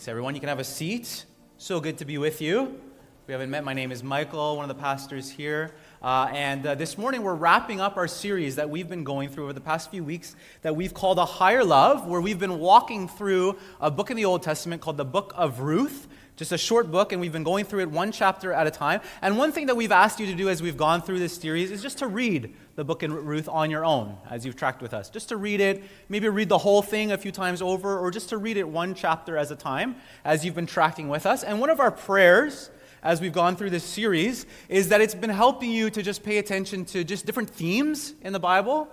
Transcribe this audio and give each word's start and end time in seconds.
Thanks, 0.00 0.08
everyone. 0.08 0.34
You 0.34 0.40
can 0.40 0.48
have 0.48 0.60
a 0.60 0.64
seat. 0.64 1.26
So 1.58 1.78
good 1.78 1.98
to 1.98 2.06
be 2.06 2.16
with 2.16 2.40
you. 2.40 2.62
If 2.62 3.28
we 3.28 3.32
haven't 3.32 3.50
met, 3.50 3.64
my 3.64 3.74
name 3.74 3.92
is 3.92 4.02
Michael, 4.02 4.56
one 4.56 4.64
of 4.64 4.74
the 4.74 4.82
pastors 4.82 5.28
here. 5.28 5.74
Uh, 6.00 6.30
and 6.32 6.66
uh, 6.66 6.74
this 6.74 6.96
morning 6.96 7.22
we're 7.22 7.34
wrapping 7.34 7.82
up 7.82 7.98
our 7.98 8.08
series 8.08 8.56
that 8.56 8.70
we've 8.70 8.88
been 8.88 9.04
going 9.04 9.28
through 9.28 9.44
over 9.44 9.52
the 9.52 9.60
past 9.60 9.90
few 9.90 10.02
weeks 10.02 10.36
that 10.62 10.74
we've 10.74 10.94
called 10.94 11.18
A 11.18 11.26
Higher 11.26 11.62
Love, 11.62 12.06
where 12.06 12.22
we've 12.22 12.38
been 12.38 12.58
walking 12.60 13.08
through 13.08 13.58
a 13.78 13.90
book 13.90 14.10
in 14.10 14.16
the 14.16 14.24
Old 14.24 14.42
Testament 14.42 14.80
called 14.80 14.96
the 14.96 15.04
Book 15.04 15.34
of 15.36 15.60
Ruth. 15.60 16.08
Just 16.40 16.52
a 16.52 16.56
short 16.56 16.90
book, 16.90 17.12
and 17.12 17.20
we've 17.20 17.34
been 17.34 17.44
going 17.44 17.66
through 17.66 17.80
it 17.80 17.90
one 17.90 18.12
chapter 18.12 18.50
at 18.50 18.66
a 18.66 18.70
time. 18.70 19.02
And 19.20 19.36
one 19.36 19.52
thing 19.52 19.66
that 19.66 19.76
we've 19.76 19.92
asked 19.92 20.18
you 20.18 20.24
to 20.24 20.34
do 20.34 20.48
as 20.48 20.62
we've 20.62 20.74
gone 20.74 21.02
through 21.02 21.18
this 21.18 21.36
series 21.36 21.70
is 21.70 21.82
just 21.82 21.98
to 21.98 22.06
read 22.06 22.56
the 22.76 22.82
book 22.82 23.02
in 23.02 23.12
Ruth 23.12 23.46
on 23.46 23.70
your 23.70 23.84
own 23.84 24.16
as 24.30 24.46
you've 24.46 24.56
tracked 24.56 24.80
with 24.80 24.94
us. 24.94 25.10
Just 25.10 25.28
to 25.28 25.36
read 25.36 25.60
it, 25.60 25.84
maybe 26.08 26.30
read 26.30 26.48
the 26.48 26.56
whole 26.56 26.80
thing 26.80 27.12
a 27.12 27.18
few 27.18 27.30
times 27.30 27.60
over, 27.60 27.98
or 27.98 28.10
just 28.10 28.30
to 28.30 28.38
read 28.38 28.56
it 28.56 28.66
one 28.66 28.94
chapter 28.94 29.36
at 29.36 29.50
a 29.50 29.54
time 29.54 29.96
as 30.24 30.42
you've 30.42 30.54
been 30.54 30.64
tracking 30.64 31.10
with 31.10 31.26
us. 31.26 31.44
And 31.44 31.60
one 31.60 31.68
of 31.68 31.78
our 31.78 31.90
prayers 31.90 32.70
as 33.02 33.20
we've 33.20 33.34
gone 33.34 33.54
through 33.54 33.68
this 33.68 33.84
series 33.84 34.46
is 34.70 34.88
that 34.88 35.02
it's 35.02 35.14
been 35.14 35.28
helping 35.28 35.70
you 35.70 35.90
to 35.90 36.02
just 36.02 36.22
pay 36.22 36.38
attention 36.38 36.86
to 36.86 37.04
just 37.04 37.26
different 37.26 37.50
themes 37.50 38.14
in 38.22 38.32
the 38.32 38.40
Bible 38.40 38.88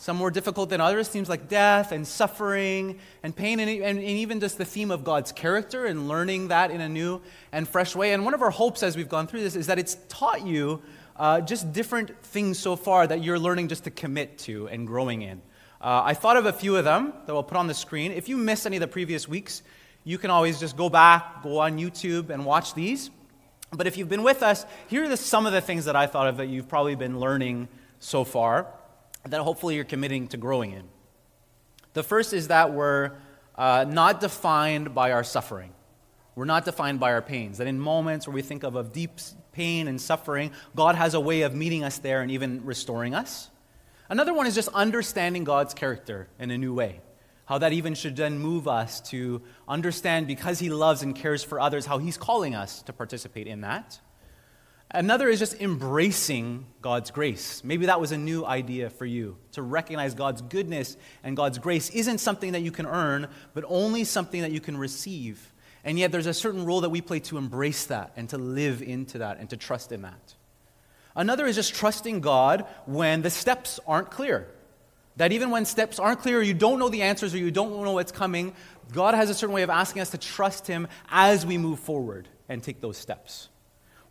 some 0.00 0.16
more 0.16 0.30
difficult 0.30 0.70
than 0.70 0.80
others, 0.80 1.08
themes 1.08 1.28
like 1.28 1.46
death 1.46 1.92
and 1.92 2.08
suffering 2.08 2.98
and 3.22 3.36
pain, 3.36 3.60
and, 3.60 3.68
and, 3.70 3.98
and, 3.98 4.00
even 4.00 4.40
just 4.40 4.56
the 4.56 4.64
theme 4.64 4.90
of 4.90 5.04
God's 5.04 5.30
character 5.30 5.84
and 5.84 6.08
learning 6.08 6.48
that 6.48 6.70
in 6.70 6.80
a 6.80 6.88
new 6.88 7.20
and 7.52 7.68
fresh 7.68 7.94
way. 7.94 8.14
And 8.14 8.24
one 8.24 8.32
of 8.32 8.40
our 8.40 8.48
hopes 8.48 8.82
as 8.82 8.96
we've 8.96 9.10
gone 9.10 9.26
through 9.26 9.42
this 9.42 9.54
is 9.54 9.66
that 9.66 9.78
it's 9.78 9.98
taught 10.08 10.46
you 10.46 10.80
uh, 11.16 11.42
just 11.42 11.74
different 11.74 12.18
things 12.22 12.58
so 12.58 12.76
far 12.76 13.06
that 13.06 13.22
you're 13.22 13.38
learning 13.38 13.68
just 13.68 13.84
to 13.84 13.90
commit 13.90 14.38
to 14.38 14.68
and 14.68 14.86
growing 14.86 15.20
in. 15.20 15.42
Uh, 15.82 16.00
I 16.02 16.14
thought 16.14 16.38
of 16.38 16.46
a 16.46 16.52
few 16.54 16.78
of 16.78 16.84
them 16.86 17.12
that 17.26 17.34
I'll 17.34 17.42
put 17.42 17.58
on 17.58 17.66
the 17.66 17.74
screen. 17.74 18.10
If 18.10 18.26
you 18.26 18.38
missed 18.38 18.64
any 18.64 18.78
of 18.78 18.80
the 18.80 18.88
previous 18.88 19.28
weeks, 19.28 19.62
you 20.04 20.16
can 20.16 20.30
always 20.30 20.58
just 20.58 20.78
go 20.78 20.88
back, 20.88 21.42
go 21.42 21.58
on 21.58 21.76
YouTube, 21.76 22.30
and 22.30 22.46
watch 22.46 22.72
these. 22.72 23.10
But 23.70 23.86
if 23.86 23.98
you've 23.98 24.08
been 24.08 24.22
with 24.22 24.42
us, 24.42 24.64
here 24.88 25.04
are 25.04 25.08
the, 25.08 25.18
some 25.18 25.44
of 25.44 25.52
the 25.52 25.60
things 25.60 25.84
that 25.84 25.94
I 25.94 26.06
thought 26.06 26.26
of 26.26 26.38
that 26.38 26.48
you've 26.48 26.68
probably 26.68 26.94
been 26.94 27.20
learning 27.20 27.68
so 27.98 28.24
far 28.24 28.66
that 29.24 29.40
hopefully 29.40 29.74
you're 29.74 29.84
committing 29.84 30.28
to 30.28 30.36
growing 30.36 30.72
in. 30.72 30.84
The 31.92 32.02
first 32.02 32.32
is 32.32 32.48
that 32.48 32.72
we're 32.72 33.12
uh, 33.56 33.84
not 33.88 34.20
defined 34.20 34.94
by 34.94 35.12
our 35.12 35.24
suffering. 35.24 35.72
We're 36.34 36.44
not 36.44 36.64
defined 36.64 37.00
by 37.00 37.12
our 37.12 37.22
pains. 37.22 37.58
That 37.58 37.66
in 37.66 37.78
moments 37.78 38.26
where 38.26 38.34
we 38.34 38.42
think 38.42 38.62
of, 38.62 38.76
of 38.76 38.92
deep 38.92 39.18
pain 39.52 39.88
and 39.88 40.00
suffering, 40.00 40.52
God 40.74 40.94
has 40.94 41.14
a 41.14 41.20
way 41.20 41.42
of 41.42 41.54
meeting 41.54 41.84
us 41.84 41.98
there 41.98 42.22
and 42.22 42.30
even 42.30 42.64
restoring 42.64 43.14
us. 43.14 43.50
Another 44.08 44.32
one 44.32 44.46
is 44.46 44.54
just 44.54 44.68
understanding 44.68 45.44
God's 45.44 45.74
character 45.74 46.28
in 46.38 46.50
a 46.50 46.58
new 46.58 46.72
way. 46.72 47.00
How 47.44 47.58
that 47.58 47.72
even 47.72 47.94
should 47.94 48.16
then 48.16 48.38
move 48.38 48.68
us 48.68 49.00
to 49.10 49.42
understand 49.68 50.26
because 50.26 50.58
He 50.60 50.70
loves 50.70 51.02
and 51.02 51.14
cares 51.14 51.42
for 51.42 51.60
others, 51.60 51.84
how 51.84 51.98
He's 51.98 52.16
calling 52.16 52.54
us 52.54 52.82
to 52.82 52.92
participate 52.92 53.46
in 53.46 53.60
that. 53.62 54.00
Another 54.92 55.28
is 55.28 55.38
just 55.38 55.60
embracing 55.60 56.66
God's 56.82 57.12
grace. 57.12 57.62
Maybe 57.62 57.86
that 57.86 58.00
was 58.00 58.10
a 58.10 58.18
new 58.18 58.44
idea 58.44 58.90
for 58.90 59.06
you. 59.06 59.36
To 59.52 59.62
recognize 59.62 60.14
God's 60.14 60.42
goodness 60.42 60.96
and 61.22 61.36
God's 61.36 61.58
grace 61.58 61.90
isn't 61.90 62.18
something 62.18 62.52
that 62.52 62.62
you 62.62 62.72
can 62.72 62.86
earn, 62.86 63.28
but 63.54 63.64
only 63.68 64.02
something 64.02 64.40
that 64.40 64.50
you 64.50 64.60
can 64.60 64.76
receive. 64.76 65.52
And 65.84 65.96
yet 65.96 66.10
there's 66.10 66.26
a 66.26 66.34
certain 66.34 66.64
role 66.64 66.80
that 66.80 66.90
we 66.90 67.00
play 67.00 67.20
to 67.20 67.38
embrace 67.38 67.86
that 67.86 68.12
and 68.16 68.28
to 68.30 68.38
live 68.38 68.82
into 68.82 69.18
that 69.18 69.38
and 69.38 69.48
to 69.50 69.56
trust 69.56 69.92
in 69.92 70.02
that. 70.02 70.34
Another 71.14 71.46
is 71.46 71.54
just 71.54 71.74
trusting 71.74 72.20
God 72.20 72.66
when 72.86 73.22
the 73.22 73.30
steps 73.30 73.78
aren't 73.86 74.10
clear. 74.10 74.48
That 75.16 75.32
even 75.32 75.50
when 75.50 75.66
steps 75.66 75.98
aren't 76.00 76.20
clear, 76.20 76.42
you 76.42 76.54
don't 76.54 76.78
know 76.78 76.88
the 76.88 77.02
answers, 77.02 77.34
or 77.34 77.38
you 77.38 77.50
don't 77.50 77.82
know 77.82 77.92
what's 77.92 78.12
coming, 78.12 78.54
God 78.92 79.14
has 79.14 79.30
a 79.30 79.34
certain 79.34 79.54
way 79.54 79.62
of 79.62 79.70
asking 79.70 80.02
us 80.02 80.10
to 80.10 80.18
trust 80.18 80.66
Him 80.66 80.88
as 81.10 81.44
we 81.44 81.58
move 81.58 81.78
forward 81.78 82.28
and 82.48 82.62
take 82.62 82.80
those 82.80 82.96
steps. 82.96 83.48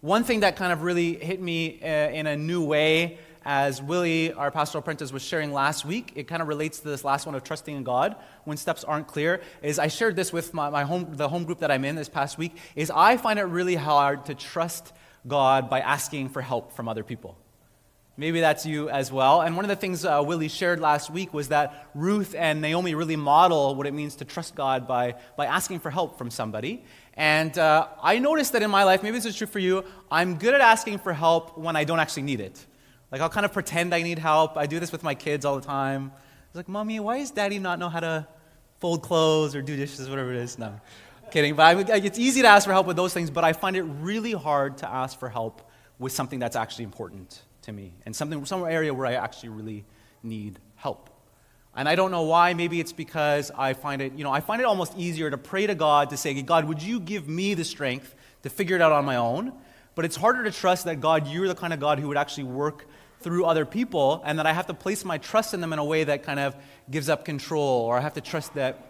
One 0.01 0.23
thing 0.23 0.39
that 0.41 0.55
kind 0.55 0.71
of 0.71 0.83
really 0.83 1.15
hit 1.15 1.41
me 1.41 1.77
uh, 1.81 1.85
in 1.85 2.25
a 2.25 2.37
new 2.37 2.63
way, 2.63 3.17
as 3.43 3.81
Willie, 3.81 4.31
our 4.31 4.49
pastoral 4.49 4.79
apprentice, 4.79 5.11
was 5.11 5.21
sharing 5.21 5.51
last 5.51 5.83
week, 5.83 6.13
it 6.15 6.25
kind 6.25 6.41
of 6.41 6.47
relates 6.47 6.79
to 6.79 6.87
this 6.87 7.03
last 7.03 7.25
one 7.25 7.35
of 7.35 7.43
trusting 7.43 7.75
in 7.75 7.83
God 7.83 8.15
when 8.45 8.55
steps 8.55 8.85
aren't 8.85 9.07
clear. 9.07 9.41
Is 9.61 9.77
I 9.77 9.89
shared 9.89 10.15
this 10.15 10.31
with 10.31 10.53
my, 10.53 10.69
my 10.69 10.83
home, 10.83 11.07
the 11.17 11.27
home 11.27 11.43
group 11.43 11.59
that 11.59 11.69
I'm 11.69 11.83
in 11.83 11.97
this 11.97 12.07
past 12.07 12.37
week. 12.37 12.55
Is 12.77 12.89
I 12.89 13.17
find 13.17 13.39
it 13.39 13.43
really 13.43 13.75
hard 13.75 14.25
to 14.27 14.35
trust 14.35 14.93
God 15.27 15.69
by 15.69 15.81
asking 15.81 16.29
for 16.29 16.41
help 16.41 16.71
from 16.71 16.87
other 16.87 17.03
people. 17.03 17.37
Maybe 18.19 18.41
that's 18.41 18.65
you 18.65 18.89
as 18.89 19.13
well. 19.13 19.41
And 19.41 19.55
one 19.55 19.63
of 19.63 19.69
the 19.69 19.77
things 19.77 20.03
uh, 20.03 20.21
Willie 20.25 20.49
shared 20.49 20.81
last 20.81 21.09
week 21.09 21.33
was 21.33 21.49
that 21.49 21.89
Ruth 21.95 22.35
and 22.37 22.61
Naomi 22.61 22.93
really 22.93 23.15
model 23.15 23.75
what 23.75 23.87
it 23.87 23.93
means 23.93 24.15
to 24.15 24.25
trust 24.25 24.55
God 24.55 24.87
by, 24.87 25.15
by 25.37 25.45
asking 25.45 25.79
for 25.79 25.89
help 25.89 26.17
from 26.17 26.29
somebody. 26.29 26.83
And 27.19 27.57
uh, 27.59 27.87
I 28.01 28.17
noticed 28.17 28.53
that 28.53 28.63
in 28.63 28.71
my 28.71 28.85
life, 28.85 29.03
maybe 29.03 29.17
this 29.17 29.25
is 29.25 29.35
true 29.35 29.45
for 29.45 29.59
you, 29.59 29.83
I'm 30.09 30.37
good 30.37 30.53
at 30.53 30.61
asking 30.61 30.99
for 30.99 31.11
help 31.11 31.57
when 31.57 31.75
I 31.75 31.83
don't 31.83 31.99
actually 31.99 32.23
need 32.23 32.39
it. 32.39 32.65
Like, 33.11 33.19
I'll 33.19 33.29
kind 33.29 33.45
of 33.45 33.51
pretend 33.51 33.93
I 33.93 34.03
need 34.03 34.19
help. 34.19 34.55
I 34.55 34.67
do 34.67 34.79
this 34.79 34.93
with 34.93 35.03
my 35.03 35.15
kids 35.15 35.43
all 35.43 35.57
the 35.57 35.65
time. 35.65 36.13
It's 36.47 36.55
like, 36.55 36.69
Mommy, 36.69 36.97
why 37.01 37.19
does 37.19 37.31
daddy 37.31 37.59
not 37.59 37.77
know 37.77 37.89
how 37.89 37.99
to 37.99 38.25
fold 38.79 39.03
clothes 39.03 39.53
or 39.53 39.61
do 39.61 39.75
dishes, 39.75 40.09
whatever 40.09 40.31
it 40.31 40.37
is? 40.37 40.57
No, 40.57 40.79
kidding. 41.29 41.55
But 41.55 41.89
I, 41.89 41.95
it's 41.97 42.17
easy 42.17 42.41
to 42.41 42.47
ask 42.47 42.65
for 42.65 42.71
help 42.71 42.87
with 42.87 42.95
those 42.95 43.13
things, 43.13 43.29
but 43.29 43.43
I 43.43 43.51
find 43.51 43.75
it 43.75 43.83
really 43.83 44.31
hard 44.31 44.77
to 44.77 44.89
ask 44.89 45.19
for 45.19 45.27
help 45.27 45.69
with 45.97 46.13
something 46.13 46.39
that's 46.39 46.55
actually 46.55 46.85
important 46.85 47.41
to 47.63 47.73
me 47.73 47.95
and 48.05 48.15
something, 48.15 48.45
some 48.45 48.63
area 48.63 48.93
where 48.93 49.05
I 49.05 49.15
actually 49.15 49.49
really 49.49 49.83
need 50.23 50.57
help. 50.75 51.09
And 51.75 51.87
I 51.87 51.95
don't 51.95 52.11
know 52.11 52.23
why. 52.23 52.53
Maybe 52.53 52.79
it's 52.79 52.93
because 52.93 53.51
I 53.55 53.73
find 53.73 54.01
it, 54.01 54.13
you 54.13 54.23
know, 54.23 54.31
I 54.31 54.41
find 54.41 54.61
it 54.61 54.65
almost 54.65 54.97
easier 54.97 55.29
to 55.29 55.37
pray 55.37 55.67
to 55.67 55.75
God 55.75 56.09
to 56.09 56.17
say, 56.17 56.41
God, 56.41 56.65
would 56.65 56.81
you 56.81 56.99
give 56.99 57.27
me 57.27 57.53
the 57.53 57.63
strength 57.63 58.15
to 58.43 58.49
figure 58.49 58.75
it 58.75 58.81
out 58.81 58.91
on 58.91 59.05
my 59.05 59.17
own? 59.17 59.53
But 59.95 60.05
it's 60.05 60.15
harder 60.15 60.43
to 60.43 60.51
trust 60.51 60.85
that, 60.85 60.99
God, 60.99 61.27
you're 61.27 61.47
the 61.47 61.55
kind 61.55 61.73
of 61.73 61.79
God 61.79 61.99
who 61.99 62.07
would 62.07 62.17
actually 62.17 62.45
work 62.45 62.85
through 63.21 63.45
other 63.45 63.65
people 63.65 64.21
and 64.25 64.39
that 64.39 64.45
I 64.45 64.53
have 64.53 64.67
to 64.67 64.73
place 64.73 65.03
my 65.03 65.17
trust 65.17 65.53
in 65.53 65.61
them 65.61 65.73
in 65.73 65.79
a 65.79 65.83
way 65.83 66.03
that 66.05 66.23
kind 66.23 66.39
of 66.39 66.55
gives 66.89 67.09
up 67.09 67.25
control 67.25 67.81
or 67.81 67.97
I 67.97 68.01
have 68.01 68.13
to 68.13 68.21
trust 68.21 68.53
that 68.53 68.85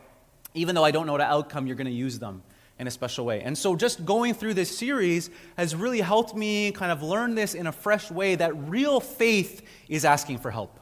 even 0.54 0.76
though 0.76 0.84
I 0.84 0.92
don't 0.92 1.08
know 1.08 1.18
the 1.18 1.24
outcome, 1.24 1.68
you're 1.68 1.76
going 1.76 1.88
to 1.88 1.92
use 1.92 2.20
them 2.20 2.44
in 2.78 2.88
a 2.88 2.92
special 2.92 3.26
way. 3.26 3.42
And 3.42 3.58
so 3.58 3.76
just 3.76 4.06
going 4.06 4.34
through 4.34 4.54
this 4.54 4.76
series 4.76 5.30
has 5.58 5.76
really 5.76 6.00
helped 6.00 6.36
me 6.36 6.72
kind 6.72 6.92
of 6.92 7.04
learn 7.04 7.36
this 7.36 7.54
in 7.54 7.68
a 7.68 7.72
fresh 7.72 8.10
way 8.10 8.36
that 8.36 8.56
real 8.70 9.00
faith 9.00 9.62
is 9.90 10.06
asking 10.06 10.38
for 10.38 10.50
help. 10.50 10.79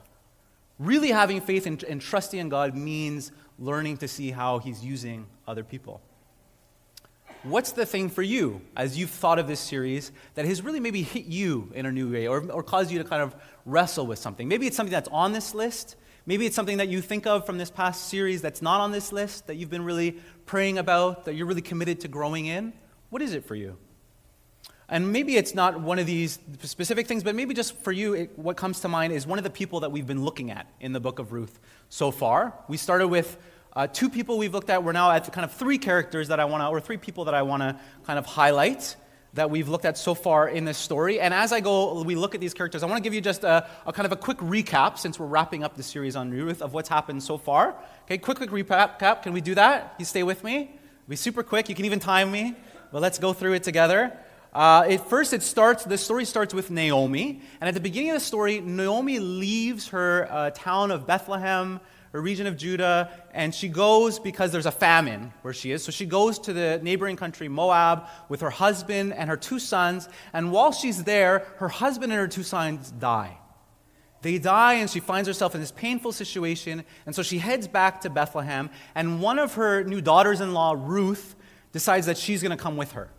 Really 0.79 1.09
having 1.09 1.41
faith 1.41 1.65
and, 1.65 1.83
and 1.83 1.99
trusting 2.01 2.39
in 2.39 2.49
God 2.49 2.75
means 2.75 3.31
learning 3.57 3.97
to 3.97 4.07
see 4.07 4.31
how 4.31 4.59
He's 4.59 4.83
using 4.83 5.25
other 5.47 5.63
people. 5.63 6.01
What's 7.43 7.71
the 7.71 7.85
thing 7.85 8.09
for 8.09 8.21
you 8.21 8.61
as 8.75 8.97
you've 8.97 9.09
thought 9.09 9.39
of 9.39 9.47
this 9.47 9.59
series 9.59 10.11
that 10.33 10.45
has 10.45 10.61
really 10.61 10.79
maybe 10.79 11.01
hit 11.01 11.25
you 11.25 11.71
in 11.73 11.85
a 11.85 11.91
new 11.91 12.11
way 12.11 12.27
or, 12.27 12.49
or 12.51 12.61
caused 12.63 12.91
you 12.91 12.97
to 12.97 13.05
kind 13.05 13.21
of 13.21 13.35
wrestle 13.65 14.05
with 14.05 14.19
something? 14.19 14.47
Maybe 14.47 14.67
it's 14.67 14.75
something 14.75 14.91
that's 14.91 15.09
on 15.09 15.33
this 15.33 15.53
list. 15.53 15.95
Maybe 16.25 16.45
it's 16.45 16.55
something 16.55 16.77
that 16.77 16.89
you 16.89 16.99
think 16.99 17.25
of 17.25 17.45
from 17.45 17.57
this 17.57 17.71
past 17.71 18.09
series 18.09 18.41
that's 18.41 18.61
not 18.61 18.81
on 18.81 18.91
this 18.91 19.11
list 19.11 19.47
that 19.47 19.55
you've 19.55 19.69
been 19.69 19.85
really 19.85 20.19
praying 20.45 20.77
about, 20.77 21.25
that 21.25 21.35
you're 21.35 21.45
really 21.45 21.61
committed 21.61 22.01
to 22.01 22.07
growing 22.07 22.47
in. 22.47 22.73
What 23.09 23.21
is 23.21 23.33
it 23.33 23.45
for 23.45 23.55
you? 23.55 23.77
And 24.89 25.11
maybe 25.11 25.35
it's 25.35 25.53
not 25.53 25.81
one 25.81 25.99
of 25.99 26.05
these 26.05 26.39
specific 26.61 27.07
things, 27.07 27.21
but 27.21 27.35
maybe 27.35 27.53
just 27.53 27.75
for 27.83 27.91
you, 27.91 28.13
it, 28.13 28.39
what 28.39 28.55
comes 28.55 28.79
to 28.81 28.87
mind 28.87 29.11
is 29.11 29.27
one 29.27 29.37
of 29.37 29.43
the 29.43 29.49
people 29.49 29.81
that 29.81 29.91
we've 29.91 30.07
been 30.07 30.23
looking 30.23 30.49
at 30.49 30.67
in 30.79 30.93
the 30.93 30.99
book 31.01 31.19
of 31.19 31.33
Ruth 31.33 31.59
so 31.89 32.09
far. 32.09 32.53
We 32.69 32.77
started 32.77 33.09
with 33.09 33.37
uh, 33.73 33.87
two 33.87 34.09
people 34.09 34.37
we've 34.37 34.53
looked 34.53 34.69
at. 34.69 34.83
We're 34.83 34.93
now 34.93 35.11
at 35.11 35.31
kind 35.33 35.43
of 35.43 35.51
three 35.51 35.77
characters 35.77 36.29
that 36.29 36.39
I 36.39 36.45
want 36.45 36.61
to, 36.61 36.67
or 36.67 36.79
three 36.79 36.95
people 36.95 37.25
that 37.25 37.33
I 37.33 37.41
want 37.41 37.63
to 37.63 37.77
kind 38.05 38.17
of 38.17 38.25
highlight 38.25 38.95
that 39.33 39.51
we've 39.51 39.67
looked 39.67 39.85
at 39.85 39.97
so 39.97 40.15
far 40.15 40.47
in 40.47 40.63
this 40.63 40.77
story. 40.77 41.19
And 41.19 41.33
as 41.33 41.51
I 41.51 41.59
go, 41.59 42.01
we 42.01 42.15
look 42.15 42.33
at 42.33 42.41
these 42.41 42.53
characters, 42.53 42.81
I 42.81 42.85
want 42.85 42.97
to 42.97 43.03
give 43.03 43.13
you 43.13 43.21
just 43.21 43.43
a, 43.43 43.67
a, 43.85 43.91
kind 43.91 44.05
of 44.05 44.13
a 44.13 44.15
quick 44.15 44.37
recap, 44.37 44.97
since 44.97 45.19
we're 45.19 45.27
wrapping 45.27 45.63
up 45.63 45.75
the 45.75 45.83
series 45.83 46.15
on 46.15 46.31
Ruth, 46.31 46.61
of 46.61 46.73
what's 46.73 46.89
happened 46.89 47.21
so 47.21 47.37
far. 47.37 47.75
Okay, 48.05 48.17
quick, 48.17 48.37
quick 48.37 48.51
recap. 48.51 49.21
Can 49.21 49.33
we 49.33 49.41
do 49.41 49.53
that? 49.55 49.95
You 49.99 50.05
stay 50.05 50.23
with 50.23 50.45
me? 50.45 50.71
Be 51.07 51.15
super 51.15 51.43
quick. 51.43 51.69
You 51.69 51.75
can 51.75 51.85
even 51.85 51.99
time 51.99 52.31
me. 52.31 52.55
But 52.91 53.01
let's 53.01 53.19
go 53.19 53.33
through 53.33 53.53
it 53.53 53.63
together. 53.63 54.17
Uh, 54.53 54.85
it, 54.89 55.01
first, 55.01 55.33
it 55.33 55.43
starts. 55.43 55.83
The 55.83 55.97
story 55.97 56.25
starts 56.25 56.53
with 56.53 56.71
Naomi, 56.71 57.41
and 57.61 57.67
at 57.67 57.73
the 57.73 57.79
beginning 57.79 58.11
of 58.11 58.15
the 58.15 58.25
story, 58.25 58.59
Naomi 58.59 59.19
leaves 59.19 59.89
her 59.89 60.27
uh, 60.31 60.49
town 60.51 60.91
of 60.91 61.05
Bethlehem 61.05 61.79
her 62.17 62.21
region 62.21 62.47
of 62.47 62.57
Judah, 62.57 63.11
and 63.31 63.53
she 63.53 63.67
goes 63.67 64.19
because 64.19 64.51
there's 64.51 64.65
a 64.65 64.71
famine 64.71 65.33
where 65.41 65.53
she 65.53 65.71
is. 65.71 65.83
So 65.83 65.91
she 65.91 66.05
goes 66.05 66.39
to 66.39 66.53
the 66.53 66.79
neighboring 66.81 67.15
country, 67.15 67.47
Moab, 67.47 68.07
with 68.29 68.41
her 68.41 68.49
husband 68.49 69.13
and 69.13 69.29
her 69.29 69.37
two 69.37 69.59
sons. 69.59 70.07
And 70.33 70.51
while 70.51 70.71
she's 70.71 71.03
there, 71.03 71.45
her 71.57 71.67
husband 71.67 72.11
and 72.11 72.19
her 72.19 72.27
two 72.27 72.43
sons 72.43 72.91
die. 72.91 73.37
They 74.21 74.39
die, 74.39 74.75
and 74.75 74.89
she 74.89 74.99
finds 74.99 75.27
herself 75.27 75.53
in 75.53 75.61
this 75.61 75.71
painful 75.71 76.11
situation. 76.11 76.83
And 77.05 77.13
so 77.13 77.21
she 77.21 77.37
heads 77.37 77.67
back 77.67 78.01
to 78.01 78.09
Bethlehem, 78.09 78.69
and 78.95 79.21
one 79.21 79.37
of 79.37 79.53
her 79.53 79.83
new 79.83 80.01
daughters 80.01 80.41
in 80.41 80.53
law, 80.53 80.75
Ruth, 80.77 81.35
decides 81.71 82.07
that 82.07 82.17
she's 82.17 82.41
going 82.41 82.57
to 82.57 82.61
come 82.61 82.77
with 82.77 82.93
her. 82.93 83.09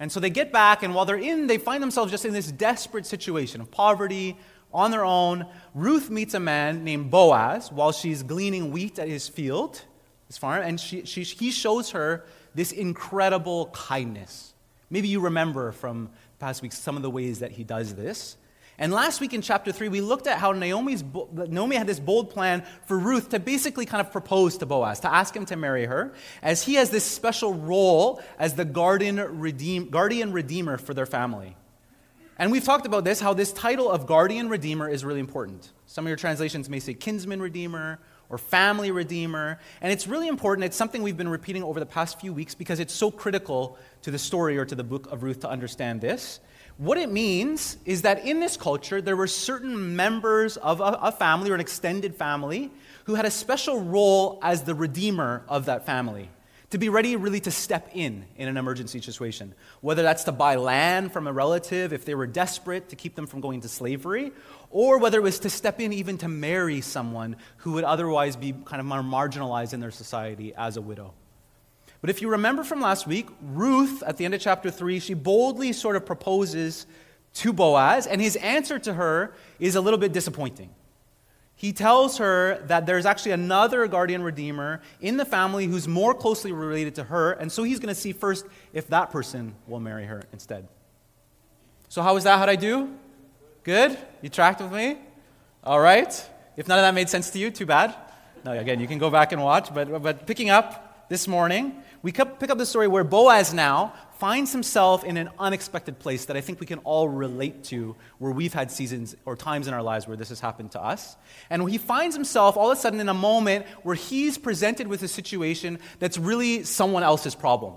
And 0.00 0.10
so 0.10 0.18
they 0.18 0.30
get 0.30 0.50
back, 0.50 0.82
and 0.82 0.94
while 0.94 1.04
they're 1.04 1.16
in, 1.16 1.46
they 1.46 1.58
find 1.58 1.82
themselves 1.82 2.10
just 2.10 2.24
in 2.24 2.32
this 2.32 2.50
desperate 2.50 3.06
situation 3.06 3.60
of 3.60 3.70
poverty, 3.70 4.36
on 4.72 4.90
their 4.90 5.04
own, 5.04 5.46
Ruth 5.74 6.10
meets 6.10 6.34
a 6.34 6.40
man 6.40 6.84
named 6.84 7.10
Boaz 7.10 7.70
while 7.72 7.92
she's 7.92 8.22
gleaning 8.22 8.70
wheat 8.70 8.98
at 8.98 9.08
his 9.08 9.28
field, 9.28 9.82
his 10.26 10.38
farm, 10.38 10.62
and 10.62 10.80
she, 10.80 11.04
she, 11.04 11.22
he 11.22 11.50
shows 11.50 11.90
her 11.90 12.24
this 12.54 12.72
incredible 12.72 13.66
kindness. 13.72 14.54
Maybe 14.88 15.08
you 15.08 15.20
remember 15.20 15.72
from 15.72 16.10
past 16.38 16.62
weeks 16.62 16.78
some 16.78 16.96
of 16.96 17.02
the 17.02 17.10
ways 17.10 17.40
that 17.40 17.52
he 17.52 17.64
does 17.64 17.94
this. 17.94 18.36
And 18.80 18.94
last 18.94 19.20
week 19.20 19.34
in 19.34 19.42
chapter 19.42 19.72
3, 19.72 19.90
we 19.90 20.00
looked 20.00 20.26
at 20.26 20.38
how 20.38 20.52
Naomi's, 20.52 21.04
Naomi 21.32 21.76
had 21.76 21.86
this 21.86 22.00
bold 22.00 22.30
plan 22.30 22.64
for 22.86 22.98
Ruth 22.98 23.28
to 23.28 23.38
basically 23.38 23.84
kind 23.84 24.00
of 24.00 24.10
propose 24.10 24.56
to 24.56 24.66
Boaz, 24.66 25.00
to 25.00 25.12
ask 25.12 25.36
him 25.36 25.44
to 25.46 25.56
marry 25.56 25.84
her, 25.84 26.14
as 26.42 26.62
he 26.62 26.74
has 26.74 26.88
this 26.88 27.04
special 27.04 27.52
role 27.52 28.22
as 28.38 28.54
the 28.54 28.64
guardian, 28.64 29.18
redeem, 29.38 29.90
guardian 29.90 30.32
redeemer 30.32 30.78
for 30.78 30.94
their 30.94 31.04
family. 31.04 31.56
And 32.38 32.50
we've 32.50 32.64
talked 32.64 32.86
about 32.86 33.04
this, 33.04 33.20
how 33.20 33.34
this 33.34 33.52
title 33.52 33.90
of 33.90 34.06
guardian 34.06 34.48
redeemer 34.48 34.88
is 34.88 35.04
really 35.04 35.20
important. 35.20 35.70
Some 35.84 36.06
of 36.06 36.08
your 36.08 36.16
translations 36.16 36.70
may 36.70 36.80
say 36.80 36.94
kinsman 36.94 37.42
redeemer 37.42 37.98
or 38.30 38.38
family 38.38 38.90
redeemer. 38.92 39.58
And 39.82 39.92
it's 39.92 40.06
really 40.06 40.28
important. 40.28 40.64
It's 40.64 40.76
something 40.76 41.02
we've 41.02 41.18
been 41.18 41.28
repeating 41.28 41.62
over 41.62 41.80
the 41.80 41.86
past 41.86 42.18
few 42.18 42.32
weeks 42.32 42.54
because 42.54 42.80
it's 42.80 42.94
so 42.94 43.10
critical 43.10 43.76
to 44.02 44.10
the 44.10 44.18
story 44.18 44.56
or 44.56 44.64
to 44.64 44.74
the 44.74 44.84
book 44.84 45.12
of 45.12 45.22
Ruth 45.22 45.40
to 45.40 45.50
understand 45.50 46.00
this. 46.00 46.40
What 46.80 46.96
it 46.96 47.12
means 47.12 47.76
is 47.84 48.02
that 48.02 48.24
in 48.24 48.40
this 48.40 48.56
culture, 48.56 49.02
there 49.02 49.14
were 49.14 49.26
certain 49.26 49.96
members 49.96 50.56
of 50.56 50.80
a, 50.80 50.98
a 51.02 51.12
family 51.12 51.50
or 51.50 51.54
an 51.54 51.60
extended 51.60 52.16
family 52.16 52.70
who 53.04 53.16
had 53.16 53.26
a 53.26 53.30
special 53.30 53.82
role 53.82 54.38
as 54.42 54.62
the 54.62 54.74
redeemer 54.74 55.44
of 55.46 55.66
that 55.66 55.84
family 55.84 56.30
to 56.70 56.78
be 56.78 56.88
ready 56.88 57.16
really 57.16 57.40
to 57.40 57.50
step 57.50 57.90
in 57.92 58.24
in 58.34 58.48
an 58.48 58.56
emergency 58.56 58.98
situation. 59.02 59.54
Whether 59.82 60.02
that's 60.02 60.24
to 60.24 60.32
buy 60.32 60.56
land 60.56 61.12
from 61.12 61.26
a 61.26 61.32
relative 61.34 61.92
if 61.92 62.06
they 62.06 62.14
were 62.14 62.26
desperate 62.26 62.88
to 62.88 62.96
keep 62.96 63.14
them 63.14 63.26
from 63.26 63.42
going 63.42 63.60
to 63.60 63.68
slavery, 63.68 64.32
or 64.70 64.96
whether 64.96 65.18
it 65.18 65.22
was 65.22 65.40
to 65.40 65.50
step 65.50 65.80
in 65.80 65.92
even 65.92 66.16
to 66.16 66.28
marry 66.28 66.80
someone 66.80 67.36
who 67.58 67.72
would 67.72 67.84
otherwise 67.84 68.36
be 68.36 68.54
kind 68.64 68.80
of 68.80 68.86
more 68.86 69.02
marginalized 69.02 69.74
in 69.74 69.80
their 69.80 69.90
society 69.90 70.54
as 70.56 70.78
a 70.78 70.80
widow. 70.80 71.12
But 72.00 72.10
if 72.10 72.22
you 72.22 72.30
remember 72.30 72.64
from 72.64 72.80
last 72.80 73.06
week, 73.06 73.28
Ruth, 73.42 74.02
at 74.04 74.16
the 74.16 74.24
end 74.24 74.34
of 74.34 74.40
chapter 74.40 74.70
3, 74.70 75.00
she 75.00 75.14
boldly 75.14 75.72
sort 75.72 75.96
of 75.96 76.06
proposes 76.06 76.86
to 77.34 77.52
Boaz, 77.52 78.06
and 78.06 78.20
his 78.20 78.36
answer 78.36 78.78
to 78.78 78.94
her 78.94 79.34
is 79.58 79.76
a 79.76 79.80
little 79.80 79.98
bit 79.98 80.12
disappointing 80.12 80.70
he 81.60 81.74
tells 81.74 82.16
her 82.16 82.56
that 82.68 82.86
there's 82.86 83.04
actually 83.04 83.32
another 83.32 83.86
guardian 83.86 84.22
redeemer 84.22 84.80
in 85.02 85.18
the 85.18 85.26
family 85.26 85.66
who's 85.66 85.86
more 85.86 86.14
closely 86.14 86.52
related 86.52 86.94
to 86.94 87.04
her, 87.04 87.32
and 87.32 87.52
so 87.52 87.64
he's 87.64 87.78
going 87.78 87.94
to 87.94 88.00
see 88.00 88.14
first 88.14 88.46
if 88.72 88.86
that 88.86 89.10
person 89.10 89.54
will 89.66 89.78
marry 89.78 90.06
her 90.06 90.22
instead. 90.32 90.66
So, 91.90 92.00
how 92.00 92.14
was 92.14 92.24
that? 92.24 92.38
How'd 92.38 92.48
I 92.48 92.56
do? 92.56 92.88
Good? 93.62 93.98
You 94.22 94.30
tracked 94.30 94.62
with 94.62 94.72
me? 94.72 94.96
All 95.62 95.78
right. 95.78 96.08
If 96.56 96.66
none 96.66 96.78
of 96.78 96.82
that 96.82 96.94
made 96.94 97.10
sense 97.10 97.28
to 97.32 97.38
you, 97.38 97.50
too 97.50 97.66
bad. 97.66 97.94
No, 98.42 98.52
again, 98.52 98.80
you 98.80 98.88
can 98.88 98.96
go 98.96 99.10
back 99.10 99.32
and 99.32 99.42
watch, 99.42 99.74
but, 99.74 100.02
but 100.02 100.26
picking 100.26 100.48
up 100.48 101.08
this 101.10 101.28
morning, 101.28 101.74
we 102.02 102.12
pick 102.12 102.50
up 102.50 102.58
the 102.58 102.66
story 102.66 102.88
where 102.88 103.04
Boaz 103.04 103.52
now 103.52 103.92
finds 104.18 104.52
himself 104.52 105.02
in 105.04 105.16
an 105.16 105.30
unexpected 105.38 105.98
place 105.98 106.26
that 106.26 106.36
I 106.36 106.40
think 106.40 106.60
we 106.60 106.66
can 106.66 106.78
all 106.80 107.08
relate 107.08 107.64
to, 107.64 107.96
where 108.18 108.32
we've 108.32 108.52
had 108.52 108.70
seasons 108.70 109.16
or 109.24 109.36
times 109.36 109.66
in 109.66 109.74
our 109.74 109.82
lives 109.82 110.06
where 110.06 110.16
this 110.16 110.28
has 110.28 110.40
happened 110.40 110.72
to 110.72 110.82
us. 110.82 111.16
And 111.48 111.68
he 111.68 111.78
finds 111.78 112.14
himself 112.14 112.56
all 112.56 112.70
of 112.70 112.76
a 112.76 112.80
sudden 112.80 113.00
in 113.00 113.08
a 113.08 113.14
moment 113.14 113.66
where 113.82 113.94
he's 113.94 114.38
presented 114.38 114.88
with 114.88 115.02
a 115.02 115.08
situation 115.08 115.78
that's 115.98 116.18
really 116.18 116.64
someone 116.64 117.02
else's 117.02 117.34
problem. 117.34 117.74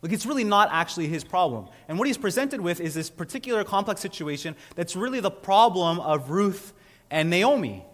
Like, 0.00 0.12
it's 0.12 0.26
really 0.26 0.44
not 0.44 0.68
actually 0.70 1.08
his 1.08 1.24
problem. 1.24 1.68
And 1.88 1.98
what 1.98 2.06
he's 2.06 2.18
presented 2.18 2.60
with 2.60 2.80
is 2.80 2.94
this 2.94 3.10
particular 3.10 3.64
complex 3.64 4.00
situation 4.00 4.56
that's 4.74 4.94
really 4.94 5.20
the 5.20 5.30
problem 5.30 6.00
of 6.00 6.30
Ruth 6.30 6.72
and 7.10 7.30
Naomi. 7.30 7.84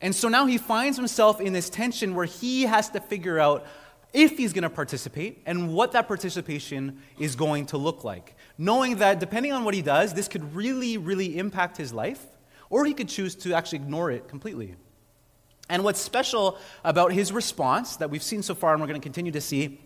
And 0.00 0.14
so 0.14 0.28
now 0.28 0.46
he 0.46 0.58
finds 0.58 0.98
himself 0.98 1.40
in 1.40 1.52
this 1.52 1.70
tension 1.70 2.14
where 2.14 2.26
he 2.26 2.62
has 2.62 2.90
to 2.90 3.00
figure 3.00 3.38
out 3.38 3.66
if 4.14 4.38
he's 4.38 4.52
going 4.52 4.62
to 4.62 4.70
participate 4.70 5.42
and 5.44 5.74
what 5.74 5.92
that 5.92 6.06
participation 6.06 7.02
is 7.18 7.34
going 7.34 7.66
to 7.66 7.76
look 7.76 8.04
like. 8.04 8.36
Knowing 8.56 8.96
that 8.98 9.18
depending 9.18 9.52
on 9.52 9.64
what 9.64 9.74
he 9.74 9.82
does, 9.82 10.14
this 10.14 10.28
could 10.28 10.54
really, 10.54 10.96
really 10.96 11.36
impact 11.36 11.76
his 11.76 11.92
life, 11.92 12.24
or 12.70 12.84
he 12.86 12.94
could 12.94 13.08
choose 13.08 13.34
to 13.34 13.52
actually 13.52 13.80
ignore 13.80 14.12
it 14.12 14.28
completely. 14.28 14.76
And 15.68 15.82
what's 15.82 16.00
special 16.00 16.58
about 16.84 17.12
his 17.12 17.32
response 17.32 17.96
that 17.96 18.08
we've 18.08 18.22
seen 18.22 18.42
so 18.42 18.54
far 18.54 18.72
and 18.72 18.80
we're 18.80 18.86
going 18.86 19.00
to 19.00 19.04
continue 19.04 19.32
to 19.32 19.40
see 19.40 19.80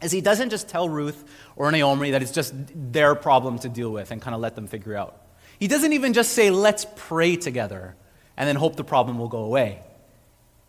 is 0.00 0.12
he 0.12 0.20
doesn't 0.20 0.50
just 0.50 0.68
tell 0.68 0.88
Ruth 0.88 1.24
or 1.56 1.70
Naomi 1.72 2.12
that 2.12 2.22
it's 2.22 2.32
just 2.32 2.54
their 2.92 3.14
problem 3.14 3.58
to 3.60 3.68
deal 3.68 3.90
with 3.90 4.10
and 4.10 4.22
kind 4.22 4.34
of 4.34 4.40
let 4.40 4.54
them 4.54 4.66
figure 4.68 4.96
out. 4.96 5.20
He 5.58 5.68
doesn't 5.68 5.92
even 5.92 6.12
just 6.12 6.32
say, 6.32 6.50
let's 6.50 6.86
pray 6.96 7.36
together 7.36 7.96
and 8.36 8.48
then 8.48 8.56
hope 8.56 8.76
the 8.76 8.84
problem 8.84 9.18
will 9.18 9.28
go 9.28 9.44
away. 9.44 9.80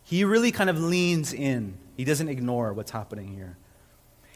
He 0.04 0.24
really 0.24 0.50
kind 0.50 0.68
of 0.68 0.80
leans 0.80 1.32
in 1.32 1.76
he 1.96 2.04
doesn't 2.04 2.28
ignore 2.28 2.72
what's 2.72 2.90
happening 2.90 3.28
here. 3.34 3.56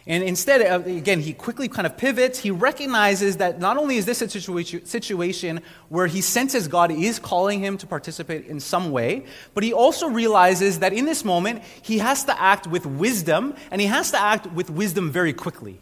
And 0.08 0.25
instead, 0.25 0.62
uh, 0.62 0.82
again, 0.88 1.20
he 1.20 1.34
quickly 1.34 1.69
kind 1.69 1.87
of 1.87 1.99
pivots. 1.99 2.38
He 2.38 2.50
recognizes 2.50 3.37
that 3.37 3.60
not 3.60 3.76
only 3.76 3.99
is 3.99 4.06
this 4.06 4.22
a 4.22 4.28
situation 4.28 5.60
where 5.90 6.06
he 6.06 6.22
senses 6.22 6.66
God 6.66 6.90
is 6.90 7.19
calling 7.19 7.60
him 7.60 7.76
to 7.76 7.87
participate 7.87 8.47
in 8.47 8.59
some 8.59 8.90
way, 8.90 9.26
but 9.52 9.62
he 9.62 9.75
also 9.75 10.09
realizes 10.09 10.78
that 10.78 10.94
in 10.94 11.04
this 11.04 11.26
moment, 11.26 11.62
he 11.83 11.99
has 11.99 12.25
to 12.25 12.40
act 12.40 12.66
with 12.66 12.87
wisdom, 12.87 13.54
and 13.71 13.83
he 13.83 13.87
has 13.87 14.11
to 14.12 14.21
act 14.21 14.50
with 14.52 14.71
wisdom 14.71 15.11
very 15.11 15.35
quickly. 15.35 15.78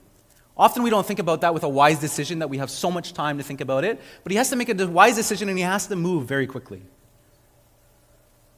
Often 0.57 0.83
we 0.83 0.91
don't 0.91 1.07
think 1.07 1.21
about 1.21 1.43
that 1.43 1.55
with 1.55 1.63
a 1.63 1.69
wise 1.69 2.01
decision, 2.01 2.41
that 2.41 2.51
we 2.51 2.59
have 2.59 2.71
so 2.71 2.91
much 2.91 3.13
time 3.13 3.39
to 3.39 3.45
think 3.45 3.61
about 3.61 3.85
it, 3.85 4.01
but 4.25 4.33
he 4.33 4.39
has 4.39 4.51
to 4.51 4.57
make 4.57 4.69
a 4.69 4.87
wise 4.89 5.15
decision 5.15 5.49
and 5.49 5.57
he 5.57 5.63
has 5.63 5.87
to 5.87 5.95
move 5.95 6.27
very 6.27 6.49
quickly. 6.49 6.83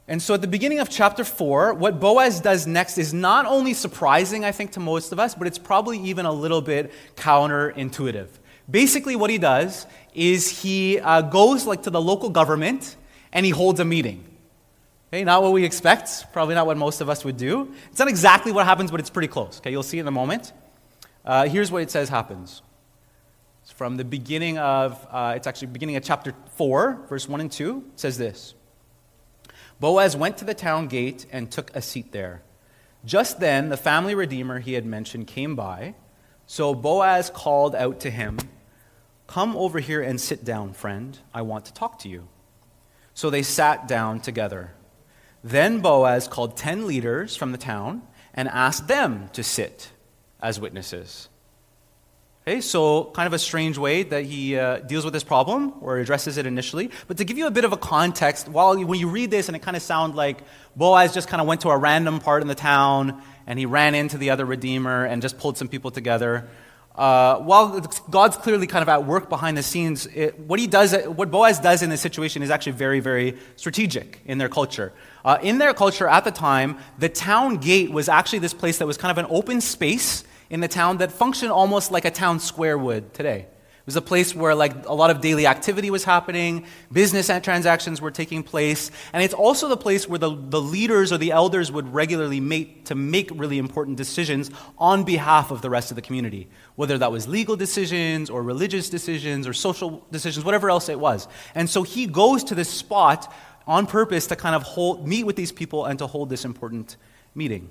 And 0.09 0.19
so 0.19 0.33
at 0.33 0.41
the 0.41 0.47
beginning 0.47 0.79
of 0.79 0.89
chapter 0.89 1.23
4, 1.23 1.75
what 1.75 1.99
Boaz 1.99 2.41
does 2.41 2.65
next 2.65 2.97
is 2.97 3.13
not 3.13 3.45
only 3.45 3.75
surprising, 3.75 4.43
I 4.43 4.51
think, 4.51 4.71
to 4.71 4.79
most 4.79 5.11
of 5.11 5.19
us, 5.19 5.35
but 5.35 5.45
it's 5.45 5.59
probably 5.59 5.99
even 5.99 6.25
a 6.25 6.31
little 6.31 6.63
bit 6.63 6.91
counterintuitive. 7.15 8.27
Basically, 8.67 9.15
what 9.15 9.29
he 9.29 9.37
does 9.37 9.85
is 10.15 10.63
he 10.63 10.99
uh, 10.99 11.21
goes 11.21 11.67
like 11.67 11.83
to 11.83 11.91
the 11.91 12.01
local 12.01 12.31
government 12.31 12.95
and 13.31 13.45
he 13.45 13.51
holds 13.51 13.79
a 13.79 13.85
meeting. 13.85 14.25
Okay, 15.09 15.23
not 15.23 15.43
what 15.43 15.53
we 15.53 15.63
expect, 15.63 16.33
probably 16.33 16.55
not 16.55 16.65
what 16.65 16.77
most 16.77 17.01
of 17.01 17.09
us 17.09 17.23
would 17.23 17.37
do. 17.37 17.71
It's 17.91 17.99
not 17.99 18.07
exactly 18.07 18.51
what 18.51 18.65
happens, 18.65 18.89
but 18.89 18.99
it's 18.99 19.11
pretty 19.11 19.27
close. 19.27 19.59
Okay, 19.59 19.69
you'll 19.69 19.83
see 19.83 19.99
in 19.99 20.07
a 20.07 20.11
moment. 20.11 20.53
Uh, 21.23 21.47
here's 21.47 21.71
what 21.71 21.83
it 21.83 21.91
says 21.91 22.09
happens. 22.09 22.63
It's 23.61 23.71
from 23.71 23.97
the 23.97 24.05
beginning 24.05 24.57
of, 24.57 25.05
uh, 25.11 25.33
it's 25.35 25.45
actually 25.45 25.67
beginning 25.67 25.97
of 25.97 26.03
chapter 26.03 26.33
4, 26.55 27.05
verse 27.09 27.29
1 27.29 27.41
and 27.41 27.51
2. 27.51 27.83
It 27.93 27.99
says 27.99 28.17
this. 28.17 28.55
Boaz 29.79 30.15
went 30.15 30.37
to 30.37 30.45
the 30.45 30.53
town 30.53 30.87
gate 30.87 31.25
and 31.31 31.49
took 31.49 31.73
a 31.75 31.81
seat 31.81 32.11
there. 32.11 32.41
Just 33.05 33.39
then, 33.39 33.69
the 33.69 33.77
family 33.77 34.13
redeemer 34.13 34.59
he 34.59 34.73
had 34.73 34.85
mentioned 34.85 35.27
came 35.27 35.55
by. 35.55 35.95
So 36.47 36.75
Boaz 36.75 37.29
called 37.29 37.75
out 37.75 38.01
to 38.01 38.09
him, 38.09 38.37
Come 39.27 39.55
over 39.55 39.79
here 39.79 40.01
and 40.01 40.19
sit 40.19 40.43
down, 40.43 40.73
friend. 40.73 41.17
I 41.33 41.43
want 41.43 41.65
to 41.65 41.73
talk 41.73 41.99
to 41.99 42.09
you. 42.09 42.27
So 43.13 43.29
they 43.29 43.43
sat 43.43 43.87
down 43.87 44.21
together. 44.21 44.71
Then 45.43 45.81
Boaz 45.81 46.27
called 46.27 46.57
ten 46.57 46.87
leaders 46.87 47.35
from 47.35 47.51
the 47.51 47.57
town 47.57 48.01
and 48.33 48.49
asked 48.49 48.87
them 48.87 49.29
to 49.33 49.43
sit 49.43 49.91
as 50.41 50.59
witnesses. 50.59 51.29
Okay, 52.49 52.61
so 52.61 53.03
kind 53.13 53.27
of 53.27 53.33
a 53.33 53.37
strange 53.37 53.77
way 53.77 54.01
that 54.01 54.25
he 54.25 54.57
uh, 54.57 54.79
deals 54.79 55.05
with 55.05 55.13
this 55.13 55.23
problem 55.23 55.71
or 55.81 55.99
addresses 55.99 56.37
it 56.37 56.47
initially. 56.47 56.89
But 57.07 57.17
to 57.17 57.23
give 57.23 57.37
you 57.37 57.45
a 57.45 57.51
bit 57.51 57.63
of 57.63 57.73
a 57.73 57.77
context, 57.77 58.49
while 58.49 58.75
when 58.75 58.99
you 58.99 59.07
read 59.07 59.29
this 59.29 59.49
and 59.49 59.55
it 59.55 59.59
kind 59.59 59.77
of 59.77 59.83
sounds 59.83 60.15
like 60.15 60.41
Boaz 60.75 61.13
just 61.13 61.27
kind 61.27 61.41
of 61.41 61.45
went 61.45 61.61
to 61.61 61.69
a 61.69 61.77
random 61.77 62.19
part 62.19 62.41
in 62.41 62.47
the 62.47 62.55
town 62.55 63.21
and 63.45 63.59
he 63.59 63.67
ran 63.67 63.93
into 63.93 64.17
the 64.17 64.31
other 64.31 64.45
redeemer 64.45 65.05
and 65.05 65.21
just 65.21 65.37
pulled 65.37 65.59
some 65.59 65.67
people 65.67 65.91
together. 65.91 66.49
uh, 66.99 67.37
while 67.37 67.79
God's 68.09 68.35
clearly 68.35 68.67
kind 68.67 68.81
of 68.81 68.89
at 68.89 69.05
work 69.05 69.29
behind 69.29 69.55
the 69.55 69.63
scenes, 69.63 70.07
it, 70.07 70.39
what 70.39 70.59
he 70.59 70.67
does, 70.67 70.93
what 71.05 71.29
Boaz 71.31 71.59
does 71.59 71.83
in 71.83 71.89
this 71.89 72.01
situation 72.01 72.41
is 72.41 72.49
actually 72.49 72.73
very, 72.73 72.99
very 72.99 73.37
strategic 73.57 74.21
in 74.25 74.39
their 74.39 74.49
culture. 74.49 74.91
Uh, 75.23 75.37
in 75.41 75.59
their 75.59 75.73
culture 75.73 76.07
at 76.07 76.23
the 76.23 76.31
time, 76.31 76.77
the 76.97 77.09
town 77.09 77.57
gate 77.57 77.91
was 77.91 78.09
actually 78.09 78.39
this 78.39 78.53
place 78.53 78.79
that 78.79 78.87
was 78.87 78.97
kind 78.97 79.11
of 79.11 79.23
an 79.23 79.27
open 79.29 79.61
space 79.61 80.23
in 80.49 80.59
the 80.59 80.67
town 80.67 80.97
that 80.97 81.11
functioned 81.11 81.51
almost 81.51 81.91
like 81.91 82.05
a 82.05 82.11
town 82.11 82.39
square 82.39 82.77
would 82.77 83.13
today 83.13 83.41
It 83.41 83.85
was 83.85 83.95
a 83.95 84.01
place 84.01 84.35
where 84.35 84.55
like 84.55 84.85
a 84.85 84.93
lot 84.93 85.09
of 85.09 85.21
daily 85.21 85.47
activity 85.47 85.89
was 85.89 86.03
happening, 86.03 86.65
business 86.91 87.27
transactions 87.43 88.01
were 88.01 88.11
taking 88.11 88.43
place, 88.43 88.91
and 89.13 89.23
it's 89.23 89.33
also 89.33 89.67
the 89.67 89.77
place 89.77 90.07
where 90.07 90.19
the, 90.19 90.29
the 90.29 90.61
leaders 90.61 91.11
or 91.11 91.17
the 91.17 91.31
elders 91.31 91.71
would 91.71 91.91
regularly 91.93 92.39
meet 92.39 92.85
to 92.85 92.95
make 92.95 93.29
really 93.33 93.57
important 93.57 93.97
decisions 93.97 94.51
on 94.77 95.03
behalf 95.03 95.51
of 95.51 95.61
the 95.61 95.69
rest 95.69 95.91
of 95.91 95.95
the 95.95 96.01
community, 96.01 96.49
whether 96.75 96.97
that 96.97 97.11
was 97.11 97.27
legal 97.27 97.55
decisions 97.55 98.29
or 98.29 98.43
religious 98.43 98.89
decisions 98.89 99.47
or 99.47 99.53
social 99.53 100.05
decisions, 100.11 100.45
whatever 100.45 100.69
else 100.69 100.89
it 100.89 100.99
was. 100.99 101.27
And 101.55 101.69
so 101.69 101.83
he 101.83 102.05
goes 102.05 102.43
to 102.45 102.55
this 102.55 102.69
spot 102.69 103.33
on 103.67 103.85
purpose 103.85 104.27
to 104.27 104.35
kind 104.35 104.55
of 104.55 104.63
hold, 104.63 105.07
meet 105.07 105.25
with 105.25 105.35
these 105.35 105.51
people 105.51 105.85
and 105.85 105.99
to 105.99 106.07
hold 106.07 106.29
this 106.29 106.43
important 106.43 106.97
meeting 107.35 107.69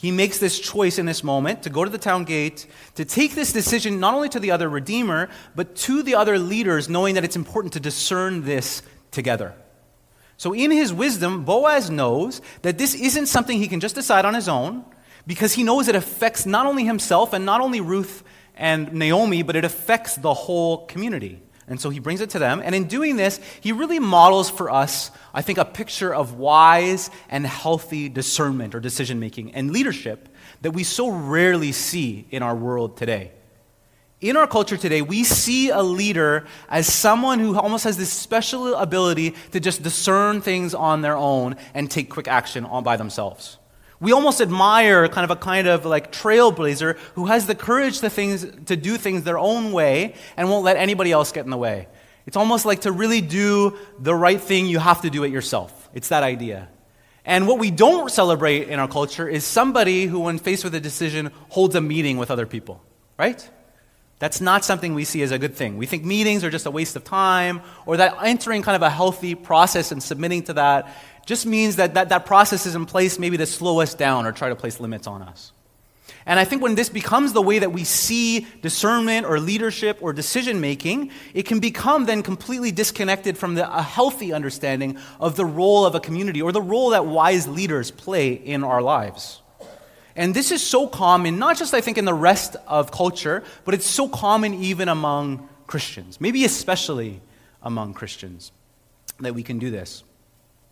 he 0.00 0.10
makes 0.10 0.38
this 0.38 0.58
choice 0.58 0.98
in 0.98 1.04
this 1.04 1.22
moment 1.22 1.64
to 1.64 1.70
go 1.70 1.84
to 1.84 1.90
the 1.90 1.98
town 1.98 2.24
gate, 2.24 2.66
to 2.94 3.04
take 3.04 3.34
this 3.34 3.52
decision 3.52 4.00
not 4.00 4.14
only 4.14 4.30
to 4.30 4.40
the 4.40 4.50
other 4.50 4.66
Redeemer, 4.66 5.28
but 5.54 5.76
to 5.76 6.02
the 6.02 6.14
other 6.14 6.38
leaders, 6.38 6.88
knowing 6.88 7.16
that 7.16 7.24
it's 7.24 7.36
important 7.36 7.74
to 7.74 7.80
discern 7.80 8.44
this 8.44 8.80
together. 9.10 9.54
So, 10.38 10.54
in 10.54 10.70
his 10.70 10.90
wisdom, 10.90 11.44
Boaz 11.44 11.90
knows 11.90 12.40
that 12.62 12.78
this 12.78 12.94
isn't 12.94 13.26
something 13.26 13.58
he 13.58 13.68
can 13.68 13.80
just 13.80 13.94
decide 13.94 14.24
on 14.24 14.32
his 14.32 14.48
own, 14.48 14.86
because 15.26 15.52
he 15.52 15.64
knows 15.64 15.86
it 15.86 15.94
affects 15.94 16.46
not 16.46 16.64
only 16.64 16.84
himself 16.84 17.34
and 17.34 17.44
not 17.44 17.60
only 17.60 17.82
Ruth 17.82 18.24
and 18.56 18.94
Naomi, 18.94 19.42
but 19.42 19.54
it 19.54 19.66
affects 19.66 20.16
the 20.16 20.32
whole 20.32 20.86
community. 20.86 21.42
And 21.70 21.80
so 21.80 21.88
he 21.88 22.00
brings 22.00 22.20
it 22.20 22.30
to 22.30 22.40
them. 22.40 22.60
And 22.62 22.74
in 22.74 22.88
doing 22.88 23.16
this, 23.16 23.38
he 23.60 23.70
really 23.70 24.00
models 24.00 24.50
for 24.50 24.70
us, 24.70 25.12
I 25.32 25.40
think, 25.40 25.56
a 25.56 25.64
picture 25.64 26.12
of 26.12 26.34
wise 26.34 27.10
and 27.28 27.46
healthy 27.46 28.08
discernment 28.08 28.74
or 28.74 28.80
decision 28.80 29.20
making 29.20 29.54
and 29.54 29.70
leadership 29.70 30.28
that 30.62 30.72
we 30.72 30.82
so 30.82 31.08
rarely 31.08 31.70
see 31.70 32.26
in 32.30 32.42
our 32.42 32.56
world 32.56 32.96
today. 32.96 33.30
In 34.20 34.36
our 34.36 34.48
culture 34.48 34.76
today, 34.76 35.00
we 35.00 35.22
see 35.22 35.70
a 35.70 35.80
leader 35.80 36.44
as 36.68 36.92
someone 36.92 37.38
who 37.38 37.56
almost 37.56 37.84
has 37.84 37.96
this 37.96 38.12
special 38.12 38.74
ability 38.74 39.36
to 39.52 39.60
just 39.60 39.82
discern 39.82 40.40
things 40.40 40.74
on 40.74 41.02
their 41.02 41.16
own 41.16 41.54
and 41.72 41.88
take 41.88 42.10
quick 42.10 42.26
action 42.26 42.64
all 42.64 42.82
by 42.82 42.96
themselves. 42.96 43.58
We 44.00 44.12
almost 44.12 44.40
admire 44.40 45.08
kind 45.08 45.24
of 45.24 45.30
a 45.30 45.36
kind 45.36 45.68
of 45.68 45.84
like 45.84 46.10
trailblazer 46.10 46.96
who 47.14 47.26
has 47.26 47.46
the 47.46 47.54
courage 47.54 48.00
to, 48.00 48.08
things, 48.08 48.46
to 48.66 48.76
do 48.76 48.96
things 48.96 49.24
their 49.24 49.38
own 49.38 49.72
way 49.72 50.14
and 50.36 50.48
won't 50.48 50.64
let 50.64 50.78
anybody 50.78 51.12
else 51.12 51.32
get 51.32 51.44
in 51.44 51.50
the 51.50 51.58
way. 51.58 51.86
It's 52.26 52.36
almost 52.36 52.64
like 52.64 52.82
to 52.82 52.92
really 52.92 53.20
do 53.20 53.76
the 53.98 54.14
right 54.14 54.40
thing, 54.40 54.66
you 54.66 54.78
have 54.78 55.02
to 55.02 55.10
do 55.10 55.24
it 55.24 55.30
yourself. 55.30 55.90
It's 55.92 56.08
that 56.08 56.22
idea. 56.22 56.68
And 57.24 57.46
what 57.46 57.58
we 57.58 57.70
don't 57.70 58.10
celebrate 58.10 58.68
in 58.68 58.78
our 58.78 58.88
culture 58.88 59.28
is 59.28 59.44
somebody 59.44 60.06
who, 60.06 60.20
when 60.20 60.38
faced 60.38 60.64
with 60.64 60.74
a 60.74 60.80
decision, 60.80 61.30
holds 61.50 61.74
a 61.74 61.80
meeting 61.80 62.16
with 62.16 62.30
other 62.30 62.46
people, 62.46 62.82
right? 63.18 63.48
That's 64.20 64.40
not 64.40 64.64
something 64.64 64.94
we 64.94 65.04
see 65.04 65.22
as 65.22 65.30
a 65.30 65.38
good 65.38 65.54
thing. 65.54 65.78
We 65.78 65.86
think 65.86 66.04
meetings 66.04 66.44
are 66.44 66.50
just 66.50 66.66
a 66.66 66.70
waste 66.70 66.94
of 66.94 67.04
time, 67.04 67.62
or 67.86 67.96
that 67.96 68.16
entering 68.22 68.62
kind 68.62 68.76
of 68.76 68.82
a 68.82 68.90
healthy 68.90 69.34
process 69.34 69.92
and 69.92 70.02
submitting 70.02 70.42
to 70.44 70.54
that 70.54 70.94
just 71.30 71.46
means 71.46 71.76
that, 71.76 71.94
that 71.94 72.08
that 72.08 72.26
process 72.26 72.66
is 72.66 72.74
in 72.74 72.86
place 72.86 73.16
maybe 73.16 73.36
to 73.36 73.46
slow 73.46 73.78
us 73.80 73.94
down 73.94 74.26
or 74.26 74.32
try 74.32 74.48
to 74.48 74.56
place 74.56 74.80
limits 74.80 75.06
on 75.06 75.22
us. 75.22 75.52
And 76.26 76.40
I 76.40 76.44
think 76.44 76.60
when 76.60 76.74
this 76.74 76.88
becomes 76.88 77.32
the 77.32 77.40
way 77.40 77.60
that 77.60 77.70
we 77.70 77.84
see 77.84 78.48
discernment 78.62 79.26
or 79.26 79.38
leadership 79.38 79.98
or 80.00 80.12
decision 80.12 80.60
making, 80.60 81.12
it 81.32 81.44
can 81.44 81.60
become 81.60 82.06
then 82.06 82.24
completely 82.24 82.72
disconnected 82.72 83.38
from 83.38 83.54
the, 83.54 83.64
a 83.72 83.80
healthy 83.80 84.32
understanding 84.32 84.98
of 85.20 85.36
the 85.36 85.44
role 85.44 85.86
of 85.86 85.94
a 85.94 86.00
community 86.00 86.42
or 86.42 86.50
the 86.50 86.60
role 86.60 86.90
that 86.90 87.06
wise 87.06 87.46
leaders 87.46 87.92
play 87.92 88.32
in 88.32 88.64
our 88.64 88.82
lives. 88.82 89.40
And 90.16 90.34
this 90.34 90.50
is 90.50 90.66
so 90.66 90.88
common, 90.88 91.38
not 91.38 91.56
just 91.56 91.74
I 91.74 91.80
think 91.80 91.96
in 91.96 92.06
the 92.06 92.12
rest 92.12 92.56
of 92.66 92.90
culture, 92.90 93.44
but 93.64 93.72
it's 93.72 93.86
so 93.86 94.08
common 94.08 94.54
even 94.54 94.88
among 94.88 95.48
Christians, 95.68 96.20
maybe 96.20 96.44
especially 96.44 97.20
among 97.62 97.94
Christians, 97.94 98.50
that 99.20 99.36
we 99.36 99.44
can 99.44 99.60
do 99.60 99.70
this 99.70 100.02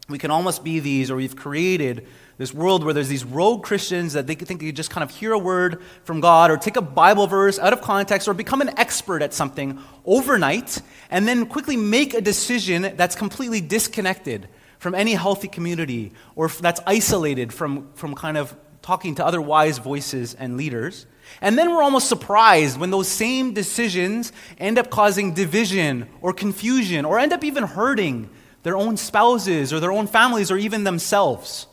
we 0.09 0.19
can 0.19 0.31
almost 0.31 0.65
be 0.65 0.81
these, 0.81 1.11
or 1.11 1.17
we've 1.17 1.37
created 1.37 2.07
this 2.39 2.55
world 2.55 2.83
where 2.83 2.95
there's 2.95 3.09
these 3.09 3.25
rogue 3.25 3.63
Christians 3.63 4.15
that 4.15 4.27
they 4.27 4.35
think 4.35 4.61
they 4.61 4.73
just 4.73 4.91
kind 4.91 5.05
of 5.05 5.15
hear 5.15 5.33
a 5.33 5.39
word 5.39 5.83
from 6.05 6.21
God 6.21 6.51
or 6.51 6.57
take 6.57 6.77
a 6.77 6.83
Bible 6.83 7.27
verse 7.27 7.59
out 7.59 7.75
of 7.75 7.83
context 7.83 8.27
or 8.27 8.33
become 8.33 8.63
an 8.63 8.79
expert 8.79 9.21
at 9.21 9.35
something 9.35 9.79
overnight 10.07 10.81
and 11.11 11.29
then 11.29 11.45
quickly 11.45 11.77
make 11.77 12.15
a 12.15 12.23
decision 12.23 12.95
that's 12.97 13.17
completely 13.17 13.61
disconnected 13.61 14.49
from 14.79 14.95
any 14.95 15.13
healthy 15.13 15.49
community 15.49 16.13
or 16.37 16.49
that's 16.49 16.81
isolated 16.87 17.53
from, 17.53 17.93
from 17.95 18.15
kind 18.15 18.39
of 18.39 18.57
talking 18.81 19.17
to 19.17 19.27
other 19.27 19.43
wise 19.43 19.77
voices 19.77 20.33
and 20.35 20.57
leaders. 20.57 21.07
And 21.43 21.59
then 21.59 21.71
we're 21.71 21.83
almost 21.83 22.09
surprised 22.09 22.81
when 22.81 22.91
those 22.91 23.09
same 23.09 23.53
decisions 23.53 24.33
end 24.57 24.79
up 24.79 24.89
causing 24.89 25.35
division 25.35 26.09
or 26.23 26.33
confusion 26.33 27.05
or 27.05 27.19
end 27.19 27.35
up 27.35 27.45
even 27.45 27.65
hurting 27.65 28.31
their 28.63 28.77
own 28.77 28.97
spouses 28.97 29.73
or 29.73 29.81
their 29.81 29.93
own 29.93 30.07
families 30.07 30.51
or 30.51 30.57
even 30.57 30.85
themselves. 30.85 31.67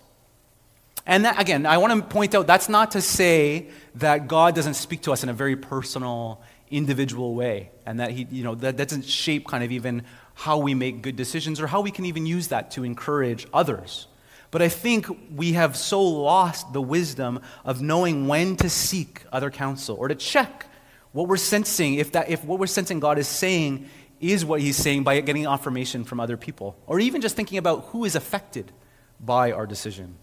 And 1.06 1.26
that, 1.26 1.40
again, 1.40 1.66
I 1.66 1.78
want 1.78 1.94
to 1.94 2.08
point 2.08 2.34
out 2.34 2.48
that's 2.48 2.70
not 2.70 2.92
to 2.92 3.02
say 3.02 3.68
that 3.96 4.28
God 4.28 4.56
doesn't 4.56 4.74
speak 4.74 5.02
to 5.04 5.12
us 5.12 5.24
in 5.24 5.30
a 5.30 5.34
very 5.34 5.56
personal, 5.56 6.42
individual 6.70 7.36
way, 7.36 7.70
and 7.86 8.00
that 8.00 8.12
He, 8.12 8.28
you 8.32 8.44
know, 8.44 8.56
that 8.56 8.76
doesn't 8.76 9.06
shape 9.06 9.48
kind 9.48 9.64
of 9.64 9.72
even 9.72 10.04
how 10.34 10.58
we 10.58 10.74
make 10.74 11.02
good 11.02 11.16
decisions 11.16 11.62
or 11.62 11.68
how 11.68 11.82
we 11.82 11.92
can 11.92 12.06
even 12.06 12.26
use 12.26 12.48
that 12.48 12.72
to 12.72 12.84
encourage 12.84 13.48
others. 13.54 14.08
But 14.52 14.62
I 14.62 14.70
think 14.70 15.08
we 15.36 15.54
have 15.54 15.76
so 15.76 16.02
lost 16.02 16.74
the 16.74 16.82
wisdom 16.82 17.40
of 17.64 17.82
knowing 17.82 18.28
when 18.28 18.56
to 18.58 18.70
seek 18.70 19.24
other 19.32 19.50
counsel 19.50 19.96
or 19.98 20.08
to 20.08 20.16
check 20.16 20.66
what 21.12 21.28
we're 21.28 21.38
sensing, 21.38 21.96
if, 21.96 22.12
that, 22.12 22.30
if 22.30 22.44
what 22.44 22.60
we're 22.60 22.68
sensing 22.68 23.00
God 23.00 23.18
is 23.18 23.28
saying 23.28 23.90
is 24.20 24.46
what 24.46 24.62
he's 24.62 24.78
saying 24.78 25.04
by 25.04 25.20
getting 25.22 25.46
affirmation 25.46 26.04
from 26.04 26.20
other 26.20 26.38
people, 26.38 26.76
or 26.88 27.00
even 27.00 27.22
just 27.22 27.36
thinking 27.36 27.58
about 27.58 27.86
who 27.86 28.06
is 28.06 28.16
affected 28.16 28.72
by 29.20 29.52
our 29.52 29.66
decision. 29.66 30.16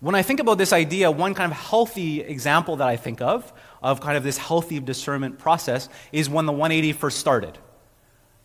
When 0.00 0.14
I 0.14 0.22
think 0.22 0.38
about 0.38 0.58
this 0.58 0.72
idea, 0.72 1.10
one 1.10 1.34
kind 1.34 1.50
of 1.50 1.58
healthy 1.58 2.20
example 2.20 2.76
that 2.76 2.86
I 2.86 2.96
think 2.96 3.20
of, 3.20 3.52
of 3.82 4.00
kind 4.00 4.16
of 4.16 4.22
this 4.22 4.38
healthy 4.38 4.78
discernment 4.78 5.38
process, 5.38 5.88
is 6.12 6.30
when 6.30 6.46
the 6.46 6.52
180 6.52 6.92
first 6.92 7.18
started. 7.18 7.58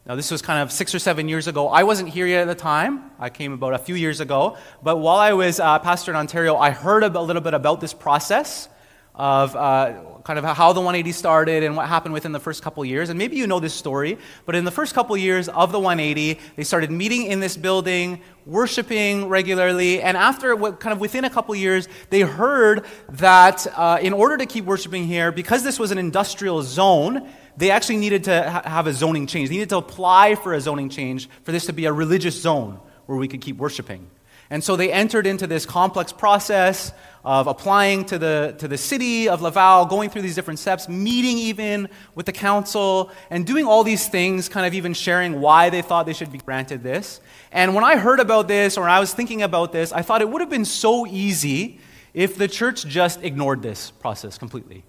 Now, 0.05 0.15
this 0.15 0.31
was 0.31 0.41
kind 0.41 0.61
of 0.61 0.71
six 0.71 0.93
or 0.93 0.99
seven 0.99 1.29
years 1.29 1.47
ago. 1.47 1.69
I 1.69 1.83
wasn't 1.83 2.09
here 2.09 2.27
yet 2.27 2.41
at 2.41 2.47
the 2.47 2.61
time. 2.61 3.11
I 3.19 3.29
came 3.29 3.53
about 3.53 3.73
a 3.73 3.77
few 3.77 3.95
years 3.95 4.19
ago. 4.19 4.57
But 4.81 4.97
while 4.97 5.17
I 5.17 5.31
was 5.31 5.61
uh, 5.61 5.79
pastor 5.79 6.11
in 6.11 6.17
Ontario, 6.17 6.57
I 6.57 6.71
heard 6.71 7.03
a 7.03 7.21
little 7.21 7.41
bit 7.41 7.53
about 7.53 7.79
this 7.79 7.93
process 7.93 8.67
of 9.15 9.55
uh, 9.55 10.01
kind 10.23 10.39
of 10.39 10.45
how 10.45 10.71
the 10.71 10.79
180 10.79 11.11
started 11.11 11.63
and 11.63 11.75
what 11.75 11.87
happened 11.87 12.13
within 12.13 12.31
the 12.31 12.39
first 12.39 12.63
couple 12.63 12.83
years. 12.85 13.09
And 13.09 13.17
maybe 13.17 13.35
you 13.35 13.45
know 13.45 13.59
this 13.59 13.73
story, 13.73 14.17
but 14.45 14.55
in 14.55 14.63
the 14.63 14.71
first 14.71 14.93
couple 14.93 15.15
years 15.17 15.49
of 15.49 15.71
the 15.71 15.79
180, 15.79 16.39
they 16.55 16.63
started 16.63 16.91
meeting 16.91 17.25
in 17.25 17.39
this 17.39 17.57
building, 17.57 18.21
worshiping 18.45 19.27
regularly, 19.27 20.01
and 20.01 20.15
after 20.15 20.55
what, 20.55 20.79
kind 20.79 20.93
of 20.93 20.99
within 20.99 21.25
a 21.25 21.29
couple 21.29 21.53
years, 21.55 21.87
they 22.09 22.21
heard 22.21 22.85
that 23.09 23.67
uh, 23.75 23.99
in 24.01 24.13
order 24.13 24.37
to 24.37 24.45
keep 24.45 24.65
worshiping 24.65 25.05
here, 25.05 25.31
because 25.31 25.63
this 25.63 25.77
was 25.77 25.91
an 25.91 25.97
industrial 25.97 26.61
zone, 26.61 27.27
they 27.57 27.69
actually 27.71 27.97
needed 27.97 28.23
to 28.25 28.49
ha- 28.49 28.63
have 28.65 28.87
a 28.87 28.93
zoning 28.93 29.27
change. 29.27 29.49
They 29.49 29.55
needed 29.55 29.69
to 29.69 29.77
apply 29.77 30.35
for 30.35 30.53
a 30.53 30.61
zoning 30.61 30.89
change 30.89 31.29
for 31.43 31.51
this 31.51 31.65
to 31.67 31.73
be 31.73 31.85
a 31.85 31.93
religious 31.93 32.39
zone 32.39 32.79
where 33.05 33.17
we 33.17 33.27
could 33.27 33.41
keep 33.41 33.57
worshiping. 33.57 34.09
And 34.49 34.63
so 34.63 34.75
they 34.75 34.91
entered 34.91 35.25
into 35.25 35.47
this 35.47 35.65
complex 35.65 36.11
process 36.11 36.91
of 37.25 37.47
applying 37.47 38.03
to 38.05 38.17
the, 38.17 38.53
to 38.57 38.67
the 38.67 38.77
city 38.77 39.29
of 39.29 39.41
Laval, 39.41 39.85
going 39.85 40.09
through 40.09 40.21
these 40.21 40.35
different 40.35 40.59
steps, 40.59 40.89
meeting 40.89 41.37
even 41.37 41.87
with 42.15 42.25
the 42.25 42.33
council, 42.33 43.11
and 43.29 43.47
doing 43.47 43.65
all 43.65 43.83
these 43.83 44.09
things, 44.09 44.49
kind 44.49 44.65
of 44.65 44.73
even 44.73 44.93
sharing 44.93 45.39
why 45.39 45.69
they 45.69 45.81
thought 45.81 46.05
they 46.05 46.13
should 46.13 46.31
be 46.31 46.37
granted 46.37 46.83
this. 46.83 47.21
And 47.51 47.73
when 47.73 47.83
I 47.83 47.95
heard 47.95 48.19
about 48.19 48.47
this, 48.47 48.77
or 48.77 48.89
I 48.89 48.99
was 48.99 49.13
thinking 49.13 49.41
about 49.41 49.71
this, 49.71 49.93
I 49.93 50.01
thought 50.01 50.21
it 50.21 50.29
would 50.29 50.41
have 50.41 50.49
been 50.49 50.65
so 50.65 51.07
easy 51.07 51.79
if 52.13 52.35
the 52.35 52.47
church 52.47 52.85
just 52.85 53.23
ignored 53.23 53.61
this 53.61 53.89
process 53.89 54.37
completely. 54.37 54.83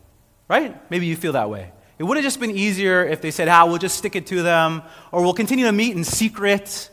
Right? 0.49 0.79
Maybe 0.91 1.07
you 1.07 1.17
feel 1.17 1.33
that 1.33 1.49
way. 1.49 1.73
It 1.99 2.03
would 2.03 2.17
have 2.17 2.25
just 2.25 2.41
been 2.41 2.51
easier 2.51 3.05
if 3.05 3.21
they 3.21 3.31
said, 3.31 3.49
ah, 3.49 3.65
we'll 3.65 3.79
just 3.79 3.97
stick 3.97 4.17
it 4.17 4.27
to 4.27 4.43
them, 4.43 4.83
or 5.13 5.23
we'll 5.23 5.35
continue 5.35 5.67
to 5.67 5.73
meet 5.73 5.97
in 5.97 6.03
secret 6.03 6.91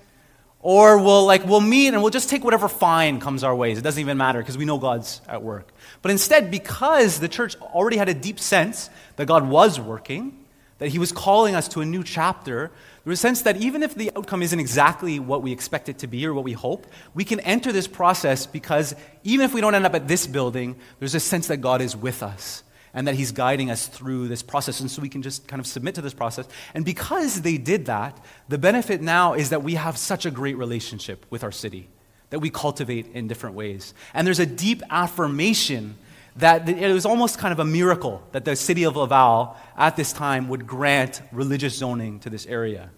or 0.61 0.97
we'll 0.97 1.25
like 1.25 1.45
we'll 1.45 1.61
meet 1.61 1.87
and 1.87 2.01
we'll 2.01 2.11
just 2.11 2.29
take 2.29 2.43
whatever 2.43 2.67
fine 2.67 3.19
comes 3.19 3.43
our 3.43 3.55
ways. 3.55 3.77
It 3.77 3.81
doesn't 3.81 3.99
even 3.99 4.17
matter 4.17 4.39
because 4.39 4.57
we 4.57 4.65
know 4.65 4.77
God's 4.77 5.21
at 5.27 5.41
work. 5.41 5.71
But 6.01 6.11
instead, 6.11 6.51
because 6.51 7.19
the 7.19 7.27
church 7.27 7.55
already 7.61 7.97
had 7.97 8.09
a 8.09 8.13
deep 8.13 8.39
sense 8.39 8.89
that 9.15 9.27
God 9.27 9.47
was 9.47 9.79
working, 9.79 10.45
that 10.77 10.89
He 10.89 10.99
was 10.99 11.11
calling 11.11 11.55
us 11.55 11.67
to 11.69 11.81
a 11.81 11.85
new 11.85 12.03
chapter, 12.03 12.71
there 13.03 13.09
was 13.09 13.19
a 13.19 13.21
sense 13.21 13.41
that 13.43 13.57
even 13.57 13.81
if 13.81 13.95
the 13.95 14.11
outcome 14.15 14.43
isn't 14.43 14.59
exactly 14.59 15.19
what 15.19 15.41
we 15.41 15.51
expect 15.51 15.89
it 15.89 15.99
to 15.99 16.07
be 16.07 16.25
or 16.25 16.33
what 16.33 16.43
we 16.43 16.53
hope, 16.53 16.85
we 17.15 17.23
can 17.23 17.39
enter 17.39 17.71
this 17.71 17.87
process 17.87 18.45
because 18.45 18.95
even 19.23 19.43
if 19.43 19.53
we 19.53 19.61
don't 19.61 19.73
end 19.73 19.85
up 19.85 19.95
at 19.95 20.07
this 20.07 20.27
building, 20.27 20.75
there's 20.99 21.15
a 21.15 21.19
sense 21.19 21.47
that 21.47 21.57
God 21.57 21.81
is 21.81 21.95
with 21.95 22.21
us 22.21 22.63
and 22.93 23.07
that 23.07 23.15
He's 23.15 23.31
guiding 23.31 23.71
us 23.71 23.87
through 23.87 24.27
this 24.27 24.43
process. 24.43 24.79
And 24.79 24.89
so 24.89 25.01
we 25.01 25.09
can 25.09 25.21
just 25.21 25.47
kind 25.47 25.59
of 25.59 25.67
submit 25.67 25.95
to 25.95 26.01
this 26.01 26.13
process. 26.13 26.47
And 26.73 26.83
because 26.83 27.41
they 27.41 27.57
did 27.57 27.85
that, 27.85 28.23
the 28.49 28.57
benefit 28.57 29.01
now 29.01 29.33
is 29.33 29.49
that 29.49 29.63
we 29.63 29.75
have 29.75 29.97
such 29.97 30.25
a 30.25 30.31
great 30.31 30.57
relationship 30.57 31.25
with 31.29 31.43
our 31.43 31.51
city 31.51 31.89
that 32.31 32.39
we 32.39 32.49
cultivate 32.49 33.07
in 33.13 33.27
different 33.27 33.55
ways. 33.55 33.93
And 34.13 34.25
there's 34.25 34.39
a 34.39 34.45
deep 34.45 34.81
affirmation 34.89 35.95
that 36.37 36.67
it 36.67 36.93
was 36.93 37.05
almost 37.05 37.37
kind 37.37 37.51
of 37.51 37.59
a 37.59 37.65
miracle 37.65 38.23
that 38.31 38.45
the 38.45 38.55
city 38.55 38.83
of 38.83 38.95
Laval 38.95 39.57
at 39.77 39.97
this 39.97 40.13
time 40.13 40.47
would 40.47 40.65
grant 40.65 41.21
religious 41.31 41.75
zoning 41.75 42.19
to 42.21 42.29
this 42.29 42.45
area. 42.45 42.89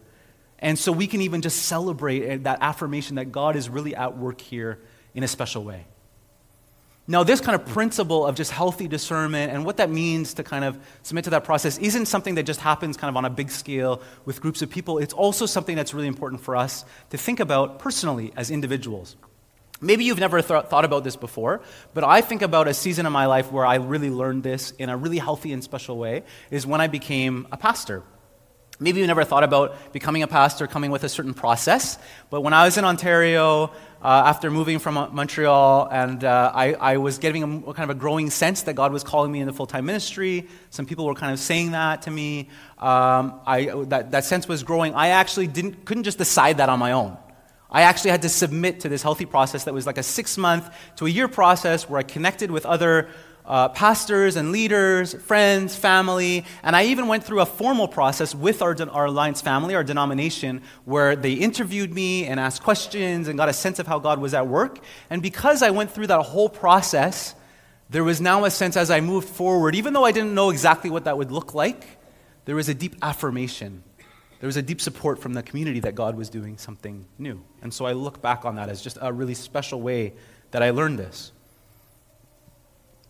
And 0.59 0.77
so 0.77 0.91
we 0.91 1.07
can 1.07 1.21
even 1.21 1.41
just 1.41 1.63
celebrate 1.63 2.23
eh, 2.23 2.37
that 2.43 2.59
affirmation 2.61 3.15
that 3.15 3.31
God 3.31 3.55
is 3.55 3.69
really 3.69 3.95
at 3.95 4.17
work 4.17 4.39
here 4.39 4.79
in 5.13 5.23
a 5.23 5.27
special 5.27 5.63
way. 5.63 5.85
Now, 7.05 7.23
this 7.23 7.41
kind 7.41 7.53
of 7.53 7.67
principle 7.67 8.25
of 8.25 8.35
just 8.35 8.51
healthy 8.51 8.87
discernment 8.87 9.51
and 9.51 9.65
what 9.65 9.75
that 9.77 9.89
means 9.89 10.35
to 10.35 10.43
kind 10.43 10.63
of 10.63 10.79
submit 11.01 11.25
to 11.25 11.31
that 11.31 11.43
process 11.43 11.77
isn't 11.77 12.05
something 12.05 12.35
that 12.35 12.43
just 12.43 12.61
happens 12.61 12.95
kind 12.95 13.09
of 13.09 13.17
on 13.17 13.25
a 13.25 13.29
big 13.29 13.51
scale 13.51 14.01
with 14.23 14.41
groups 14.41 14.61
of 14.61 14.69
people. 14.69 14.99
It's 14.99 15.13
also 15.13 15.45
something 15.45 15.75
that's 15.75 15.93
really 15.93 16.07
important 16.07 16.41
for 16.41 16.55
us 16.55 16.85
to 17.09 17.17
think 17.17 17.41
about 17.41 17.79
personally 17.79 18.31
as 18.37 18.49
individuals. 18.49 19.17
Maybe 19.81 20.05
you've 20.05 20.19
never 20.19 20.41
th- 20.41 20.67
thought 20.67 20.85
about 20.85 21.03
this 21.03 21.17
before, 21.17 21.61
but 21.93 22.05
I 22.05 22.21
think 22.21 22.41
about 22.41 22.69
a 22.69 22.73
season 22.73 23.05
in 23.05 23.11
my 23.11 23.25
life 23.25 23.51
where 23.51 23.65
I 23.65 23.75
really 23.75 24.09
learned 24.09 24.43
this 24.43 24.71
in 24.71 24.87
a 24.87 24.95
really 24.95 25.17
healthy 25.17 25.51
and 25.51 25.61
special 25.61 25.97
way 25.97 26.23
is 26.51 26.65
when 26.65 26.79
I 26.79 26.87
became 26.87 27.47
a 27.51 27.57
pastor. 27.57 28.03
Maybe 28.83 28.99
you 28.99 29.07
never 29.07 29.23
thought 29.23 29.45
about 29.45 29.93
becoming 29.93 30.23
a 30.23 30.27
pastor 30.27 30.67
coming 30.67 30.91
with 30.91 31.05
a 31.05 31.09
certain 31.09 31.33
process, 31.33 31.97
but 32.29 32.41
when 32.41 32.53
I 32.53 32.65
was 32.65 32.77
in 32.77 32.83
Ontario, 32.83 33.71
uh, 34.01 34.23
after 34.25 34.51
moving 34.51 34.79
from 34.79 34.95
Montreal, 35.13 35.87
and 35.89 36.25
uh, 36.25 36.51
I, 36.53 36.73
I, 36.73 36.97
was 36.97 37.17
getting 37.17 37.43
a, 37.43 37.73
kind 37.73 37.89
of 37.89 37.95
a 37.95 37.97
growing 37.97 38.29
sense 38.29 38.63
that 38.63 38.73
God 38.73 38.91
was 38.91 39.01
calling 39.01 39.31
me 39.31 39.39
into 39.39 39.53
full 39.53 39.65
time 39.65 39.85
ministry. 39.85 40.49
Some 40.71 40.85
people 40.85 41.05
were 41.05 41.15
kind 41.15 41.31
of 41.31 41.39
saying 41.39 41.71
that 41.71 42.01
to 42.01 42.11
me. 42.11 42.49
Um, 42.79 43.39
I, 43.47 43.71
that, 43.85 44.11
that 44.11 44.25
sense 44.25 44.45
was 44.45 44.63
growing. 44.63 44.93
I 44.93 45.09
actually 45.09 45.47
didn't, 45.47 45.85
couldn't 45.85 46.03
just 46.03 46.17
decide 46.17 46.57
that 46.57 46.67
on 46.67 46.79
my 46.79 46.91
own. 46.91 47.17
I 47.71 47.83
actually 47.83 48.11
had 48.11 48.23
to 48.23 48.29
submit 48.29 48.81
to 48.81 48.89
this 48.89 49.01
healthy 49.01 49.25
process 49.25 49.63
that 49.63 49.73
was 49.73 49.87
like 49.87 49.97
a 49.97 50.03
six 50.03 50.37
month 50.37 50.69
to 50.97 51.05
a 51.05 51.09
year 51.09 51.29
process 51.29 51.89
where 51.89 51.97
I 51.97 52.03
connected 52.03 52.51
with 52.51 52.65
other 52.65 53.07
uh, 53.45 53.69
pastors 53.69 54.35
and 54.35 54.51
leaders, 54.51 55.13
friends, 55.13 55.75
family, 55.75 56.45
and 56.63 56.75
I 56.75 56.85
even 56.85 57.07
went 57.07 57.23
through 57.23 57.41
a 57.41 57.45
formal 57.45 57.87
process 57.87 58.33
with 58.33 58.61
our, 58.61 58.75
our 58.89 59.05
Alliance 59.05 59.41
family, 59.41 59.75
our 59.75 59.83
denomination, 59.83 60.61
where 60.85 61.15
they 61.15 61.33
interviewed 61.33 61.93
me 61.93 62.25
and 62.25 62.39
asked 62.39 62.63
questions 62.63 63.27
and 63.27 63.37
got 63.37 63.49
a 63.49 63.53
sense 63.53 63.79
of 63.79 63.87
how 63.87 63.99
God 63.99 64.19
was 64.19 64.33
at 64.33 64.47
work. 64.47 64.79
And 65.09 65.21
because 65.21 65.61
I 65.61 65.71
went 65.71 65.91
through 65.91 66.07
that 66.07 66.21
whole 66.21 66.49
process, 66.49 67.35
there 67.89 68.03
was 68.03 68.21
now 68.21 68.45
a 68.45 68.51
sense 68.51 68.77
as 68.77 68.89
I 68.89 69.01
moved 69.01 69.27
forward, 69.27 69.75
even 69.75 69.93
though 69.93 70.05
I 70.05 70.11
didn't 70.11 70.33
know 70.33 70.49
exactly 70.49 70.89
what 70.89 71.05
that 71.05 71.17
would 71.17 71.31
look 71.31 71.53
like, 71.53 71.99
there 72.45 72.55
was 72.55 72.69
a 72.69 72.73
deep 72.73 72.95
affirmation 73.01 73.83
there 74.43 74.47
was 74.49 74.57
a 74.57 74.61
deep 74.61 74.81
support 74.81 75.19
from 75.19 75.35
the 75.35 75.41
community 75.41 75.79
that 75.79 75.95
God 75.95 76.17
was 76.17 76.27
doing 76.27 76.57
something 76.57 77.05
new. 77.17 77.41
And 77.61 77.73
so 77.73 77.85
I 77.85 77.93
look 77.93 78.21
back 78.21 78.43
on 78.43 78.55
that 78.55 78.67
as 78.67 78.81
just 78.81 78.97
a 79.01 79.13
really 79.13 79.35
special 79.35 79.81
way 79.81 80.15
that 80.51 80.61
I 80.61 80.71
learned 80.71 80.99
this. 80.99 81.31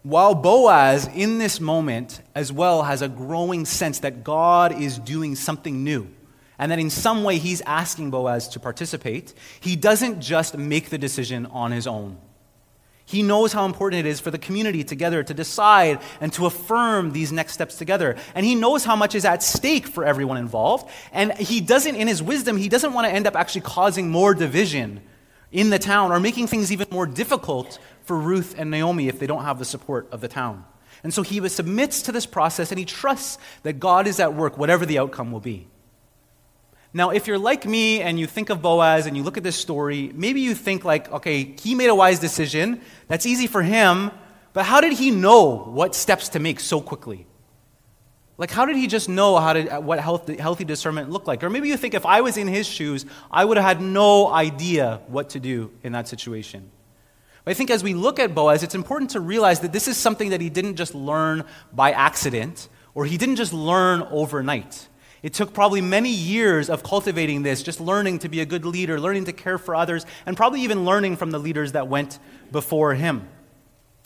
While 0.03 0.35
Boaz, 0.35 1.09
in 1.15 1.37
this 1.37 1.61
moment, 1.61 2.21
as 2.35 2.51
well, 2.51 2.83
has 2.83 3.01
a 3.01 3.07
growing 3.07 3.63
sense 3.63 3.99
that 3.99 4.21
God 4.23 4.77
is 4.79 4.99
doing 4.99 5.35
something 5.35 5.85
new, 5.85 6.09
and 6.59 6.71
that 6.71 6.79
in 6.79 6.89
some 6.89 7.23
way 7.23 7.37
he's 7.37 7.61
asking 7.61 8.11
Boaz 8.11 8.49
to 8.49 8.59
participate, 8.59 9.33
he 9.61 9.77
doesn't 9.77 10.19
just 10.19 10.57
make 10.57 10.89
the 10.89 10.97
decision 10.97 11.45
on 11.45 11.71
his 11.71 11.87
own. 11.87 12.17
He 13.05 13.23
knows 13.23 13.53
how 13.53 13.65
important 13.65 14.05
it 14.05 14.09
is 14.09 14.19
for 14.19 14.31
the 14.31 14.37
community 14.37 14.83
together 14.83 15.23
to 15.23 15.33
decide 15.33 15.99
and 16.19 16.31
to 16.33 16.45
affirm 16.45 17.11
these 17.11 17.31
next 17.31 17.53
steps 17.53 17.77
together. 17.77 18.15
And 18.35 18.45
he 18.45 18.55
knows 18.55 18.85
how 18.85 18.95
much 18.95 19.15
is 19.15 19.25
at 19.25 19.43
stake 19.43 19.87
for 19.87 20.05
everyone 20.05 20.37
involved. 20.37 20.89
And 21.11 21.33
he 21.33 21.59
doesn't, 21.59 21.95
in 21.95 22.07
his 22.07 22.23
wisdom, 22.23 22.57
he 22.57 22.69
doesn't 22.69 22.93
want 22.93 23.07
to 23.07 23.13
end 23.13 23.27
up 23.27 23.35
actually 23.35 23.61
causing 23.61 24.09
more 24.09 24.33
division 24.33 25.01
in 25.53 25.69
the 25.69 25.79
town 25.79 26.11
are 26.11 26.19
making 26.19 26.47
things 26.47 26.71
even 26.71 26.87
more 26.91 27.05
difficult 27.05 27.79
for 28.03 28.17
Ruth 28.17 28.55
and 28.57 28.69
Naomi 28.69 29.07
if 29.07 29.19
they 29.19 29.27
don't 29.27 29.43
have 29.43 29.59
the 29.59 29.65
support 29.65 30.09
of 30.11 30.19
the 30.19 30.27
town. 30.27 30.65
And 31.03 31.13
so 31.13 31.21
he 31.21 31.47
submits 31.47 32.01
to 32.03 32.11
this 32.11 32.25
process 32.25 32.71
and 32.71 32.79
he 32.79 32.85
trusts 32.85 33.37
that 33.61 33.73
God 33.73 34.07
is 34.07 34.19
at 34.19 34.33
work, 34.33 34.57
whatever 34.57 34.85
the 34.85 34.99
outcome 34.99 35.31
will 35.31 35.39
be. 35.39 35.67
Now, 36.93 37.09
if 37.09 37.27
you're 37.27 37.39
like 37.39 37.65
me 37.65 38.01
and 38.01 38.19
you 38.19 38.27
think 38.27 38.49
of 38.49 38.61
Boaz 38.61 39.05
and 39.05 39.15
you 39.17 39.23
look 39.23 39.37
at 39.37 39.43
this 39.43 39.55
story, 39.55 40.11
maybe 40.13 40.41
you 40.41 40.53
think, 40.53 40.85
like, 40.85 41.11
okay, 41.11 41.43
he 41.43 41.73
made 41.73 41.87
a 41.89 41.95
wise 41.95 42.19
decision. 42.19 42.81
That's 43.07 43.25
easy 43.25 43.47
for 43.47 43.63
him. 43.63 44.11
But 44.53 44.65
how 44.65 44.79
did 44.79 44.93
he 44.93 45.09
know 45.09 45.57
what 45.57 45.95
steps 45.95 46.29
to 46.29 46.39
make 46.39 46.59
so 46.59 46.81
quickly? 46.81 47.25
Like, 48.37 48.49
how 48.49 48.65
did 48.65 48.75
he 48.75 48.87
just 48.87 49.09
know 49.09 49.37
how 49.37 49.53
to, 49.53 49.77
uh, 49.77 49.79
what 49.79 49.99
healthy, 49.99 50.37
healthy 50.37 50.65
discernment 50.65 51.11
looked 51.11 51.27
like? 51.27 51.43
Or 51.43 51.49
maybe 51.49 51.67
you 51.67 51.77
think 51.77 51.93
if 51.93 52.05
I 52.05 52.21
was 52.21 52.35
in 52.35 52.47
his 52.47 52.65
shoes, 52.65 53.05
I 53.31 53.45
would 53.45 53.57
have 53.57 53.65
had 53.65 53.81
no 53.81 54.27
idea 54.27 55.01
what 55.07 55.29
to 55.31 55.39
do 55.39 55.71
in 55.83 55.91
that 55.91 56.07
situation. 56.07 56.71
But 57.45 57.51
I 57.51 57.53
think 57.53 57.69
as 57.69 57.83
we 57.83 57.93
look 57.93 58.19
at 58.19 58.33
Boaz, 58.33 58.63
it's 58.63 58.73
important 58.73 59.11
to 59.11 59.19
realize 59.19 59.59
that 59.59 59.71
this 59.71 59.87
is 59.87 59.97
something 59.97 60.29
that 60.29 60.41
he 60.41 60.49
didn't 60.49 60.77
just 60.77 60.95
learn 60.95 61.43
by 61.73 61.91
accident, 61.91 62.69
or 62.95 63.05
he 63.05 63.17
didn't 63.17 63.35
just 63.35 63.53
learn 63.53 64.01
overnight. 64.09 64.87
It 65.21 65.33
took 65.33 65.53
probably 65.53 65.81
many 65.81 66.09
years 66.09 66.69
of 66.69 66.83
cultivating 66.83 67.43
this, 67.43 67.61
just 67.61 67.79
learning 67.79 68.19
to 68.19 68.29
be 68.29 68.41
a 68.41 68.45
good 68.45 68.65
leader, 68.65 68.99
learning 68.99 69.25
to 69.25 69.33
care 69.33 69.57
for 69.57 69.75
others, 69.75 70.05
and 70.25 70.35
probably 70.35 70.61
even 70.61 70.85
learning 70.85 71.17
from 71.17 71.31
the 71.31 71.39
leaders 71.39 71.73
that 71.73 71.87
went 71.87 72.17
before 72.51 72.93
him. 72.95 73.27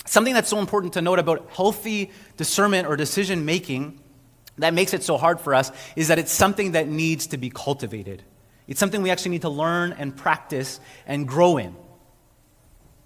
Something 0.05 0.33
that's 0.33 0.49
so 0.49 0.59
important 0.59 0.93
to 0.93 1.01
note 1.01 1.19
about 1.19 1.49
healthy 1.51 2.11
discernment 2.35 2.87
or 2.87 2.95
decision 2.95 3.45
making 3.45 3.99
that 4.57 4.73
makes 4.73 4.93
it 4.93 5.03
so 5.03 5.17
hard 5.17 5.39
for 5.39 5.53
us 5.53 5.71
is 5.95 6.07
that 6.07 6.19
it's 6.19 6.31
something 6.31 6.71
that 6.71 6.87
needs 6.87 7.27
to 7.27 7.37
be 7.37 7.49
cultivated. 7.49 8.23
It's 8.67 8.79
something 8.79 9.01
we 9.01 9.11
actually 9.11 9.31
need 9.31 9.43
to 9.43 9.49
learn 9.49 9.93
and 9.93 10.15
practice 10.15 10.79
and 11.05 11.27
grow 11.27 11.57
in. 11.57 11.75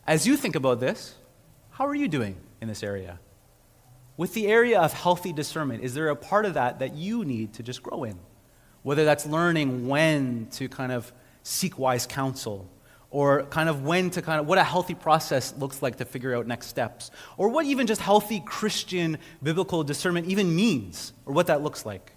As 0.08 0.26
you 0.26 0.38
think 0.38 0.56
about 0.56 0.80
this, 0.80 1.16
how 1.70 1.86
are 1.86 1.96
you 1.96 2.08
doing 2.08 2.36
in 2.62 2.68
this 2.68 2.84
area? 2.84 3.20
With 4.18 4.34
the 4.34 4.48
area 4.48 4.80
of 4.80 4.94
healthy 4.94 5.34
discernment, 5.34 5.84
is 5.84 5.94
there 5.94 6.10
a 6.10 6.16
part 6.16 6.46
of 6.46 6.56
that 6.56 6.80
that 6.80 6.96
you 6.96 7.26
need 7.26 7.54
to 7.54 7.64
just 7.64 7.84
grow 7.84 8.04
in? 8.04 8.20
Whether 8.84 9.06
that's 9.06 9.26
learning 9.26 9.88
when 9.88 10.48
to 10.54 10.68
kind 10.68 10.92
of 10.92 11.12
seek 11.44 11.78
wise 11.78 12.08
counsel, 12.08 12.70
or 13.12 13.44
kind 13.44 13.68
of 13.68 13.84
when 13.84 14.10
to 14.10 14.22
kind 14.22 14.40
of 14.40 14.48
what 14.48 14.58
a 14.58 14.64
healthy 14.64 14.96
process 14.96 15.54
looks 15.58 15.82
like 15.82 15.98
to 15.98 16.06
figure 16.06 16.34
out 16.34 16.48
next 16.48 16.68
steps, 16.68 17.12
or 17.38 17.50
what 17.50 17.66
even 17.66 17.86
just 17.86 18.02
healthy 18.02 18.40
Christian 18.40 19.18
biblical 19.44 19.84
discernment 19.84 20.28
even 20.28 20.56
means, 20.56 21.14
or 21.26 21.34
what 21.34 21.48
that 21.48 21.62
looks 21.62 21.86
like. 21.86 22.14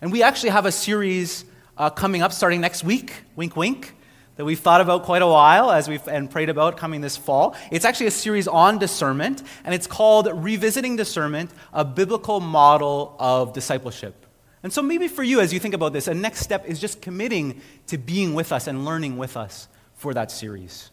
And 0.00 0.12
we 0.12 0.22
actually 0.22 0.50
have 0.50 0.66
a 0.66 0.72
series 0.72 1.44
uh, 1.76 1.90
coming 1.90 2.20
up 2.20 2.32
starting 2.32 2.60
next 2.60 2.82
week, 2.82 3.12
wink, 3.36 3.56
wink, 3.56 3.94
that 4.34 4.44
we've 4.44 4.58
thought 4.58 4.80
about 4.80 5.04
quite 5.04 5.22
a 5.22 5.26
while 5.26 5.70
as 5.70 5.88
we've 5.88 6.06
and 6.06 6.30
prayed 6.30 6.48
about 6.48 6.76
coming 6.76 7.00
this 7.00 7.16
fall. 7.16 7.56
It's 7.72 7.84
actually 7.84 8.06
a 8.06 8.12
series 8.12 8.46
on 8.46 8.78
discernment, 8.78 9.42
and 9.64 9.74
it's 9.74 9.86
called 9.86 10.28
Revisiting 10.32 10.96
Discernment, 10.96 11.50
a 11.72 11.84
biblical 11.84 12.40
model 12.40 13.16
of 13.18 13.52
discipleship. 13.52 14.26
And 14.64 14.72
so 14.72 14.82
maybe 14.82 15.06
for 15.06 15.22
you, 15.22 15.40
as 15.40 15.52
you 15.52 15.60
think 15.60 15.74
about 15.74 15.92
this, 15.92 16.08
a 16.08 16.14
next 16.14 16.40
step 16.40 16.66
is 16.66 16.80
just 16.80 17.00
committing 17.00 17.60
to 17.86 17.98
being 17.98 18.34
with 18.34 18.50
us 18.50 18.66
and 18.66 18.84
learning 18.84 19.16
with 19.16 19.36
us 19.36 19.68
for 19.98 20.14
that 20.14 20.30
series. 20.30 20.90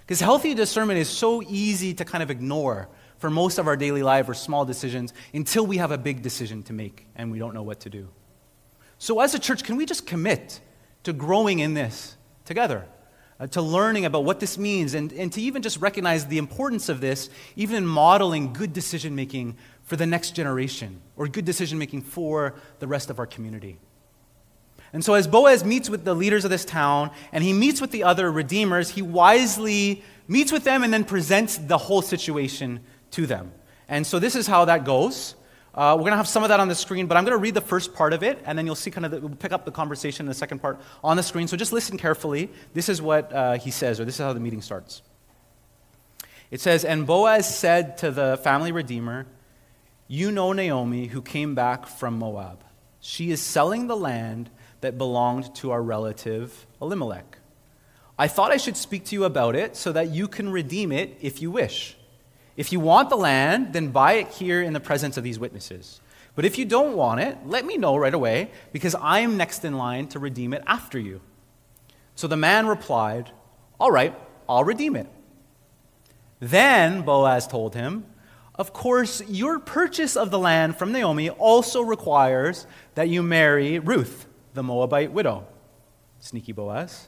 Because 0.00 0.20
healthy 0.20 0.52
discernment 0.54 0.98
is 0.98 1.08
so 1.08 1.42
easy 1.42 1.94
to 1.94 2.04
kind 2.04 2.22
of 2.22 2.30
ignore 2.30 2.88
for 3.18 3.30
most 3.30 3.58
of 3.58 3.66
our 3.66 3.76
daily 3.76 4.02
life 4.02 4.28
or 4.28 4.34
small 4.34 4.64
decisions 4.64 5.12
until 5.32 5.66
we 5.66 5.78
have 5.78 5.90
a 5.90 5.98
big 5.98 6.22
decision 6.22 6.62
to 6.64 6.72
make 6.72 7.06
and 7.16 7.30
we 7.30 7.38
don't 7.38 7.54
know 7.54 7.62
what 7.62 7.80
to 7.80 7.90
do. 7.90 8.08
So, 8.98 9.20
as 9.20 9.34
a 9.34 9.38
church, 9.38 9.64
can 9.64 9.76
we 9.76 9.86
just 9.86 10.06
commit 10.06 10.60
to 11.04 11.12
growing 11.12 11.60
in 11.60 11.74
this 11.74 12.16
together, 12.44 12.86
uh, 13.38 13.46
to 13.48 13.62
learning 13.62 14.04
about 14.04 14.24
what 14.24 14.40
this 14.40 14.58
means, 14.58 14.94
and, 14.94 15.12
and 15.12 15.32
to 15.32 15.40
even 15.40 15.62
just 15.62 15.80
recognize 15.80 16.26
the 16.26 16.38
importance 16.38 16.88
of 16.88 17.00
this, 17.00 17.30
even 17.54 17.76
in 17.76 17.86
modeling 17.86 18.52
good 18.52 18.72
decision 18.72 19.14
making 19.14 19.56
for 19.84 19.96
the 19.96 20.06
next 20.06 20.32
generation 20.32 21.00
or 21.16 21.28
good 21.28 21.44
decision 21.44 21.78
making 21.78 22.02
for 22.02 22.54
the 22.80 22.88
rest 22.88 23.08
of 23.08 23.18
our 23.20 23.26
community. 23.26 23.78
And 24.92 25.04
so, 25.04 25.14
as 25.14 25.26
Boaz 25.26 25.64
meets 25.64 25.90
with 25.90 26.04
the 26.04 26.14
leaders 26.14 26.44
of 26.44 26.50
this 26.50 26.64
town 26.64 27.10
and 27.32 27.44
he 27.44 27.52
meets 27.52 27.80
with 27.80 27.90
the 27.90 28.04
other 28.04 28.30
redeemers, 28.30 28.90
he 28.90 29.02
wisely 29.02 30.02
meets 30.26 30.50
with 30.50 30.64
them 30.64 30.82
and 30.82 30.92
then 30.92 31.04
presents 31.04 31.58
the 31.58 31.78
whole 31.78 32.02
situation 32.02 32.80
to 33.12 33.26
them. 33.26 33.52
And 33.88 34.06
so, 34.06 34.18
this 34.18 34.34
is 34.34 34.46
how 34.46 34.64
that 34.66 34.84
goes. 34.84 35.34
Uh, 35.74 35.94
we're 35.94 36.02
going 36.02 36.10
to 36.12 36.16
have 36.16 36.26
some 36.26 36.42
of 36.42 36.48
that 36.48 36.58
on 36.58 36.66
the 36.66 36.74
screen, 36.74 37.06
but 37.06 37.16
I'm 37.16 37.24
going 37.24 37.36
to 37.36 37.40
read 37.40 37.54
the 37.54 37.60
first 37.60 37.94
part 37.94 38.12
of 38.12 38.22
it, 38.22 38.42
and 38.44 38.58
then 38.58 38.66
you'll 38.66 38.74
see 38.74 38.90
kind 38.90 39.04
of 39.04 39.12
the, 39.12 39.20
we'll 39.20 39.36
pick 39.36 39.52
up 39.52 39.64
the 39.64 39.70
conversation 39.70 40.24
in 40.24 40.28
the 40.28 40.34
second 40.34 40.60
part 40.60 40.80
on 41.04 41.16
the 41.16 41.22
screen. 41.22 41.46
So 41.46 41.56
just 41.56 41.72
listen 41.72 41.96
carefully. 41.96 42.50
This 42.74 42.88
is 42.88 43.00
what 43.00 43.32
uh, 43.32 43.58
he 43.58 43.70
says, 43.70 44.00
or 44.00 44.04
this 44.04 44.14
is 44.16 44.20
how 44.20 44.32
the 44.32 44.40
meeting 44.40 44.60
starts. 44.60 45.02
It 46.50 46.60
says, 46.60 46.84
And 46.84 47.06
Boaz 47.06 47.56
said 47.56 47.98
to 47.98 48.10
the 48.10 48.40
family 48.42 48.72
redeemer, 48.72 49.26
You 50.08 50.32
know 50.32 50.52
Naomi, 50.52 51.06
who 51.06 51.22
came 51.22 51.54
back 51.54 51.86
from 51.86 52.18
Moab. 52.18 52.64
She 53.00 53.30
is 53.30 53.40
selling 53.40 53.86
the 53.86 53.96
land 53.96 54.50
that 54.80 54.98
belonged 54.98 55.54
to 55.56 55.70
our 55.70 55.82
relative 55.82 56.66
Elimelech. 56.80 57.38
I 58.18 58.26
thought 58.28 58.50
I 58.50 58.56
should 58.56 58.76
speak 58.76 59.04
to 59.06 59.14
you 59.14 59.24
about 59.24 59.54
it 59.54 59.76
so 59.76 59.92
that 59.92 60.10
you 60.10 60.26
can 60.26 60.50
redeem 60.50 60.90
it 60.90 61.16
if 61.20 61.40
you 61.40 61.50
wish. 61.50 61.96
If 62.56 62.72
you 62.72 62.80
want 62.80 63.10
the 63.10 63.16
land, 63.16 63.72
then 63.72 63.92
buy 63.92 64.14
it 64.14 64.28
here 64.28 64.60
in 64.60 64.72
the 64.72 64.80
presence 64.80 65.16
of 65.16 65.22
these 65.22 65.38
witnesses. 65.38 66.00
But 66.34 66.44
if 66.44 66.58
you 66.58 66.64
don't 66.64 66.96
want 66.96 67.20
it, 67.20 67.38
let 67.46 67.64
me 67.64 67.76
know 67.76 67.96
right 67.96 68.14
away, 68.14 68.50
because 68.72 68.96
I 68.96 69.20
am 69.20 69.36
next 69.36 69.64
in 69.64 69.78
line 69.78 70.08
to 70.08 70.18
redeem 70.18 70.52
it 70.52 70.62
after 70.66 70.98
you. 70.98 71.20
So 72.16 72.26
the 72.26 72.36
man 72.36 72.66
replied, 72.66 73.30
All 73.78 73.92
right, 73.92 74.12
I'll 74.48 74.64
redeem 74.64 74.96
it. 74.96 75.06
Then 76.40 77.02
Boaz 77.02 77.46
told 77.46 77.74
him, 77.74 78.06
Of 78.56 78.72
course, 78.72 79.22
your 79.28 79.60
purchase 79.60 80.16
of 80.16 80.32
the 80.32 80.38
land 80.38 80.76
from 80.76 80.90
Naomi 80.90 81.30
also 81.30 81.80
requires 81.82 82.66
that 82.96 83.08
you 83.08 83.22
marry 83.22 83.78
Ruth, 83.78 84.26
the 84.58 84.62
Moabite 84.64 85.12
widow. 85.12 85.46
Sneaky 86.18 86.50
Boaz. 86.50 87.06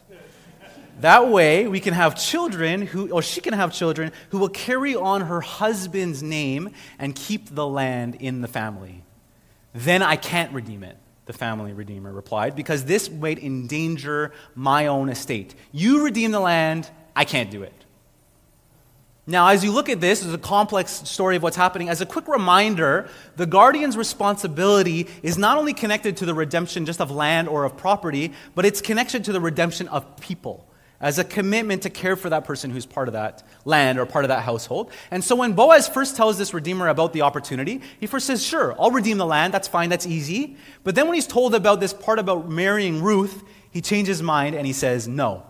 That 1.00 1.28
way, 1.28 1.66
we 1.66 1.80
can 1.80 1.94
have 1.94 2.14
children 2.14 2.82
who, 2.82 3.10
or 3.10 3.22
she 3.22 3.40
can 3.40 3.54
have 3.54 3.72
children 3.72 4.12
who 4.30 4.38
will 4.38 4.48
carry 4.48 4.94
on 4.94 5.22
her 5.22 5.40
husband's 5.40 6.22
name 6.22 6.70
and 6.98 7.14
keep 7.14 7.52
the 7.52 7.66
land 7.66 8.14
in 8.14 8.40
the 8.40 8.48
family. 8.48 9.02
Then 9.74 10.02
I 10.02 10.14
can't 10.14 10.52
redeem 10.52 10.84
it, 10.84 10.96
the 11.26 11.32
family 11.32 11.72
redeemer 11.72 12.12
replied, 12.12 12.54
because 12.54 12.84
this 12.84 13.10
might 13.10 13.42
endanger 13.42 14.32
my 14.54 14.86
own 14.86 15.08
estate. 15.08 15.54
You 15.72 16.04
redeem 16.04 16.30
the 16.30 16.40
land, 16.40 16.88
I 17.16 17.24
can't 17.24 17.50
do 17.50 17.64
it. 17.64 17.79
Now, 19.26 19.48
as 19.48 19.62
you 19.62 19.70
look 19.70 19.88
at 19.88 20.00
this, 20.00 20.24
it's 20.24 20.34
a 20.34 20.38
complex 20.38 21.08
story 21.08 21.36
of 21.36 21.42
what's 21.42 21.56
happening. 21.56 21.88
As 21.88 22.00
a 22.00 22.06
quick 22.06 22.26
reminder, 22.26 23.08
the 23.36 23.46
guardian's 23.46 23.96
responsibility 23.96 25.06
is 25.22 25.38
not 25.38 25.58
only 25.58 25.74
connected 25.74 26.16
to 26.18 26.26
the 26.26 26.34
redemption 26.34 26.86
just 26.86 27.00
of 27.00 27.10
land 27.10 27.48
or 27.48 27.64
of 27.64 27.76
property, 27.76 28.32
but 28.54 28.64
it's 28.64 28.80
connected 28.80 29.24
to 29.24 29.32
the 29.32 29.40
redemption 29.40 29.88
of 29.88 30.16
people 30.20 30.66
as 31.00 31.18
a 31.18 31.24
commitment 31.24 31.82
to 31.82 31.90
care 31.90 32.14
for 32.14 32.28
that 32.28 32.44
person 32.44 32.70
who's 32.70 32.84
part 32.84 33.08
of 33.08 33.12
that 33.12 33.42
land 33.64 33.98
or 33.98 34.04
part 34.04 34.24
of 34.24 34.28
that 34.28 34.42
household. 34.42 34.90
And 35.10 35.24
so 35.24 35.34
when 35.34 35.54
Boaz 35.54 35.88
first 35.88 36.16
tells 36.16 36.36
this 36.36 36.52
redeemer 36.52 36.88
about 36.88 37.12
the 37.12 37.22
opportunity, 37.22 37.80
he 37.98 38.06
first 38.06 38.26
says, 38.26 38.44
Sure, 38.44 38.74
I'll 38.78 38.90
redeem 38.90 39.16
the 39.16 39.26
land. 39.26 39.54
That's 39.54 39.68
fine. 39.68 39.88
That's 39.88 40.06
easy. 40.06 40.56
But 40.84 40.94
then 40.94 41.06
when 41.06 41.14
he's 41.14 41.26
told 41.26 41.54
about 41.54 41.80
this 41.80 41.94
part 41.94 42.18
about 42.18 42.50
marrying 42.50 43.02
Ruth, 43.02 43.42
he 43.70 43.80
changes 43.80 44.18
his 44.18 44.22
mind 44.22 44.54
and 44.54 44.66
he 44.66 44.72
says, 44.72 45.08
No. 45.08 45.46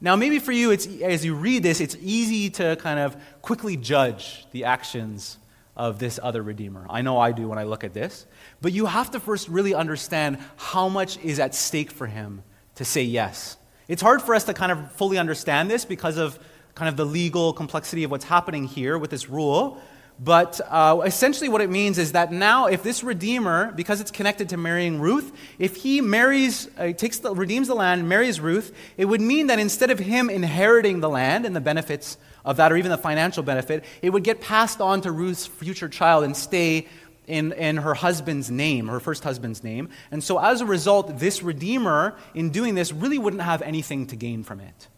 Now, 0.00 0.16
maybe 0.16 0.38
for 0.38 0.52
you, 0.52 0.70
it's, 0.70 0.86
as 1.02 1.24
you 1.24 1.34
read 1.34 1.62
this, 1.62 1.80
it's 1.80 1.96
easy 2.00 2.48
to 2.50 2.76
kind 2.76 2.98
of 2.98 3.16
quickly 3.42 3.76
judge 3.76 4.46
the 4.50 4.64
actions 4.64 5.36
of 5.76 5.98
this 5.98 6.18
other 6.22 6.42
redeemer. 6.42 6.86
I 6.88 7.02
know 7.02 7.18
I 7.18 7.32
do 7.32 7.48
when 7.48 7.58
I 7.58 7.64
look 7.64 7.84
at 7.84 7.94
this. 7.94 8.26
But 8.60 8.72
you 8.72 8.86
have 8.86 9.10
to 9.12 9.20
first 9.20 9.48
really 9.48 9.74
understand 9.74 10.38
how 10.56 10.88
much 10.88 11.18
is 11.18 11.38
at 11.38 11.54
stake 11.54 11.90
for 11.90 12.06
him 12.06 12.42
to 12.76 12.84
say 12.84 13.02
yes. 13.02 13.56
It's 13.88 14.02
hard 14.02 14.22
for 14.22 14.34
us 14.34 14.44
to 14.44 14.54
kind 14.54 14.72
of 14.72 14.92
fully 14.92 15.18
understand 15.18 15.70
this 15.70 15.84
because 15.84 16.16
of 16.16 16.38
kind 16.74 16.88
of 16.88 16.96
the 16.96 17.04
legal 17.04 17.52
complexity 17.52 18.04
of 18.04 18.10
what's 18.10 18.24
happening 18.24 18.64
here 18.64 18.96
with 18.98 19.10
this 19.10 19.28
rule. 19.28 19.80
But 20.22 20.60
uh, 20.68 21.00
essentially, 21.06 21.48
what 21.48 21.62
it 21.62 21.70
means 21.70 21.96
is 21.96 22.12
that 22.12 22.30
now, 22.30 22.66
if 22.66 22.82
this 22.82 23.02
redeemer, 23.02 23.72
because 23.72 24.02
it's 24.02 24.10
connected 24.10 24.50
to 24.50 24.58
marrying 24.58 25.00
Ruth, 25.00 25.32
if 25.58 25.76
he 25.76 26.02
marries, 26.02 26.68
uh, 26.76 26.92
takes 26.92 27.20
the, 27.20 27.34
redeems 27.34 27.68
the 27.68 27.74
land, 27.74 28.06
marries 28.06 28.38
Ruth, 28.38 28.76
it 28.98 29.06
would 29.06 29.22
mean 29.22 29.46
that 29.46 29.58
instead 29.58 29.90
of 29.90 29.98
him 29.98 30.28
inheriting 30.28 31.00
the 31.00 31.08
land 31.08 31.46
and 31.46 31.56
the 31.56 31.60
benefits 31.60 32.18
of 32.44 32.58
that, 32.58 32.70
or 32.70 32.76
even 32.76 32.90
the 32.90 32.98
financial 32.98 33.42
benefit, 33.42 33.82
it 34.02 34.10
would 34.10 34.22
get 34.22 34.42
passed 34.42 34.82
on 34.82 35.00
to 35.00 35.10
Ruth's 35.10 35.46
future 35.46 35.88
child 35.88 36.24
and 36.24 36.36
stay 36.36 36.86
in, 37.26 37.52
in 37.52 37.78
her 37.78 37.94
husband's 37.94 38.50
name, 38.50 38.88
her 38.88 39.00
first 39.00 39.24
husband's 39.24 39.64
name. 39.64 39.88
And 40.10 40.22
so 40.22 40.38
as 40.38 40.60
a 40.60 40.66
result, 40.66 41.18
this 41.18 41.42
Redeemer, 41.42 42.14
in 42.34 42.50
doing 42.50 42.74
this, 42.74 42.92
really 42.92 43.16
wouldn't 43.16 43.42
have 43.42 43.62
anything 43.62 44.06
to 44.08 44.16
gain 44.16 44.42
from 44.42 44.60
it. 44.60 44.88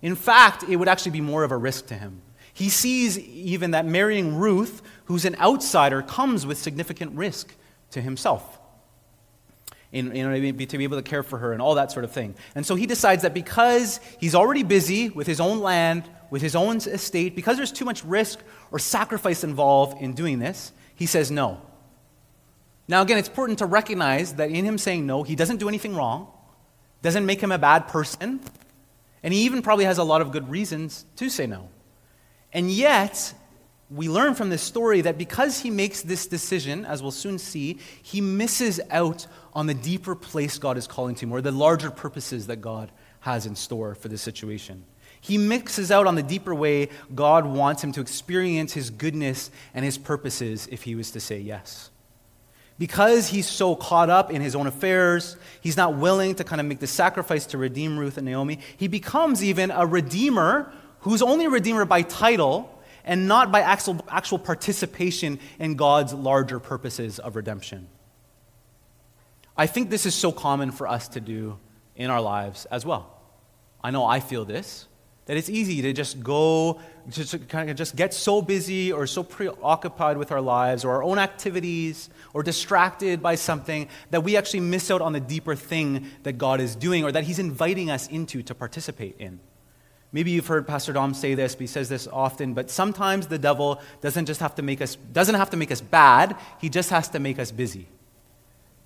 In 0.00 0.14
fact, 0.14 0.62
it 0.62 0.76
would 0.76 0.88
actually 0.88 1.12
be 1.12 1.20
more 1.20 1.42
of 1.42 1.50
a 1.50 1.56
risk 1.56 1.86
to 1.86 1.94
him. 1.94 2.22
He 2.52 2.68
sees 2.68 3.18
even 3.18 3.72
that 3.72 3.86
marrying 3.86 4.36
Ruth, 4.36 4.82
who's 5.04 5.24
an 5.24 5.36
outsider, 5.36 6.02
comes 6.02 6.46
with 6.46 6.58
significant 6.58 7.16
risk 7.16 7.54
to 7.90 8.00
himself. 8.00 8.58
In, 9.92 10.12
in, 10.12 10.56
to 10.68 10.78
be 10.78 10.84
able 10.84 10.98
to 10.98 11.02
care 11.02 11.24
for 11.24 11.38
her 11.38 11.52
and 11.52 11.60
all 11.60 11.74
that 11.74 11.90
sort 11.90 12.04
of 12.04 12.12
thing. 12.12 12.36
And 12.54 12.64
so 12.64 12.76
he 12.76 12.86
decides 12.86 13.22
that 13.22 13.34
because 13.34 13.98
he's 14.20 14.36
already 14.36 14.62
busy 14.62 15.08
with 15.08 15.26
his 15.26 15.40
own 15.40 15.60
land, 15.60 16.08
with 16.30 16.42
his 16.42 16.54
own 16.54 16.76
estate, 16.76 17.34
because 17.34 17.56
there's 17.56 17.72
too 17.72 17.84
much 17.84 18.04
risk 18.04 18.38
or 18.70 18.78
sacrifice 18.78 19.42
involved 19.42 20.00
in 20.00 20.12
doing 20.12 20.38
this, 20.38 20.72
he 20.94 21.06
says 21.06 21.32
no. 21.32 21.60
Now, 22.86 23.02
again, 23.02 23.18
it's 23.18 23.28
important 23.28 23.58
to 23.60 23.66
recognize 23.66 24.34
that 24.34 24.50
in 24.50 24.64
him 24.64 24.78
saying 24.78 25.06
no, 25.06 25.24
he 25.24 25.34
doesn't 25.34 25.56
do 25.56 25.68
anything 25.68 25.96
wrong, 25.96 26.28
doesn't 27.02 27.26
make 27.26 27.40
him 27.40 27.50
a 27.50 27.58
bad 27.58 27.88
person, 27.88 28.40
and 29.22 29.34
he 29.34 29.42
even 29.42 29.62
probably 29.62 29.86
has 29.86 29.98
a 29.98 30.04
lot 30.04 30.20
of 30.20 30.30
good 30.30 30.48
reasons 30.50 31.04
to 31.16 31.28
say 31.28 31.46
no. 31.46 31.68
And 32.52 32.70
yet, 32.70 33.32
we 33.90 34.08
learn 34.08 34.34
from 34.34 34.50
this 34.50 34.62
story 34.62 35.00
that 35.02 35.18
because 35.18 35.60
he 35.60 35.70
makes 35.70 36.02
this 36.02 36.26
decision, 36.26 36.84
as 36.84 37.02
we'll 37.02 37.10
soon 37.10 37.38
see, 37.38 37.78
he 38.02 38.20
misses 38.20 38.80
out 38.90 39.26
on 39.52 39.66
the 39.66 39.74
deeper 39.74 40.14
place 40.14 40.58
God 40.58 40.76
is 40.76 40.86
calling 40.86 41.14
to 41.16 41.26
him, 41.26 41.32
or 41.32 41.40
the 41.40 41.50
larger 41.52 41.90
purposes 41.90 42.46
that 42.46 42.60
God 42.60 42.92
has 43.20 43.46
in 43.46 43.56
store 43.56 43.94
for 43.94 44.08
this 44.08 44.22
situation. 44.22 44.84
He 45.20 45.36
mixes 45.36 45.90
out 45.90 46.06
on 46.06 46.14
the 46.14 46.22
deeper 46.22 46.54
way 46.54 46.88
God 47.14 47.44
wants 47.44 47.84
him 47.84 47.92
to 47.92 48.00
experience 48.00 48.72
his 48.72 48.90
goodness 48.90 49.50
and 49.74 49.84
his 49.84 49.98
purposes 49.98 50.66
if 50.70 50.84
he 50.84 50.94
was 50.94 51.10
to 51.10 51.20
say 51.20 51.38
yes 51.38 51.90
because 52.80 53.28
he's 53.28 53.46
so 53.46 53.76
caught 53.76 54.08
up 54.08 54.32
in 54.32 54.40
his 54.40 54.56
own 54.56 54.66
affairs, 54.66 55.36
he's 55.60 55.76
not 55.76 55.96
willing 55.96 56.34
to 56.34 56.42
kind 56.42 56.62
of 56.62 56.66
make 56.66 56.78
the 56.78 56.86
sacrifice 56.86 57.44
to 57.44 57.58
redeem 57.58 57.98
Ruth 57.98 58.16
and 58.16 58.24
Naomi. 58.24 58.58
He 58.78 58.88
becomes 58.88 59.44
even 59.44 59.70
a 59.70 59.84
redeemer 59.84 60.72
who's 61.00 61.22
only 61.22 61.46
a 61.46 61.50
redeemer 61.50 61.84
by 61.84 62.02
title 62.02 62.76
and 63.04 63.26
not 63.26 63.50
by 63.50 63.60
actual, 63.60 64.04
actual 64.08 64.38
participation 64.38 65.38
in 65.58 65.74
God's 65.74 66.12
larger 66.12 66.60
purposes 66.60 67.18
of 67.18 67.36
redemption. 67.36 67.88
I 69.56 69.66
think 69.66 69.90
this 69.90 70.06
is 70.06 70.14
so 70.14 70.32
common 70.32 70.70
for 70.70 70.86
us 70.86 71.08
to 71.08 71.20
do 71.20 71.58
in 71.96 72.10
our 72.10 72.20
lives 72.20 72.66
as 72.66 72.84
well. 72.86 73.18
I 73.82 73.90
know 73.90 74.04
I 74.04 74.20
feel 74.20 74.44
this 74.44 74.86
that 75.30 75.36
it's 75.36 75.48
easy 75.48 75.80
to 75.80 75.92
just 75.92 76.20
go, 76.24 76.80
to 77.12 77.38
kind 77.38 77.70
of 77.70 77.76
just 77.76 77.94
get 77.94 78.12
so 78.12 78.42
busy 78.42 78.90
or 78.90 79.06
so 79.06 79.22
preoccupied 79.22 80.16
with 80.16 80.32
our 80.32 80.40
lives 80.40 80.84
or 80.84 80.90
our 80.90 81.04
own 81.04 81.20
activities 81.20 82.10
or 82.34 82.42
distracted 82.42 83.22
by 83.22 83.36
something 83.36 83.86
that 84.10 84.24
we 84.24 84.36
actually 84.36 84.58
miss 84.58 84.90
out 84.90 85.00
on 85.00 85.12
the 85.12 85.20
deeper 85.20 85.54
thing 85.54 86.04
that 86.24 86.32
God 86.32 86.60
is 86.60 86.74
doing 86.74 87.04
or 87.04 87.12
that 87.12 87.22
He's 87.22 87.38
inviting 87.38 87.92
us 87.92 88.08
into 88.08 88.42
to 88.42 88.56
participate 88.56 89.14
in. 89.20 89.38
Maybe 90.12 90.32
you've 90.32 90.48
heard 90.48 90.66
Pastor 90.66 90.92
Dom 90.92 91.14
say 91.14 91.34
this, 91.34 91.54
but 91.54 91.60
he 91.60 91.66
says 91.68 91.88
this 91.88 92.08
often, 92.08 92.52
but 92.52 92.68
sometimes 92.68 93.28
the 93.28 93.38
devil 93.38 93.80
doesn't 94.00 94.26
just 94.26 94.40
have 94.40 94.56
to 94.56 94.62
make 94.62 94.80
us 94.80 94.96
doesn't 95.12 95.36
have 95.36 95.50
to 95.50 95.56
make 95.56 95.70
us 95.70 95.80
bad, 95.80 96.36
he 96.60 96.68
just 96.68 96.90
has 96.90 97.08
to 97.10 97.20
make 97.20 97.38
us 97.38 97.52
busy. 97.52 97.86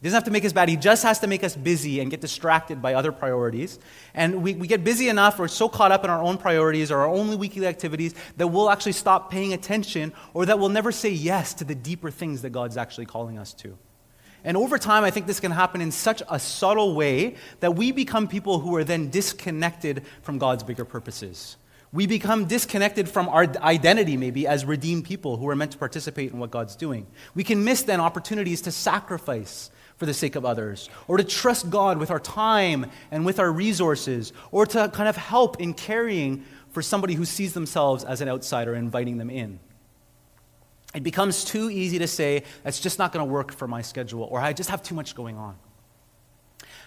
He 0.05 0.09
doesn't 0.09 0.19
have 0.19 0.25
to 0.25 0.31
make 0.31 0.45
us 0.45 0.53
bad. 0.53 0.69
He 0.69 0.77
just 0.77 1.03
has 1.03 1.21
to 1.21 1.27
make 1.27 1.43
us 1.43 1.57
busy 1.57 2.01
and 2.01 2.11
get 2.11 2.21
distracted 2.21 2.83
by 2.83 2.93
other 2.93 3.11
priorities. 3.11 3.79
And 4.13 4.43
we, 4.43 4.53
we 4.53 4.67
get 4.67 4.85
busy 4.85 5.09
enough, 5.09 5.39
we're 5.39 5.49
so 5.49 5.67
caught 5.67 5.93
up 5.93 6.05
in 6.05 6.11
our 6.11 6.23
own 6.23 6.37
priorities 6.37 6.91
or 6.91 6.99
our 6.99 7.09
own 7.09 7.39
weekly 7.39 7.67
activities 7.67 8.15
that 8.37 8.49
we'll 8.49 8.69
actually 8.69 8.93
stop 8.93 9.31
paying 9.31 9.55
attention 9.55 10.13
or 10.35 10.45
that 10.45 10.59
we'll 10.59 10.69
never 10.69 10.93
say 10.93 11.09
yes 11.09 11.55
to 11.55 11.65
the 11.65 11.75
deeper 11.75 12.11
things 12.11 12.43
that 12.43 12.51
God's 12.51 12.77
actually 12.77 13.07
calling 13.07 13.39
us 13.39 13.55
to. 13.55 13.79
And 14.45 14.57
over 14.57 14.79
time, 14.79 15.05
I 15.05 15.11
think 15.11 15.27
this 15.27 15.41
can 15.41 15.53
happen 15.53 15.81
in 15.81 15.91
such 15.91 16.23
a 16.29 16.39
subtle 16.39 16.95
way 16.95 17.37
that 17.61 17.75
we 17.75 17.93
become 17.93 18.29
people 18.29 18.59
who 18.61 18.77
are 18.77 18.85
then 18.85 19.09
disconnected 19.09 20.05
from 20.23 20.39
God's 20.39 20.63
bigger 20.63 20.85
purposes. 20.85 21.57
We 21.93 22.07
become 22.07 22.47
disconnected 22.47 23.09
from 23.09 23.29
our 23.29 23.47
identity, 23.63 24.17
maybe, 24.17 24.47
as 24.47 24.65
redeemed 24.65 25.05
people 25.05 25.37
who 25.39 25.49
are 25.49 25.57
meant 25.57 25.73
to 25.73 25.79
participate 25.79 26.33
in 26.33 26.39
what 26.41 26.51
God's 26.51 26.77
doing. 26.77 27.07
We 27.35 27.45
can 27.45 27.65
miss 27.65 27.83
then 27.83 28.01
opportunities 28.01 28.61
to 28.63 28.73
sacrifice 28.73 29.71
for 29.97 30.07
the 30.07 30.13
sake 30.13 30.35
of 30.35 30.45
others, 30.45 30.91
or 31.07 31.17
to 31.17 31.25
trust 31.25 31.71
God 31.71 31.99
with 31.99 32.11
our 32.11 32.19
time 32.19 32.91
and 33.13 33.25
with 33.25 33.39
our 33.39 33.51
resources, 33.51 34.33
or 34.51 34.67
to 34.67 34.89
kind 34.89 35.09
of 35.09 35.17
help 35.17 35.61
in 35.61 35.73
caring 35.73 36.45
for 36.73 36.83
somebody 36.83 37.15
who 37.15 37.25
sees 37.25 37.55
themselves 37.55 38.03
as 38.03 38.21
an 38.21 38.29
outsider, 38.29 38.75
inviting 38.75 39.19
them 39.19 39.31
in. 39.31 39.61
It 40.95 41.03
becomes 41.03 41.45
too 41.45 41.71
easy 41.71 41.99
to 41.99 42.07
say, 42.07 42.45
that's 42.63 42.81
just 42.81 42.99
not 42.99 43.13
going 43.13 43.27
to 43.27 43.33
work 43.33 43.53
for 43.53 43.67
my 43.67 43.83
schedule, 43.83 44.23
or 44.23 44.41
I 44.41 44.53
just 44.53 44.71
have 44.71 44.83
too 44.83 44.95
much 44.95 45.15
going 45.15 45.37
on. 45.37 45.57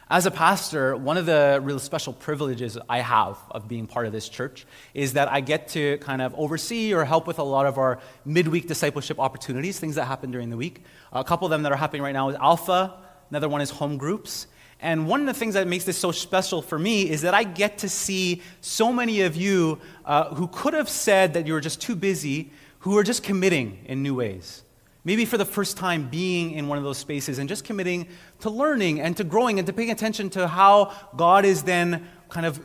As 0.10 0.26
a 0.26 0.32
pastor, 0.32 0.96
one 0.96 1.18
of 1.18 1.26
the 1.26 1.60
real 1.62 1.80
special 1.80 2.14
privileges 2.14 2.78
I 2.88 3.00
have 3.00 3.38
of 3.52 3.68
being 3.68 3.88
part 3.88 4.06
of 4.06 4.14
this 4.14 4.30
church 4.30 4.66
is 4.94 5.14
that 5.14 5.30
I 5.30 5.42
get 5.42 5.68
to 5.70 5.98
kind 5.98 6.22
of 6.22 6.34
oversee 6.36 6.94
or 6.94 7.04
help 7.04 7.28
with 7.28 7.40
a 7.40 7.44
lot 7.44 7.66
of 7.66 7.78
our 7.78 8.00
midweek 8.24 8.70
discipleship 8.70 9.20
opportunities, 9.20 9.78
things 9.80 9.96
that 9.96 10.06
happen 10.06 10.32
during 10.32 10.50
the 10.50 10.56
week. 10.56 10.86
A 11.12 11.26
couple 11.26 11.46
of 11.46 11.52
them 11.52 11.64
that 11.64 11.74
are 11.74 11.78
happening 11.78 12.04
right 12.04 12.14
now 12.14 12.30
is 12.30 12.38
Alpha, 12.38 12.94
another 13.30 13.50
one 13.50 13.60
is 13.60 13.70
home 13.70 13.98
groups. 13.98 14.48
And 14.80 15.10
one 15.10 15.20
of 15.20 15.26
the 15.26 15.34
things 15.34 15.56
that 15.56 15.68
makes 15.68 15.84
this 15.84 15.98
so 15.98 16.14
special 16.14 16.62
for 16.62 16.80
me 16.80 17.10
is 17.10 17.24
that 17.24 17.34
I 17.34 17.44
get 17.44 17.80
to 17.80 17.90
see 17.90 18.44
so 18.62 18.94
many 18.94 19.22
of 19.22 19.36
you 19.36 19.80
uh, 20.06 20.34
who 20.36 20.48
could 20.48 20.74
have 20.74 20.88
said 20.88 21.34
that 21.34 21.48
you 21.48 21.54
were 21.54 21.60
just 21.60 21.82
too 21.82 21.98
busy, 21.98 22.52
who 22.88 22.98
are 22.98 23.04
just 23.04 23.24
committing 23.24 23.84
in 23.86 24.02
new 24.02 24.16
ways 24.16 24.64
maybe 25.08 25.24
for 25.24 25.38
the 25.38 25.46
first 25.46 25.78
time 25.78 26.10
being 26.10 26.52
in 26.52 26.68
one 26.68 26.78
of 26.78 26.84
those 26.84 26.98
spaces 26.98 27.40
and 27.40 27.48
just 27.48 27.64
committing 27.64 28.06
to 28.42 28.50
learning 28.50 29.00
and 29.00 29.16
to 29.16 29.24
growing 29.24 29.58
and 29.58 29.66
to 29.66 29.72
paying 29.72 29.90
attention 29.90 30.30
to 30.30 30.46
how 30.50 30.92
God 31.16 31.46
is 31.46 31.64
then 31.64 32.06
kind 32.28 32.46
of 32.46 32.60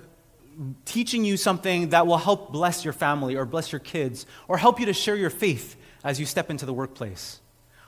teaching 0.84 1.24
you 1.24 1.36
something 1.36 1.90
that 1.90 2.04
will 2.04 2.18
help 2.18 2.50
bless 2.50 2.84
your 2.84 2.92
family 2.92 3.36
or 3.36 3.44
bless 3.44 3.70
your 3.70 3.78
kids 3.78 4.26
or 4.48 4.58
help 4.58 4.80
you 4.80 4.86
to 4.86 4.92
share 4.92 5.14
your 5.14 5.30
faith 5.30 5.76
as 6.02 6.18
you 6.18 6.26
step 6.26 6.50
into 6.50 6.66
the 6.66 6.72
workplace. 6.72 7.40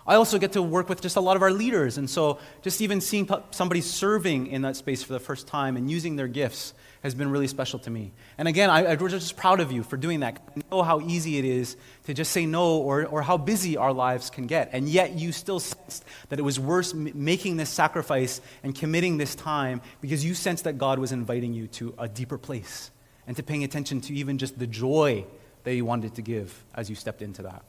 I 0.07 0.15
also 0.15 0.39
get 0.39 0.53
to 0.53 0.63
work 0.63 0.89
with 0.89 1.01
just 1.01 1.17
a 1.17 1.21
lot 1.21 1.35
of 1.35 1.43
our 1.43 1.51
leaders, 1.51 1.99
and 1.99 2.09
so 2.09 2.39
just 2.63 2.81
even 2.81 3.01
seeing 3.01 3.29
somebody 3.51 3.81
serving 3.81 4.47
in 4.49 4.63
that 4.63 4.77
space 4.77 5.03
for 5.03 5.15
the 5.15 5.19
first 5.19 5.49
time 5.49 5.77
and 5.77 5.91
using 5.91 6.15
their 6.15 6.29
gifts 6.29 6.75
has 7.05 7.15
been 7.15 7.31
really 7.31 7.47
special 7.47 7.79
to 7.79 7.91
me. 7.91 8.13
And 8.39 8.49
again, 8.49 8.71
I, 8.71 8.87
I'm 8.87 9.09
just 9.09 9.37
proud 9.37 9.61
of 9.61 9.71
you 9.71 9.83
for 9.83 9.99
doing 9.99 10.21
that. 10.21 10.43
I 10.57 10.63
know 10.73 10.83
how 10.83 11.01
easy 11.01 11.37
it 11.37 11.45
is 11.45 11.77
to 12.05 12.15
just 12.15 12.33
say 12.33 12.47
no 12.47 12.79
or, 12.79 13.05
or 13.05 13.21
how 13.21 13.37
busy 13.37 13.77
our 13.77 13.93
lives 13.93 14.31
can 14.31 14.47
get. 14.47 14.71
And 14.73 14.89
yet 14.89 15.13
you 15.13 15.31
still 15.31 15.61
sensed 15.61 16.03
that 16.31 16.39
it 16.39 16.43
was 16.43 16.59
worth 16.59 16.95
making 16.95 17.59
this 17.59 17.69
sacrifice 17.69 18.41
and 18.63 18.75
committing 18.75 19.19
this 19.19 19.35
time 19.35 19.83
because 20.01 20.25
you 20.25 20.35
sensed 20.35 20.65
that 20.65 20.79
God 20.79 20.99
was 20.99 21.13
inviting 21.13 21.53
you 21.53 21.67
to 21.69 21.95
a 21.99 22.09
deeper 22.09 22.39
place 22.39 22.91
and 23.27 23.37
to 23.37 23.43
paying 23.43 23.65
attention 23.65 24.01
to 24.01 24.15
even 24.15 24.39
just 24.39 24.59
the 24.59 24.67
joy 24.67 25.27
that 25.65 25.73
He 25.73 25.83
wanted 25.83 26.15
to 26.15 26.23
give 26.23 26.65
as 26.75 26.89
you 26.89 26.97
stepped 26.97 27.21
into 27.21 27.43
that. 27.43 27.65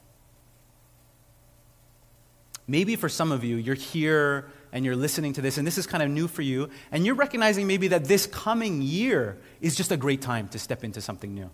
Maybe 2.67 2.95
for 2.95 3.09
some 3.09 3.31
of 3.31 3.43
you, 3.43 3.57
you're 3.57 3.75
here 3.75 4.47
and 4.71 4.83
you're 4.83 4.95
listening 4.95 5.33
to 5.33 5.41
this, 5.41 5.57
and 5.57 5.65
this 5.65 5.77
is 5.77 5.87
kind 5.87 6.03
of 6.03 6.09
new 6.09 6.27
for 6.27 6.41
you, 6.41 6.69
and 6.91 7.05
you're 7.05 7.15
recognizing 7.15 7.65
maybe 7.67 7.87
that 7.89 8.05
this 8.05 8.25
coming 8.25 8.81
year 8.81 9.37
is 9.61 9.75
just 9.75 9.91
a 9.91 9.97
great 9.97 10.21
time 10.21 10.47
to 10.49 10.59
step 10.59 10.83
into 10.83 10.99
something 10.99 11.33
new. 11.33 11.49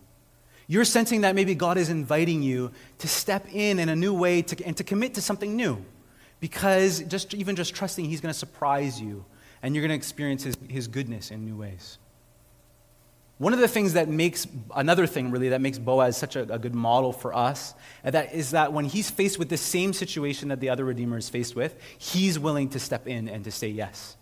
You're 0.67 0.85
sensing 0.85 1.21
that 1.21 1.35
maybe 1.35 1.53
God 1.53 1.77
is 1.77 1.89
inviting 1.89 2.41
you 2.41 2.71
to 2.99 3.07
step 3.07 3.45
in 3.53 3.77
in 3.77 3.89
a 3.89 3.95
new 3.95 4.13
way 4.13 4.41
to, 4.41 4.65
and 4.65 4.75
to 4.77 4.83
commit 4.83 5.15
to 5.15 5.21
something 5.21 5.55
new. 5.55 5.83
Because 6.39 7.01
just, 7.01 7.33
even 7.33 7.55
just 7.55 7.75
trusting 7.75 8.05
He's 8.05 8.21
going 8.21 8.33
to 8.33 8.39
surprise 8.39 8.99
you, 8.99 9.25
and 9.61 9.75
you're 9.75 9.81
going 9.81 9.89
to 9.89 9.95
experience 9.95 10.43
his, 10.43 10.57
his 10.67 10.87
goodness 10.87 11.29
in 11.29 11.45
new 11.45 11.57
ways. 11.57 11.99
One 13.41 13.53
of 13.53 13.59
the 13.59 13.67
things 13.67 13.93
that 13.93 14.07
makes, 14.07 14.45
another 14.75 15.07
thing 15.07 15.31
really, 15.31 15.49
that 15.49 15.61
makes 15.61 15.79
Boaz 15.79 16.15
such 16.15 16.35
a, 16.35 16.41
a, 16.53 16.59
good 16.59 16.75
model 16.75 17.11
for 17.11 17.35
us 17.35 17.73
and 18.03 18.13
that 18.13 18.35
is 18.35 18.51
that 18.51 18.71
when 18.71 18.85
he's 18.85 19.09
faced 19.09 19.39
with 19.39 19.49
the 19.49 19.57
same 19.57 19.93
situation 19.93 20.49
that 20.49 20.59
the 20.59 20.69
other 20.69 20.85
Redeemer 20.85 21.17
is 21.17 21.27
faced 21.27 21.55
with, 21.55 21.75
he's 21.97 22.37
willing 22.37 22.69
to 22.69 22.79
step 22.79 23.07
in 23.07 23.27
and 23.27 23.43
to 23.45 23.49
say 23.49 23.67
yes. 23.67 24.15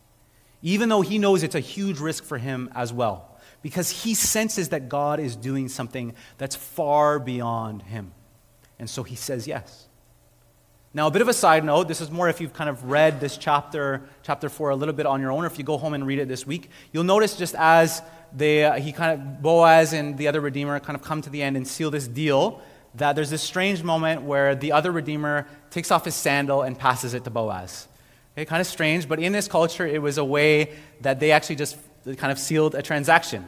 Even 0.61 0.87
though 0.87 1.01
he 1.01 1.17
knows 1.17 1.43
it's 1.43 1.53
a 1.53 1.59
huge 1.59 1.99
risk 1.99 2.23
for 2.23 2.37
him 2.37 2.69
as 2.73 2.93
well, 2.93 3.37
because 3.61 3.89
he 3.89 4.13
senses 4.13 4.69
that 4.69 4.87
God 4.87 5.19
is 5.19 5.35
doing 5.35 5.67
something 5.67 6.13
that's 6.37 6.55
far 6.55 7.19
beyond 7.19 7.81
him. 7.81 8.13
And 8.79 8.89
so 8.89 9.03
he 9.03 9.15
says 9.15 9.47
yes. 9.47 9.89
Now, 10.91 11.05
a 11.05 11.11
bit 11.11 11.21
of 11.21 11.27
a 11.27 11.33
side 11.33 11.63
note 11.63 11.87
this 11.87 12.01
is 12.01 12.09
more 12.09 12.29
if 12.29 12.41
you've 12.41 12.53
kind 12.53 12.69
of 12.69 12.85
read 12.85 13.19
this 13.19 13.37
chapter, 13.37 14.01
chapter 14.23 14.49
4, 14.49 14.71
a 14.71 14.75
little 14.75 14.93
bit 14.93 15.05
on 15.05 15.21
your 15.21 15.31
own, 15.31 15.43
or 15.43 15.47
if 15.47 15.59
you 15.59 15.63
go 15.63 15.77
home 15.77 15.93
and 15.93 16.07
read 16.07 16.19
it 16.19 16.27
this 16.27 16.47
week, 16.47 16.69
you'll 16.91 17.03
notice 17.03 17.35
just 17.35 17.53
as 17.55 18.01
they, 18.35 18.63
uh, 18.63 18.73
he 18.73 18.91
kind 18.91 19.19
of, 19.19 19.41
Boaz 19.41 19.93
and 19.93 20.17
the 20.17 20.27
other 20.27 20.41
Redeemer 20.41 20.79
kind 20.79 20.95
of 20.95 21.03
come 21.03 21.21
to 21.21 21.29
the 21.29 21.41
end 21.41 21.57
and 21.57 21.67
seal 21.67 21.91
this 21.91 22.07
deal. 22.07 22.61
That 22.95 23.15
there's 23.15 23.29
this 23.29 23.43
strange 23.43 23.83
moment 23.83 24.23
where 24.23 24.55
the 24.55 24.71
other 24.71 24.91
Redeemer 24.91 25.47
takes 25.69 25.91
off 25.91 26.05
his 26.05 26.15
sandal 26.15 26.63
and 26.63 26.77
passes 26.77 27.13
it 27.13 27.23
to 27.25 27.29
Boaz. 27.29 27.87
Okay, 28.33 28.45
kind 28.45 28.61
of 28.61 28.67
strange, 28.67 29.07
but 29.07 29.19
in 29.19 29.31
this 29.31 29.47
culture, 29.47 29.85
it 29.85 30.01
was 30.01 30.17
a 30.17 30.25
way 30.25 30.73
that 31.01 31.19
they 31.19 31.31
actually 31.31 31.57
just 31.57 31.77
kind 32.17 32.31
of 32.31 32.39
sealed 32.39 32.73
a 32.73 32.81
transaction. 32.81 33.47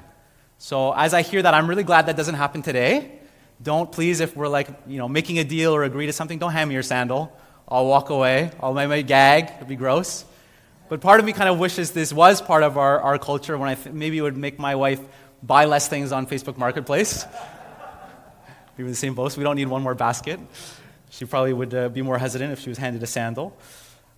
So 0.57 0.91
as 0.93 1.13
I 1.13 1.23
hear 1.23 1.41
that, 1.41 1.53
I'm 1.53 1.67
really 1.67 1.83
glad 1.83 2.05
that 2.05 2.17
doesn't 2.17 2.35
happen 2.35 2.61
today. 2.61 3.19
Don't 3.63 3.91
please, 3.91 4.19
if 4.19 4.35
we're 4.35 4.47
like, 4.47 4.67
you 4.87 4.97
know, 4.97 5.07
making 5.07 5.39
a 5.39 5.43
deal 5.43 5.73
or 5.73 5.83
agree 5.83 6.05
to 6.05 6.13
something, 6.13 6.37
don't 6.37 6.51
hand 6.51 6.67
me 6.67 6.73
your 6.73 6.83
sandal. 6.83 7.35
I'll 7.67 7.87
walk 7.87 8.09
away. 8.09 8.51
I'll 8.59 8.73
make 8.73 8.89
maybe 8.89 9.03
gag. 9.03 9.51
It'd 9.55 9.67
be 9.67 9.75
gross. 9.75 10.25
But 10.91 10.99
part 10.99 11.21
of 11.21 11.25
me 11.25 11.31
kind 11.31 11.47
of 11.47 11.57
wishes 11.57 11.91
this 11.91 12.11
was 12.11 12.41
part 12.41 12.63
of 12.63 12.77
our, 12.77 12.99
our 12.99 13.17
culture 13.17 13.57
when 13.57 13.69
I 13.69 13.75
th- 13.75 13.95
maybe 13.95 14.17
it 14.17 14.23
would 14.23 14.35
make 14.35 14.59
my 14.59 14.75
wife 14.75 14.99
buy 15.41 15.63
less 15.63 15.87
things 15.87 16.11
on 16.11 16.27
Facebook 16.27 16.57
Marketplace. 16.57 17.25
we 18.77 18.83
were 18.83 18.89
the 18.89 18.95
same 18.97 19.15
boat, 19.15 19.37
we 19.37 19.45
don't 19.45 19.55
need 19.55 19.69
one 19.69 19.83
more 19.83 19.95
basket. 19.95 20.37
She 21.09 21.23
probably 21.23 21.53
would 21.53 21.73
uh, 21.73 21.87
be 21.87 22.01
more 22.01 22.17
hesitant 22.17 22.51
if 22.51 22.59
she 22.59 22.67
was 22.67 22.77
handed 22.77 23.01
a 23.03 23.07
sandal. 23.07 23.57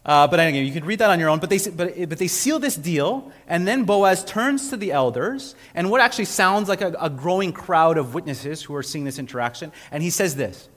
Uh, 0.04 0.26
but 0.26 0.40
anyway, 0.40 0.66
you 0.66 0.74
could 0.74 0.88
read 0.88 0.98
that 0.98 1.12
on 1.12 1.20
your 1.20 1.30
own. 1.30 1.38
But 1.38 1.52
they, 1.52 1.60
but, 1.60 2.10
but 2.10 2.18
they 2.18 2.28
seal 2.28 2.58
this 2.58 2.76
deal, 2.76 3.32
and 3.48 3.68
then 3.68 3.84
Boaz 3.84 4.26
turns 4.26 4.72
to 4.72 4.76
the 4.76 4.94
elders, 4.94 5.54
and 5.76 5.92
what 5.92 6.02
actually 6.02 6.26
sounds 6.26 6.70
like 6.70 6.82
a, 6.82 6.96
a 7.00 7.12
growing 7.12 7.54
crowd 7.54 8.00
of 8.00 8.16
witnesses 8.16 8.64
who 8.64 8.74
are 8.74 8.82
seeing 8.82 9.06
this 9.06 9.20
interaction, 9.20 9.72
and 9.92 10.02
he 10.02 10.10
says 10.10 10.36
this. 10.36 10.70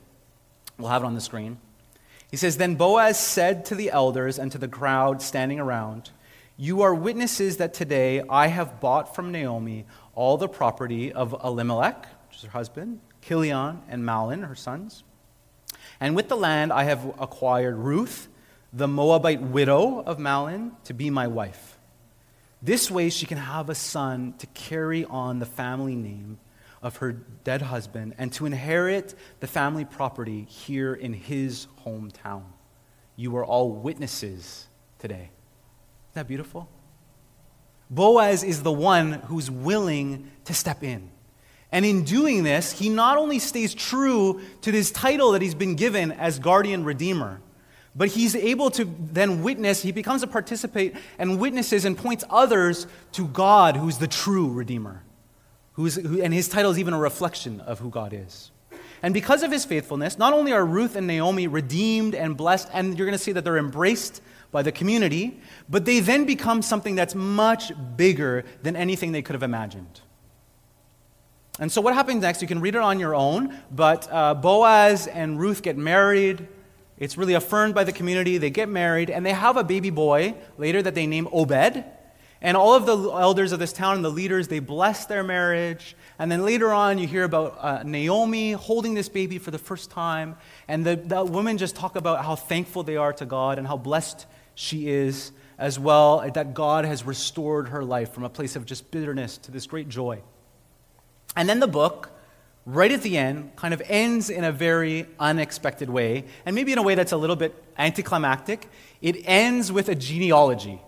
We'll 0.76 0.90
have 0.90 1.04
it 1.04 1.06
on 1.06 1.14
the 1.14 1.22
screen. 1.22 1.56
He 2.30 2.36
says, 2.36 2.56
Then 2.56 2.74
Boaz 2.74 3.18
said 3.18 3.64
to 3.66 3.74
the 3.74 3.90
elders 3.90 4.38
and 4.38 4.50
to 4.52 4.58
the 4.58 4.68
crowd 4.68 5.22
standing 5.22 5.60
around, 5.60 6.10
You 6.56 6.82
are 6.82 6.94
witnesses 6.94 7.58
that 7.58 7.74
today 7.74 8.22
I 8.28 8.48
have 8.48 8.80
bought 8.80 9.14
from 9.14 9.32
Naomi 9.32 9.86
all 10.14 10.36
the 10.36 10.48
property 10.48 11.12
of 11.12 11.34
Elimelech, 11.44 12.06
which 12.28 12.38
is 12.38 12.44
her 12.44 12.50
husband, 12.50 13.00
Kilion 13.22 13.80
and 13.88 14.02
Mahlon, 14.02 14.46
her 14.48 14.54
sons. 14.54 15.04
And 16.00 16.16
with 16.16 16.28
the 16.28 16.36
land 16.36 16.72
I 16.72 16.84
have 16.84 17.04
acquired 17.18 17.76
Ruth, 17.76 18.28
the 18.72 18.88
Moabite 18.88 19.40
widow 19.40 20.00
of 20.00 20.18
Mahlon, 20.18 20.72
to 20.84 20.94
be 20.94 21.10
my 21.10 21.26
wife. 21.26 21.78
This 22.60 22.90
way 22.90 23.10
she 23.10 23.26
can 23.26 23.38
have 23.38 23.70
a 23.70 23.74
son 23.74 24.34
to 24.38 24.46
carry 24.48 25.04
on 25.04 25.38
the 25.38 25.46
family 25.46 25.94
name 25.94 26.38
of 26.82 26.96
her 26.96 27.12
dead 27.12 27.62
husband 27.62 28.14
and 28.18 28.32
to 28.32 28.46
inherit 28.46 29.14
the 29.40 29.46
family 29.46 29.84
property 29.84 30.42
here 30.48 30.94
in 30.94 31.12
his 31.12 31.66
hometown. 31.84 32.44
You 33.16 33.36
are 33.36 33.44
all 33.44 33.72
witnesses 33.72 34.68
today. 34.98 35.30
Isn't 36.10 36.14
that 36.14 36.28
beautiful? 36.28 36.68
Boaz 37.88 38.42
is 38.42 38.62
the 38.62 38.72
one 38.72 39.12
who's 39.12 39.50
willing 39.50 40.30
to 40.44 40.54
step 40.54 40.82
in. 40.82 41.10
And 41.72 41.84
in 41.84 42.04
doing 42.04 42.42
this, 42.42 42.72
he 42.72 42.88
not 42.88 43.16
only 43.16 43.38
stays 43.38 43.74
true 43.74 44.40
to 44.62 44.72
this 44.72 44.90
title 44.90 45.32
that 45.32 45.42
he's 45.42 45.54
been 45.54 45.74
given 45.74 46.12
as 46.12 46.38
guardian 46.38 46.84
redeemer, 46.84 47.40
but 47.94 48.08
he's 48.08 48.36
able 48.36 48.70
to 48.70 48.84
then 48.84 49.42
witness, 49.42 49.82
he 49.82 49.92
becomes 49.92 50.22
a 50.22 50.26
participant 50.26 50.94
and 51.18 51.40
witnesses 51.40 51.84
and 51.84 51.96
points 51.96 52.24
others 52.28 52.86
to 53.12 53.26
God, 53.28 53.76
who's 53.76 53.98
the 53.98 54.06
true 54.06 54.52
redeemer 54.52 55.02
who's, 55.76 55.94
who, 55.94 56.20
and 56.20 56.34
his 56.34 56.48
title 56.48 56.70
is 56.70 56.78
even 56.78 56.94
a 56.94 56.98
reflection 56.98 57.60
of 57.60 57.78
who 57.78 57.90
God 57.90 58.12
is. 58.12 58.50
And 59.02 59.12
because 59.12 59.42
of 59.42 59.52
his 59.52 59.64
faithfulness, 59.64 60.18
not 60.18 60.32
only 60.32 60.52
are 60.52 60.64
Ruth 60.64 60.96
and 60.96 61.06
Naomi 61.06 61.46
redeemed 61.46 62.14
and 62.14 62.36
blessed, 62.36 62.68
and 62.72 62.98
you're 62.98 63.06
going 63.06 63.16
to 63.16 63.22
see 63.22 63.32
that 63.32 63.44
they're 63.44 63.58
embraced 63.58 64.22
by 64.50 64.62
the 64.62 64.72
community, 64.72 65.38
but 65.68 65.84
they 65.84 66.00
then 66.00 66.24
become 66.24 66.62
something 66.62 66.94
that's 66.94 67.14
much 67.14 67.72
bigger 67.96 68.44
than 68.62 68.74
anything 68.74 69.12
they 69.12 69.22
could 69.22 69.34
have 69.34 69.42
imagined. 69.42 70.00
And 71.58 71.70
so, 71.70 71.80
what 71.80 71.94
happens 71.94 72.22
next? 72.22 72.42
You 72.42 72.48
can 72.48 72.60
read 72.60 72.74
it 72.74 72.80
on 72.80 72.98
your 72.98 73.14
own, 73.14 73.56
but 73.70 74.08
uh, 74.10 74.34
Boaz 74.34 75.06
and 75.06 75.38
Ruth 75.38 75.62
get 75.62 75.76
married. 75.76 76.48
It's 76.98 77.18
really 77.18 77.34
affirmed 77.34 77.74
by 77.74 77.84
the 77.84 77.92
community. 77.92 78.38
They 78.38 78.50
get 78.50 78.68
married, 78.68 79.10
and 79.10 79.24
they 79.24 79.32
have 79.32 79.56
a 79.56 79.64
baby 79.64 79.90
boy 79.90 80.34
later 80.56 80.82
that 80.82 80.94
they 80.94 81.06
name 81.06 81.28
Obed. 81.32 81.84
And 82.42 82.56
all 82.56 82.74
of 82.74 82.86
the 82.86 82.96
elders 82.96 83.52
of 83.52 83.58
this 83.58 83.72
town 83.72 83.96
and 83.96 84.04
the 84.04 84.10
leaders, 84.10 84.48
they 84.48 84.58
bless 84.58 85.06
their 85.06 85.22
marriage. 85.22 85.96
And 86.18 86.30
then 86.30 86.44
later 86.44 86.72
on, 86.72 86.98
you 86.98 87.06
hear 87.06 87.24
about 87.24 87.56
uh, 87.58 87.82
Naomi 87.82 88.52
holding 88.52 88.94
this 88.94 89.08
baby 89.08 89.38
for 89.38 89.50
the 89.50 89.58
first 89.58 89.90
time. 89.90 90.36
And 90.68 90.84
the, 90.84 90.96
the 90.96 91.24
women 91.24 91.56
just 91.56 91.76
talk 91.76 91.96
about 91.96 92.24
how 92.24 92.36
thankful 92.36 92.82
they 92.82 92.96
are 92.96 93.12
to 93.14 93.24
God 93.24 93.58
and 93.58 93.66
how 93.66 93.76
blessed 93.76 94.26
she 94.54 94.88
is 94.88 95.32
as 95.58 95.78
well, 95.78 96.30
that 96.34 96.52
God 96.52 96.84
has 96.84 97.04
restored 97.04 97.68
her 97.68 97.82
life 97.82 98.12
from 98.12 98.24
a 98.24 98.28
place 98.28 98.56
of 98.56 98.66
just 98.66 98.90
bitterness 98.90 99.38
to 99.38 99.50
this 99.50 99.66
great 99.66 99.88
joy. 99.88 100.20
And 101.34 101.48
then 101.48 101.60
the 101.60 101.66
book, 101.66 102.10
right 102.66 102.92
at 102.92 103.02
the 103.02 103.16
end, 103.16 103.56
kind 103.56 103.72
of 103.72 103.82
ends 103.86 104.28
in 104.28 104.44
a 104.44 104.52
very 104.52 105.06
unexpected 105.18 105.88
way, 105.88 106.24
and 106.44 106.54
maybe 106.54 106.72
in 106.72 106.78
a 106.78 106.82
way 106.82 106.94
that's 106.94 107.12
a 107.12 107.16
little 107.16 107.36
bit 107.36 107.54
anticlimactic. 107.78 108.68
It 109.00 109.16
ends 109.24 109.72
with 109.72 109.88
a 109.88 109.94
genealogy. 109.94 110.82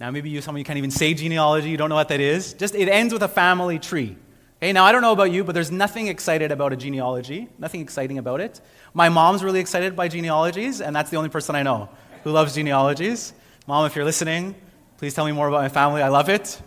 Now, 0.00 0.12
maybe 0.12 0.30
you, 0.30 0.40
some 0.40 0.54
of 0.54 0.58
you 0.58 0.64
can't 0.64 0.78
even 0.78 0.92
say 0.92 1.12
genealogy, 1.12 1.70
you 1.70 1.76
don't 1.76 1.88
know 1.88 1.96
what 1.96 2.08
that 2.08 2.20
is. 2.20 2.54
Just 2.54 2.76
it 2.76 2.88
ends 2.88 3.12
with 3.12 3.22
a 3.22 3.28
family 3.28 3.80
tree. 3.80 4.16
Okay, 4.58 4.72
now 4.72 4.84
I 4.84 4.92
don't 4.92 5.02
know 5.02 5.12
about 5.12 5.32
you, 5.32 5.42
but 5.42 5.54
there's 5.54 5.72
nothing 5.72 6.06
excited 6.06 6.52
about 6.52 6.72
a 6.72 6.76
genealogy, 6.76 7.48
nothing 7.58 7.80
exciting 7.80 8.18
about 8.18 8.40
it. 8.40 8.60
My 8.94 9.08
mom's 9.08 9.42
really 9.42 9.60
excited 9.60 9.96
by 9.96 10.08
genealogies, 10.08 10.80
and 10.80 10.94
that's 10.94 11.10
the 11.10 11.16
only 11.16 11.30
person 11.30 11.54
I 11.54 11.62
know 11.62 11.88
who 12.22 12.30
loves 12.30 12.54
genealogies. 12.54 13.32
Mom, 13.66 13.86
if 13.86 13.96
you're 13.96 14.04
listening, 14.04 14.54
please 14.98 15.14
tell 15.14 15.24
me 15.24 15.32
more 15.32 15.48
about 15.48 15.62
my 15.62 15.68
family. 15.68 16.02
I 16.02 16.08
love 16.08 16.28
it, 16.28 16.60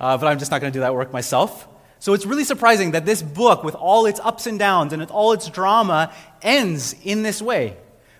uh, 0.00 0.16
but 0.16 0.26
I'm 0.26 0.38
just 0.38 0.50
not 0.50 0.60
going 0.60 0.72
to 0.72 0.76
do 0.76 0.80
that 0.80 0.94
work 0.94 1.12
myself. 1.12 1.68
So 2.00 2.12
it's 2.12 2.26
really 2.26 2.44
surprising 2.44 2.92
that 2.92 3.04
this 3.04 3.22
book, 3.22 3.64
with 3.64 3.74
all 3.74 4.06
its 4.06 4.20
ups 4.20 4.46
and 4.46 4.58
downs 4.58 4.92
and 4.92 5.02
all 5.10 5.32
its 5.32 5.48
drama, 5.48 6.12
ends 6.42 6.94
in 7.02 7.22
this 7.22 7.42
way. 7.42 7.76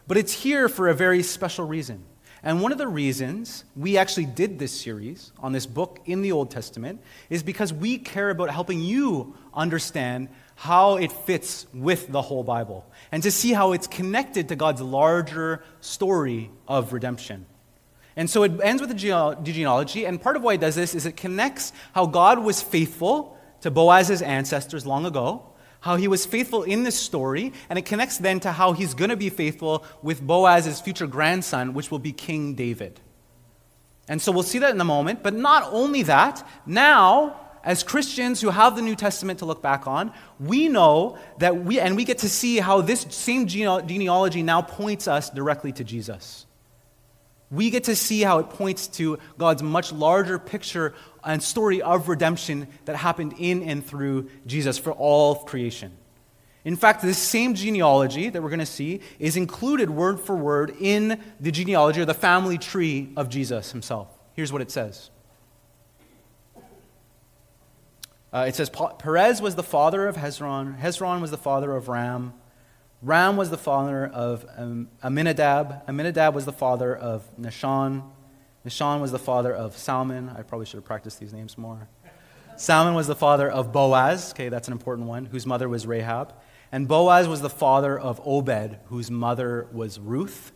But 0.06 0.16
it's 0.16 0.32
here 0.32 0.68
for 0.68 0.88
a 0.88 0.94
very 0.94 1.22
special 1.22 1.66
reason. 1.66 2.04
And 2.42 2.62
one 2.62 2.70
of 2.70 2.78
the 2.78 2.86
reasons 2.86 3.64
we 3.74 3.98
actually 3.98 4.26
did 4.26 4.58
this 4.58 4.78
series 4.78 5.32
on 5.38 5.52
this 5.52 5.66
book 5.66 6.00
in 6.04 6.22
the 6.22 6.32
Old 6.32 6.50
Testament 6.50 7.00
is 7.30 7.42
because 7.42 7.72
we 7.72 7.98
care 7.98 8.30
about 8.30 8.50
helping 8.50 8.80
you 8.80 9.34
understand 9.52 10.28
how 10.54 10.96
it 10.96 11.10
fits 11.10 11.66
with 11.74 12.08
the 12.08 12.22
whole 12.22 12.44
Bible 12.44 12.86
and 13.10 13.22
to 13.22 13.30
see 13.30 13.52
how 13.52 13.72
it's 13.72 13.86
connected 13.86 14.48
to 14.48 14.56
God's 14.56 14.80
larger 14.80 15.62
story 15.80 16.50
of 16.66 16.92
redemption. 16.92 17.46
And 18.16 18.28
so 18.28 18.42
it 18.42 18.52
ends 18.62 18.80
with 18.80 18.90
the 18.90 19.36
genealogy, 19.42 20.04
and 20.04 20.20
part 20.20 20.34
of 20.34 20.42
why 20.42 20.54
it 20.54 20.60
does 20.60 20.74
this 20.74 20.96
is 20.96 21.06
it 21.06 21.16
connects 21.16 21.72
how 21.92 22.06
God 22.06 22.40
was 22.40 22.60
faithful 22.60 23.38
to 23.60 23.70
Boaz's 23.70 24.22
ancestors 24.22 24.84
long 24.84 25.06
ago, 25.06 25.47
how 25.80 25.96
he 25.96 26.08
was 26.08 26.26
faithful 26.26 26.62
in 26.64 26.82
this 26.82 26.98
story, 26.98 27.52
and 27.70 27.78
it 27.78 27.84
connects 27.84 28.18
then 28.18 28.40
to 28.40 28.52
how 28.52 28.72
he's 28.72 28.94
going 28.94 29.10
to 29.10 29.16
be 29.16 29.30
faithful 29.30 29.84
with 30.02 30.20
Boaz's 30.26 30.80
future 30.80 31.06
grandson, 31.06 31.72
which 31.74 31.90
will 31.90 31.98
be 31.98 32.12
King 32.12 32.54
David. 32.54 33.00
And 34.08 34.20
so 34.20 34.32
we'll 34.32 34.42
see 34.42 34.58
that 34.58 34.74
in 34.74 34.80
a 34.80 34.84
moment. 34.84 35.22
But 35.22 35.34
not 35.34 35.68
only 35.70 36.02
that, 36.04 36.46
now, 36.66 37.38
as 37.62 37.82
Christians 37.82 38.40
who 38.40 38.50
have 38.50 38.74
the 38.74 38.82
New 38.82 38.96
Testament 38.96 39.40
to 39.40 39.44
look 39.44 39.62
back 39.62 39.86
on, 39.86 40.12
we 40.40 40.68
know 40.68 41.18
that 41.38 41.64
we, 41.64 41.78
and 41.78 41.94
we 41.94 42.04
get 42.04 42.18
to 42.18 42.28
see 42.28 42.58
how 42.58 42.80
this 42.80 43.02
same 43.10 43.46
genealogy 43.46 44.42
now 44.42 44.62
points 44.62 45.06
us 45.06 45.30
directly 45.30 45.72
to 45.72 45.84
Jesus. 45.84 46.46
We 47.50 47.70
get 47.70 47.84
to 47.84 47.96
see 47.96 48.22
how 48.22 48.38
it 48.40 48.50
points 48.50 48.86
to 48.88 49.18
God's 49.38 49.62
much 49.62 49.90
larger 49.92 50.38
picture 50.38 50.94
and 51.24 51.42
story 51.42 51.80
of 51.80 52.08
redemption 52.08 52.68
that 52.84 52.96
happened 52.96 53.34
in 53.38 53.62
and 53.62 53.84
through 53.84 54.28
Jesus 54.46 54.76
for 54.76 54.92
all 54.92 55.32
of 55.32 55.46
creation. 55.46 55.96
In 56.64 56.76
fact, 56.76 57.00
this 57.00 57.18
same 57.18 57.54
genealogy 57.54 58.28
that 58.28 58.42
we're 58.42 58.50
going 58.50 58.58
to 58.58 58.66
see 58.66 59.00
is 59.18 59.36
included 59.36 59.88
word 59.88 60.20
for 60.20 60.36
word 60.36 60.74
in 60.78 61.18
the 61.40 61.50
genealogy 61.50 62.00
or 62.00 62.04
the 62.04 62.12
family 62.12 62.58
tree 62.58 63.10
of 63.16 63.30
Jesus 63.30 63.72
himself. 63.72 64.08
Here's 64.34 64.52
what 64.52 64.60
it 64.60 64.70
says 64.70 65.10
uh, 68.32 68.44
It 68.46 68.54
says, 68.54 68.70
Perez 68.98 69.40
was 69.40 69.54
the 69.54 69.62
father 69.62 70.06
of 70.06 70.16
Hezron, 70.16 70.78
Hezron 70.78 71.22
was 71.22 71.30
the 71.30 71.38
father 71.38 71.74
of 71.74 71.88
Ram. 71.88 72.34
Ram 73.00 73.36
was 73.36 73.50
the 73.50 73.58
father 73.58 74.06
of 74.06 74.44
um, 74.56 74.88
Amminadab. 75.04 75.82
Amminadab 75.88 76.34
was 76.34 76.44
the 76.44 76.52
father 76.52 76.96
of 76.96 77.28
Nahshon. 77.40 78.02
Nahshon 78.66 79.00
was 79.00 79.12
the 79.12 79.20
father 79.20 79.54
of 79.54 79.78
Salmon. 79.78 80.28
I 80.36 80.42
probably 80.42 80.66
should 80.66 80.78
have 80.78 80.84
practiced 80.84 81.20
these 81.20 81.32
names 81.32 81.56
more. 81.56 81.88
Salmon 82.56 82.94
was 82.94 83.06
the 83.06 83.14
father 83.14 83.48
of 83.48 83.72
Boaz. 83.72 84.32
Okay, 84.32 84.48
that's 84.48 84.66
an 84.66 84.72
important 84.72 85.06
one, 85.06 85.26
whose 85.26 85.46
mother 85.46 85.68
was 85.68 85.86
Rahab. 85.86 86.34
And 86.72 86.88
Boaz 86.88 87.28
was 87.28 87.40
the 87.40 87.48
father 87.48 87.96
of 87.96 88.20
Obed, 88.24 88.78
whose 88.86 89.12
mother 89.12 89.68
was 89.70 90.00
Ruth. 90.00 90.50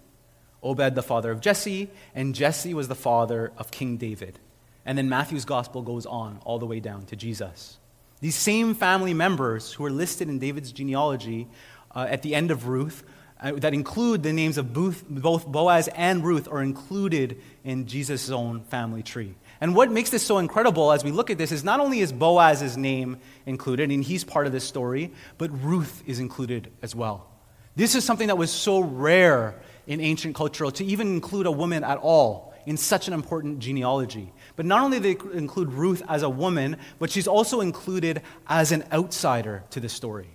Obed, 0.64 0.96
the 0.96 1.02
father 1.02 1.30
of 1.30 1.40
Jesse. 1.40 1.90
And 2.12 2.34
Jesse 2.34 2.74
was 2.74 2.88
the 2.88 2.96
father 2.96 3.52
of 3.56 3.70
King 3.70 3.98
David. 3.98 4.40
And 4.84 4.98
then 4.98 5.08
Matthew's 5.08 5.44
gospel 5.44 5.82
goes 5.82 6.06
on 6.06 6.40
all 6.44 6.58
the 6.58 6.66
way 6.66 6.80
down 6.80 7.06
to 7.06 7.14
Jesus. 7.14 7.78
These 8.20 8.34
same 8.36 8.74
family 8.74 9.14
members 9.14 9.72
who 9.72 9.84
are 9.84 9.90
listed 9.90 10.28
in 10.28 10.38
David's 10.38 10.72
genealogy 10.72 11.48
uh, 11.94 12.06
at 12.08 12.22
the 12.22 12.34
end 12.34 12.50
of 12.50 12.68
Ruth 12.68 13.04
uh, 13.40 13.52
that 13.52 13.74
include 13.74 14.22
the 14.22 14.32
names 14.32 14.56
of 14.58 14.72
both, 14.72 15.04
both 15.08 15.46
Boaz 15.46 15.88
and 15.88 16.24
Ruth 16.24 16.48
are 16.48 16.62
included 16.62 17.40
in 17.64 17.86
Jesus' 17.86 18.30
own 18.30 18.62
family 18.64 19.02
tree. 19.02 19.34
And 19.60 19.74
what 19.74 19.90
makes 19.90 20.10
this 20.10 20.22
so 20.22 20.38
incredible 20.38 20.92
as 20.92 21.04
we 21.04 21.10
look 21.10 21.30
at 21.30 21.38
this 21.38 21.52
is 21.52 21.64
not 21.64 21.80
only 21.80 22.00
is 22.00 22.12
Boaz's 22.12 22.76
name 22.76 23.18
included, 23.46 23.90
and 23.90 24.02
he's 24.02 24.24
part 24.24 24.46
of 24.46 24.52
this 24.52 24.64
story, 24.64 25.12
but 25.38 25.50
Ruth 25.62 26.02
is 26.06 26.18
included 26.18 26.70
as 26.82 26.94
well. 26.94 27.28
This 27.74 27.94
is 27.94 28.04
something 28.04 28.28
that 28.28 28.38
was 28.38 28.50
so 28.50 28.80
rare 28.80 29.54
in 29.86 30.00
ancient 30.00 30.34
culture 30.34 30.70
to 30.70 30.84
even 30.84 31.08
include 31.08 31.46
a 31.46 31.52
woman 31.52 31.84
at 31.84 31.98
all 31.98 32.52
in 32.66 32.76
such 32.76 33.08
an 33.08 33.14
important 33.14 33.58
genealogy. 33.58 34.32
But 34.56 34.66
not 34.66 34.82
only 34.82 34.98
they 34.98 35.16
include 35.32 35.72
Ruth 35.72 36.02
as 36.08 36.22
a 36.22 36.30
woman, 36.30 36.76
but 36.98 37.10
she's 37.10 37.26
also 37.26 37.60
included 37.60 38.22
as 38.46 38.72
an 38.72 38.84
outsider 38.92 39.64
to 39.70 39.80
the 39.80 39.88
story. 39.88 40.28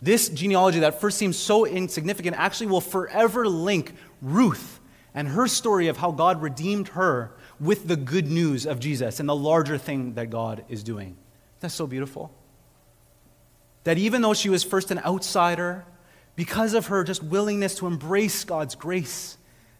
This 0.00 0.28
genealogy 0.28 0.80
that 0.80 1.00
first 1.00 1.18
seems 1.18 1.36
so 1.36 1.66
insignificant 1.66 2.36
actually 2.38 2.68
will 2.68 2.80
forever 2.80 3.48
link 3.48 3.94
Ruth 4.22 4.80
and 5.14 5.28
her 5.28 5.48
story 5.48 5.88
of 5.88 5.96
how 5.96 6.12
God 6.12 6.40
redeemed 6.40 6.88
her 6.88 7.32
with 7.58 7.88
the 7.88 7.96
good 7.96 8.28
news 8.28 8.66
of 8.66 8.78
Jesus 8.78 9.18
and 9.18 9.28
the 9.28 9.34
larger 9.34 9.78
thing 9.78 10.14
that 10.14 10.30
God 10.30 10.64
is 10.68 10.84
doing. 10.84 11.16
That's 11.60 11.74
so 11.74 11.86
beautiful. 11.86 12.30
That 13.84 13.98
even 13.98 14.22
though 14.22 14.34
she 14.34 14.48
was 14.48 14.62
first 14.62 14.90
an 14.90 15.00
outsider, 15.00 15.84
because 16.36 16.74
of 16.74 16.86
her 16.86 17.02
just 17.02 17.22
willingness 17.22 17.74
to 17.76 17.86
embrace 17.88 18.44
God's 18.44 18.76
grace, 18.76 19.37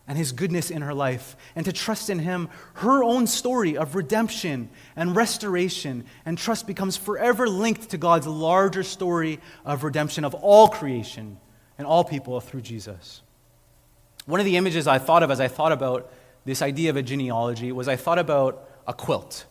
and 0.09 0.17
his 0.17 0.33
goodness 0.33 0.71
in 0.71 0.83
her 0.83 0.95
life 0.95 1.37
and 1.55 1.67
to 1.67 1.73
trust 1.73 2.09
in 2.09 2.19
him, 2.19 2.49
her 2.75 3.05
own 3.05 3.27
story 3.27 3.77
of 3.77 3.95
redemption 3.95 4.71
and 4.97 5.15
restoration 5.15 6.05
and 6.25 6.39
trust 6.39 6.67
becomes 6.67 6.97
forever 6.97 7.47
linked 7.47 7.91
to 7.91 7.99
God's 7.99 8.27
larger 8.27 8.83
story 8.83 9.39
of 9.67 9.85
redemption 9.85 10.25
of 10.25 10.35
all 10.35 10.69
creation 10.69 11.39
and 11.77 11.87
all 11.87 12.03
people 12.03 12.41
through 12.41 12.63
Jesus. 12.63 13.21
One 14.25 14.41
of 14.41 14.47
the 14.47 14.57
images 14.57 14.87
I 14.87 14.99
thought 14.99 15.23
of 15.23 15.31
as 15.31 15.41
I 15.41 15.49
thought 15.49 15.73
about 15.73 16.11
this 16.45 16.63
idea 16.63 16.91
of 16.91 16.97
a 16.97 17.03
genealogy 17.03 17.71
was 17.71 17.89
I 17.89 17.97
thought 17.97 18.19
about 18.19 18.69
a 18.87 18.95
quilt. 18.95 19.45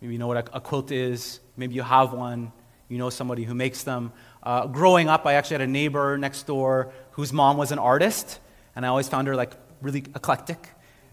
Maybe 0.00 0.14
you 0.14 0.18
know 0.18 0.26
what 0.26 0.48
a, 0.52 0.60
quilt 0.60 0.90
is, 0.90 1.40
maybe 1.56 1.74
you 1.74 1.82
have 1.82 2.12
one, 2.12 2.52
you 2.88 2.98
know 2.98 3.10
somebody 3.10 3.44
who 3.44 3.54
makes 3.54 3.82
them. 3.84 4.12
Uh, 4.42 4.66
growing 4.66 5.08
up, 5.08 5.26
I 5.26 5.34
actually 5.34 5.54
had 5.54 5.60
a 5.62 5.66
neighbor 5.66 6.18
next 6.18 6.46
door 6.46 6.92
whose 7.12 7.32
mom 7.32 7.56
was 7.56 7.72
an 7.72 7.78
artist, 7.78 8.40
and 8.76 8.84
I 8.84 8.88
always 8.88 9.08
found 9.08 9.28
her 9.28 9.36
like 9.36 9.52
really 9.84 10.04
eclectic. 10.14 10.70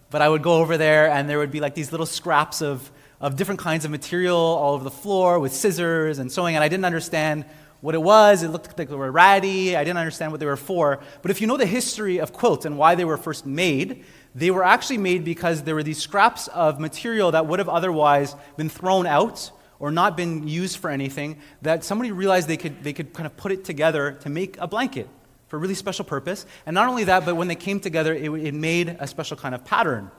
But 0.10 0.22
I 0.22 0.30
would 0.30 0.42
go 0.42 0.56
over 0.56 0.78
there, 0.78 1.10
and 1.10 1.30
there 1.30 1.38
would 1.38 1.52
be 1.52 1.60
like 1.60 1.76
these 1.76 1.92
little 1.92 2.06
scraps 2.06 2.62
of, 2.62 2.92
of 3.20 3.36
different 3.36 3.60
kinds 3.60 3.86
of 3.86 3.92
material 3.92 4.38
all 4.38 4.74
over 4.74 4.84
the 4.84 4.92
floor 4.92 5.40
with 5.40 5.54
scissors 5.54 6.18
and 6.20 6.32
sewing, 6.32 6.56
and 6.56 6.64
I 6.64 6.68
didn't 6.68 6.86
understand 6.86 7.46
what 7.82 7.96
it 7.96 8.02
was. 8.02 8.44
It 8.44 8.50
looked 8.50 8.78
like 8.78 8.88
they 8.88 8.96
were 8.96 9.12
ratty. 9.12 9.76
I 9.76 9.84
didn't 9.84 9.98
understand 9.98 10.32
what 10.32 10.40
they 10.40 10.46
were 10.46 10.58
for. 10.58 11.00
But 11.22 11.32
if 11.32 11.42
you 11.42 11.48
know 11.48 11.58
the 11.58 11.66
history 11.66 12.20
of 12.20 12.32
quilts 12.32 12.66
and 12.66 12.78
why 12.78 12.96
they 12.96 13.06
were 13.06 13.18
first 13.18 13.46
made, 13.46 14.04
they 14.34 14.52
were 14.52 14.64
actually 14.64 15.00
made 15.00 15.26
because 15.26 15.64
there 15.64 15.76
were 15.76 15.84
these 15.84 15.98
scraps 15.98 16.48
of 16.50 16.80
material 16.80 17.32
that 17.32 17.48
would 17.48 17.60
have 17.60 17.70
otherwise 17.70 18.36
been 18.56 18.70
thrown 18.70 19.06
out 19.06 19.52
or 19.80 19.92
not 19.92 20.16
been 20.16 20.48
used 20.48 20.78
for 20.78 20.90
anything 20.90 21.38
that 21.64 21.84
somebody 21.84 22.12
realized 22.12 22.48
they 22.48 22.58
could, 22.58 22.84
they 22.84 22.94
could 22.94 23.14
kind 23.14 23.26
of 23.26 23.36
put 23.36 23.52
it 23.52 23.66
together 23.66 24.12
to 24.22 24.30
make 24.30 24.58
a 24.60 24.68
blanket 24.68 25.10
for 25.52 25.58
a 25.58 25.60
really 25.60 25.76
special 25.76 26.06
purpose. 26.06 26.46
And 26.66 26.74
not 26.74 26.88
only 26.88 27.04
that, 27.04 27.26
but 27.26 27.36
when 27.36 27.50
they 27.50 27.56
came 27.56 27.82
together, 27.82 28.14
it, 28.14 28.32
it 28.32 28.54
made 28.54 28.96
a 29.02 29.06
special 29.06 29.36
kind 29.36 29.54
of 29.54 29.66
pattern. 29.66 30.10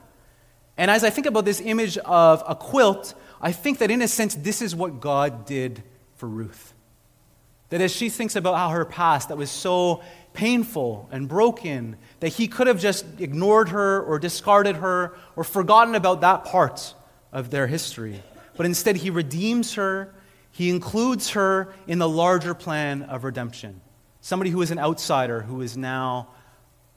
And 0.76 0.90
as 0.90 1.04
I 1.04 1.08
think 1.08 1.26
about 1.26 1.46
this 1.46 1.58
image 1.58 1.96
of 1.96 2.44
a 2.46 2.54
quilt, 2.54 3.14
I 3.40 3.50
think 3.50 3.78
that 3.78 3.90
in 3.90 4.02
a 4.02 4.08
sense, 4.08 4.34
this 4.34 4.60
is 4.60 4.76
what 4.76 5.00
God 5.00 5.46
did 5.46 5.82
for 6.16 6.28
Ruth. 6.28 6.74
That 7.70 7.80
as 7.80 7.90
she 7.90 8.10
thinks 8.10 8.36
about 8.36 8.56
how 8.56 8.68
her 8.68 8.84
past 8.84 9.30
that 9.30 9.38
was 9.38 9.50
so 9.50 10.02
painful 10.34 11.08
and 11.10 11.26
broken, 11.28 11.96
that 12.20 12.28
he 12.28 12.46
could 12.46 12.66
have 12.66 12.78
just 12.78 13.06
ignored 13.18 13.70
her 13.70 14.02
or 14.02 14.18
discarded 14.18 14.76
her 14.76 15.14
or 15.34 15.44
forgotten 15.44 15.94
about 15.94 16.20
that 16.20 16.44
part 16.44 16.92
of 17.32 17.48
their 17.48 17.66
history. 17.66 18.22
But 18.58 18.66
instead, 18.66 18.96
he 18.96 19.08
redeems 19.08 19.76
her, 19.76 20.12
he 20.50 20.68
includes 20.68 21.30
her 21.30 21.72
in 21.86 21.98
the 21.98 22.08
larger 22.08 22.52
plan 22.52 23.04
of 23.04 23.24
redemption 23.24 23.80
somebody 24.22 24.50
who 24.50 24.62
is 24.62 24.70
an 24.70 24.78
outsider 24.78 25.42
who 25.42 25.60
is 25.60 25.76
now 25.76 26.28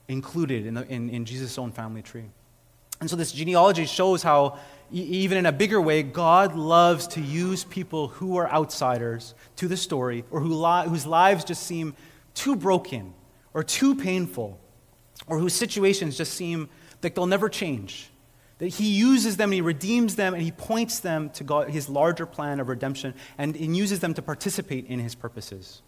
included 0.08 0.64
in, 0.64 0.74
the, 0.74 0.86
in, 0.88 1.10
in 1.10 1.24
Jesus' 1.26 1.58
own 1.58 1.72
family 1.72 2.00
tree. 2.00 2.30
And 3.00 3.10
so 3.10 3.16
this 3.16 3.32
genealogy 3.32 3.84
shows 3.84 4.22
how, 4.22 4.58
e- 4.92 5.02
even 5.02 5.36
in 5.36 5.44
a 5.44 5.52
bigger 5.52 5.80
way, 5.80 6.02
God 6.02 6.54
loves 6.54 7.08
to 7.08 7.20
use 7.20 7.64
people 7.64 8.08
who 8.08 8.36
are 8.36 8.50
outsiders 8.50 9.34
to 9.56 9.68
the 9.68 9.76
story 9.76 10.24
or 10.30 10.40
who 10.40 10.54
li- 10.54 10.88
whose 10.88 11.04
lives 11.04 11.44
just 11.44 11.64
seem 11.64 11.94
too 12.34 12.56
broken 12.56 13.12
or 13.52 13.62
too 13.62 13.96
painful 13.96 14.58
or 15.26 15.38
whose 15.38 15.52
situations 15.52 16.16
just 16.16 16.32
seem 16.32 16.68
like 17.02 17.14
they'll 17.14 17.26
never 17.26 17.48
change. 17.48 18.10
That 18.58 18.68
he 18.68 18.90
uses 18.92 19.36
them 19.36 19.50
and 19.50 19.54
he 19.54 19.60
redeems 19.60 20.14
them 20.14 20.32
and 20.32 20.42
he 20.42 20.52
points 20.52 21.00
them 21.00 21.28
to 21.30 21.44
God, 21.44 21.68
his 21.68 21.88
larger 21.88 22.24
plan 22.24 22.60
of 22.60 22.68
redemption 22.68 23.14
and, 23.36 23.54
and 23.56 23.76
uses 23.76 24.00
them 24.00 24.14
to 24.14 24.22
participate 24.22 24.86
in 24.86 24.98
his 25.00 25.14
purposes. 25.14 25.82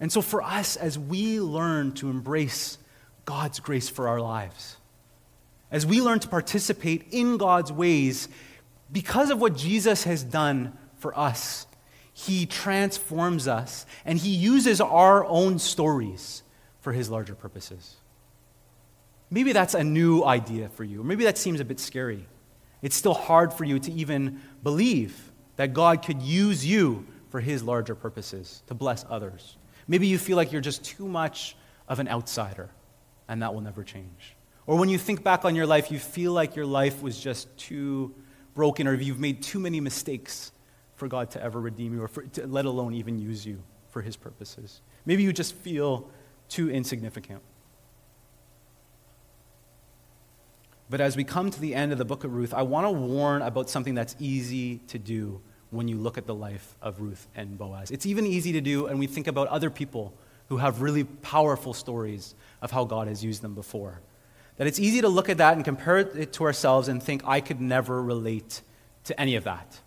And 0.00 0.10
so, 0.10 0.22
for 0.22 0.42
us, 0.42 0.76
as 0.76 0.98
we 0.98 1.40
learn 1.40 1.92
to 1.94 2.08
embrace 2.08 2.78
God's 3.26 3.60
grace 3.60 3.88
for 3.88 4.08
our 4.08 4.20
lives, 4.20 4.76
as 5.70 5.86
we 5.86 6.00
learn 6.00 6.18
to 6.20 6.28
participate 6.28 7.06
in 7.10 7.36
God's 7.36 7.70
ways, 7.70 8.28
because 8.90 9.30
of 9.30 9.40
what 9.40 9.56
Jesus 9.56 10.04
has 10.04 10.24
done 10.24 10.76
for 10.96 11.16
us, 11.16 11.66
He 12.14 12.46
transforms 12.46 13.46
us 13.46 13.86
and 14.04 14.18
He 14.18 14.30
uses 14.30 14.80
our 14.80 15.24
own 15.26 15.58
stories 15.58 16.42
for 16.80 16.92
His 16.92 17.10
larger 17.10 17.34
purposes. 17.34 17.96
Maybe 19.30 19.52
that's 19.52 19.74
a 19.74 19.84
new 19.84 20.24
idea 20.24 20.70
for 20.70 20.82
you, 20.82 21.04
maybe 21.04 21.24
that 21.24 21.38
seems 21.38 21.60
a 21.60 21.64
bit 21.64 21.78
scary. 21.78 22.26
It's 22.82 22.96
still 22.96 23.14
hard 23.14 23.52
for 23.52 23.64
you 23.64 23.78
to 23.78 23.92
even 23.92 24.40
believe 24.62 25.30
that 25.56 25.74
God 25.74 26.02
could 26.02 26.22
use 26.22 26.64
you 26.64 27.06
for 27.28 27.40
His 27.40 27.62
larger 27.62 27.94
purposes 27.94 28.62
to 28.66 28.74
bless 28.74 29.04
others. 29.10 29.56
Maybe 29.90 30.06
you 30.06 30.18
feel 30.18 30.36
like 30.36 30.52
you're 30.52 30.60
just 30.60 30.84
too 30.84 31.08
much 31.08 31.56
of 31.88 31.98
an 31.98 32.06
outsider, 32.06 32.70
and 33.26 33.42
that 33.42 33.52
will 33.52 33.60
never 33.60 33.82
change. 33.82 34.36
Or 34.68 34.78
when 34.78 34.88
you 34.88 34.98
think 34.98 35.24
back 35.24 35.44
on 35.44 35.56
your 35.56 35.66
life, 35.66 35.90
you 35.90 35.98
feel 35.98 36.32
like 36.32 36.54
your 36.54 36.64
life 36.64 37.02
was 37.02 37.18
just 37.18 37.54
too 37.58 38.14
broken, 38.54 38.86
or 38.86 38.94
you've 38.94 39.18
made 39.18 39.42
too 39.42 39.58
many 39.58 39.80
mistakes 39.80 40.52
for 40.94 41.08
God 41.08 41.32
to 41.32 41.42
ever 41.42 41.60
redeem 41.60 41.92
you, 41.92 42.04
or 42.04 42.06
for, 42.06 42.22
to, 42.22 42.46
let 42.46 42.66
alone 42.66 42.94
even 42.94 43.18
use 43.18 43.44
you 43.44 43.60
for 43.88 44.00
His 44.00 44.14
purposes. 44.14 44.80
Maybe 45.06 45.24
you 45.24 45.32
just 45.32 45.56
feel 45.56 46.08
too 46.48 46.70
insignificant. 46.70 47.42
But 50.88 51.00
as 51.00 51.16
we 51.16 51.24
come 51.24 51.50
to 51.50 51.60
the 51.60 51.74
end 51.74 51.90
of 51.90 51.98
the 51.98 52.04
book 52.04 52.22
of 52.22 52.32
Ruth, 52.32 52.54
I 52.54 52.62
want 52.62 52.86
to 52.86 52.92
warn 52.92 53.42
about 53.42 53.68
something 53.68 53.96
that's 53.96 54.14
easy 54.20 54.78
to 54.86 55.00
do 55.00 55.40
when 55.70 55.88
you 55.88 55.96
look 55.96 56.18
at 56.18 56.26
the 56.26 56.34
life 56.34 56.76
of 56.82 57.00
Ruth 57.00 57.26
and 57.34 57.56
Boaz. 57.56 57.90
It's 57.90 58.06
even 58.06 58.26
easy 58.26 58.52
to 58.52 58.60
do, 58.60 58.86
and 58.86 58.98
we 58.98 59.06
think 59.06 59.26
about 59.26 59.48
other 59.48 59.70
people 59.70 60.12
who 60.48 60.56
have 60.56 60.82
really 60.82 61.04
powerful 61.04 61.72
stories 61.72 62.34
of 62.60 62.70
how 62.70 62.84
God 62.84 63.06
has 63.08 63.24
used 63.24 63.42
them 63.42 63.54
before. 63.54 64.00
That 64.56 64.66
it's 64.66 64.80
easy 64.80 65.00
to 65.00 65.08
look 65.08 65.28
at 65.28 65.38
that 65.38 65.54
and 65.54 65.64
compare 65.64 65.98
it 65.98 66.32
to 66.34 66.44
ourselves 66.44 66.88
and 66.88 67.02
think, 67.02 67.22
I 67.24 67.40
could 67.40 67.60
never 67.60 68.02
relate 68.02 68.62
to 69.04 69.18
any 69.18 69.36
of 69.36 69.44
that. 69.44 69.80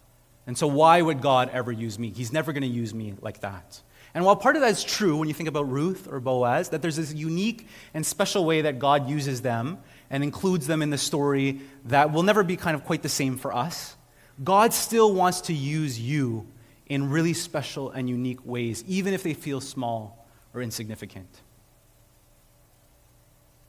And 0.48 0.58
so, 0.58 0.68
why 0.68 1.02
would 1.02 1.22
God 1.22 1.50
ever 1.54 1.72
use 1.72 2.00
me? 2.00 2.10
He's 2.10 2.34
never 2.34 2.54
going 2.54 2.64
to 2.64 2.68
use 2.68 2.94
me 2.94 3.14
like 3.22 3.42
that. 3.42 3.82
And 4.14 4.26
while 4.26 4.36
part 4.36 4.56
of 4.56 4.62
that 4.62 4.72
is 4.72 4.84
true 4.84 5.18
when 5.18 5.28
you 5.28 5.34
think 5.34 5.50
about 5.50 5.70
Ruth 5.70 6.08
or 6.10 6.20
Boaz, 6.20 6.70
that 6.70 6.82
there's 6.82 6.98
this 6.98 7.14
unique 7.14 7.68
and 7.94 8.06
special 8.06 8.46
way 8.46 8.62
that 8.62 8.78
God 8.78 9.10
uses 9.10 9.42
them 9.42 9.80
and 10.10 10.24
includes 10.24 10.68
them 10.68 10.82
in 10.82 10.92
the 10.92 10.98
story 10.98 11.62
that 11.86 12.12
will 12.12 12.24
never 12.24 12.44
be 12.44 12.56
kind 12.56 12.76
of 12.76 12.86
quite 12.86 13.02
the 13.02 13.10
same 13.10 13.38
for 13.38 13.54
us, 13.56 13.96
God 14.42 14.74
still 14.74 15.14
wants 15.14 15.42
to 15.42 15.54
use 15.54 16.00
you 16.00 16.48
in 16.88 17.10
really 17.10 17.34
special 17.34 17.92
and 17.92 18.10
unique 18.10 18.46
ways, 18.46 18.84
even 18.88 19.14
if 19.14 19.24
they 19.24 19.34
feel 19.34 19.62
small 19.62 20.28
or 20.54 20.62
insignificant. 20.62 21.28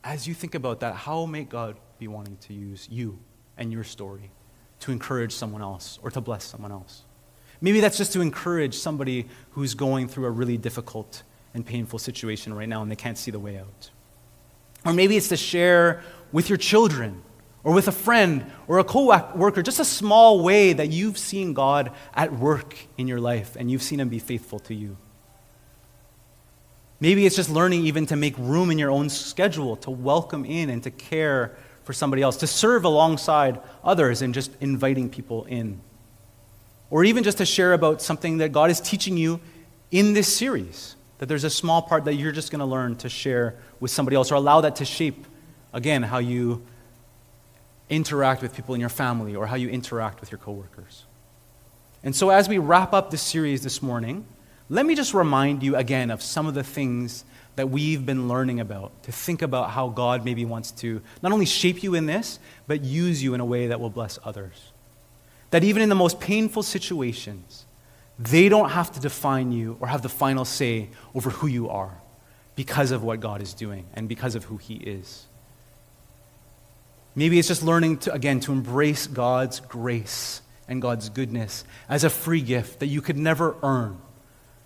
As 0.02 0.26
you 0.28 0.34
think 0.34 0.54
about 0.54 0.80
that, 0.80 0.94
how 0.94 1.26
may 1.26 1.44
God 1.44 1.76
be 1.98 2.08
wanting 2.08 2.36
to 2.38 2.52
use 2.52 2.88
you 2.90 3.18
and 3.56 3.72
your 3.72 3.84
story 3.84 4.30
to 4.80 4.92
encourage 4.92 5.32
someone 5.32 5.62
else 5.62 5.98
or 6.02 6.10
to 6.10 6.20
bless 6.20 6.44
someone 6.44 6.72
else? 6.72 7.04
Maybe 7.60 7.80
that's 7.80 7.96
just 7.96 8.12
to 8.12 8.20
encourage 8.20 8.74
somebody 8.74 9.26
who's 9.52 9.74
going 9.74 10.08
through 10.08 10.26
a 10.26 10.30
really 10.30 10.58
difficult 10.58 11.22
and 11.54 11.64
painful 11.64 11.98
situation 11.98 12.52
right 12.52 12.68
now 12.68 12.82
and 12.82 12.90
they 12.90 12.96
can't 12.96 13.16
see 13.16 13.30
the 13.30 13.38
way 13.38 13.58
out. 13.58 13.90
Or 14.84 14.92
maybe 14.92 15.16
it's 15.16 15.28
to 15.28 15.36
share 15.36 16.02
with 16.32 16.50
your 16.50 16.58
children 16.58 17.22
or 17.64 17.72
with 17.72 17.88
a 17.88 17.92
friend 17.92 18.44
or 18.68 18.78
a 18.78 18.84
co 18.84 19.06
worker, 19.34 19.62
just 19.62 19.80
a 19.80 19.84
small 19.84 20.44
way 20.44 20.74
that 20.74 20.90
you've 20.90 21.18
seen 21.18 21.54
God 21.54 21.90
at 22.14 22.32
work 22.32 22.76
in 22.98 23.08
your 23.08 23.20
life 23.20 23.56
and 23.56 23.70
you've 23.70 23.82
seen 23.82 23.98
Him 23.98 24.10
be 24.10 24.18
faithful 24.18 24.58
to 24.60 24.74
you. 24.74 24.96
Maybe 27.00 27.26
it's 27.26 27.36
just 27.36 27.50
learning 27.50 27.86
even 27.86 28.06
to 28.06 28.16
make 28.16 28.36
room 28.38 28.70
in 28.70 28.78
your 28.78 28.90
own 28.90 29.08
schedule, 29.08 29.76
to 29.76 29.90
welcome 29.90 30.44
in 30.44 30.70
and 30.70 30.82
to 30.84 30.90
care 30.90 31.56
for 31.82 31.92
somebody 31.92 32.22
else, 32.22 32.36
to 32.38 32.46
serve 32.46 32.84
alongside 32.84 33.60
others 33.82 34.22
and 34.22 34.32
just 34.32 34.50
inviting 34.60 35.10
people 35.10 35.44
in. 35.44 35.80
Or 36.90 37.04
even 37.04 37.24
just 37.24 37.38
to 37.38 37.44
share 37.44 37.72
about 37.72 38.00
something 38.00 38.38
that 38.38 38.52
God 38.52 38.70
is 38.70 38.80
teaching 38.80 39.16
you 39.16 39.40
in 39.90 40.12
this 40.12 40.34
series, 40.34 40.96
that 41.18 41.26
there's 41.26 41.44
a 41.44 41.50
small 41.50 41.82
part 41.82 42.04
that 42.04 42.14
you're 42.14 42.32
just 42.32 42.50
going 42.50 42.60
to 42.60 42.64
learn 42.64 42.96
to 42.96 43.08
share 43.08 43.56
with 43.80 43.90
somebody 43.90 44.16
else, 44.16 44.30
or 44.30 44.36
allow 44.36 44.60
that 44.62 44.76
to 44.76 44.84
shape, 44.84 45.26
again, 45.72 46.02
how 46.02 46.18
you 46.18 46.62
interact 47.88 48.42
with 48.42 48.54
people 48.54 48.74
in 48.74 48.80
your 48.80 48.88
family 48.88 49.34
or 49.34 49.46
how 49.46 49.56
you 49.56 49.68
interact 49.68 50.20
with 50.20 50.30
your 50.30 50.38
coworkers. 50.38 51.04
And 52.02 52.14
so, 52.14 52.30
as 52.30 52.48
we 52.48 52.58
wrap 52.58 52.92
up 52.92 53.10
this 53.10 53.22
series 53.22 53.62
this 53.62 53.82
morning, 53.82 54.26
let 54.68 54.86
me 54.86 54.94
just 54.94 55.14
remind 55.14 55.62
you 55.62 55.76
again 55.76 56.10
of 56.10 56.22
some 56.22 56.46
of 56.46 56.54
the 56.54 56.64
things 56.64 57.24
that 57.56 57.70
we've 57.70 58.04
been 58.04 58.28
learning 58.28 58.60
about, 58.60 59.02
to 59.04 59.12
think 59.12 59.42
about 59.42 59.70
how 59.70 59.88
God 59.88 60.24
maybe 60.24 60.44
wants 60.44 60.70
to 60.72 61.00
not 61.22 61.32
only 61.32 61.46
shape 61.46 61.82
you 61.82 61.94
in 61.94 62.06
this, 62.06 62.38
but 62.66 62.82
use 62.82 63.22
you 63.22 63.34
in 63.34 63.40
a 63.40 63.44
way 63.44 63.68
that 63.68 63.78
will 63.78 63.90
bless 63.90 64.18
others. 64.24 64.72
That 65.50 65.62
even 65.62 65.82
in 65.82 65.88
the 65.88 65.94
most 65.94 66.18
painful 66.18 66.64
situations, 66.64 67.66
they 68.18 68.48
don't 68.48 68.70
have 68.70 68.90
to 68.92 69.00
define 69.00 69.52
you 69.52 69.76
or 69.80 69.88
have 69.88 70.02
the 70.02 70.08
final 70.08 70.44
say 70.44 70.88
over 71.14 71.30
who 71.30 71.46
you 71.46 71.68
are 71.68 71.98
because 72.56 72.90
of 72.90 73.02
what 73.02 73.20
God 73.20 73.42
is 73.42 73.54
doing 73.54 73.86
and 73.94 74.08
because 74.08 74.34
of 74.34 74.44
who 74.44 74.56
He 74.56 74.74
is. 74.74 75.26
Maybe 77.14 77.38
it's 77.38 77.48
just 77.48 77.62
learning 77.62 77.98
to, 77.98 78.12
again, 78.12 78.40
to 78.40 78.52
embrace 78.52 79.06
God's 79.06 79.60
grace 79.60 80.42
and 80.66 80.82
God's 80.82 81.08
goodness 81.08 81.64
as 81.88 82.04
a 82.04 82.10
free 82.10 82.40
gift 82.40 82.80
that 82.80 82.86
you 82.86 83.00
could 83.00 83.16
never 83.16 83.56
earn, 83.62 83.98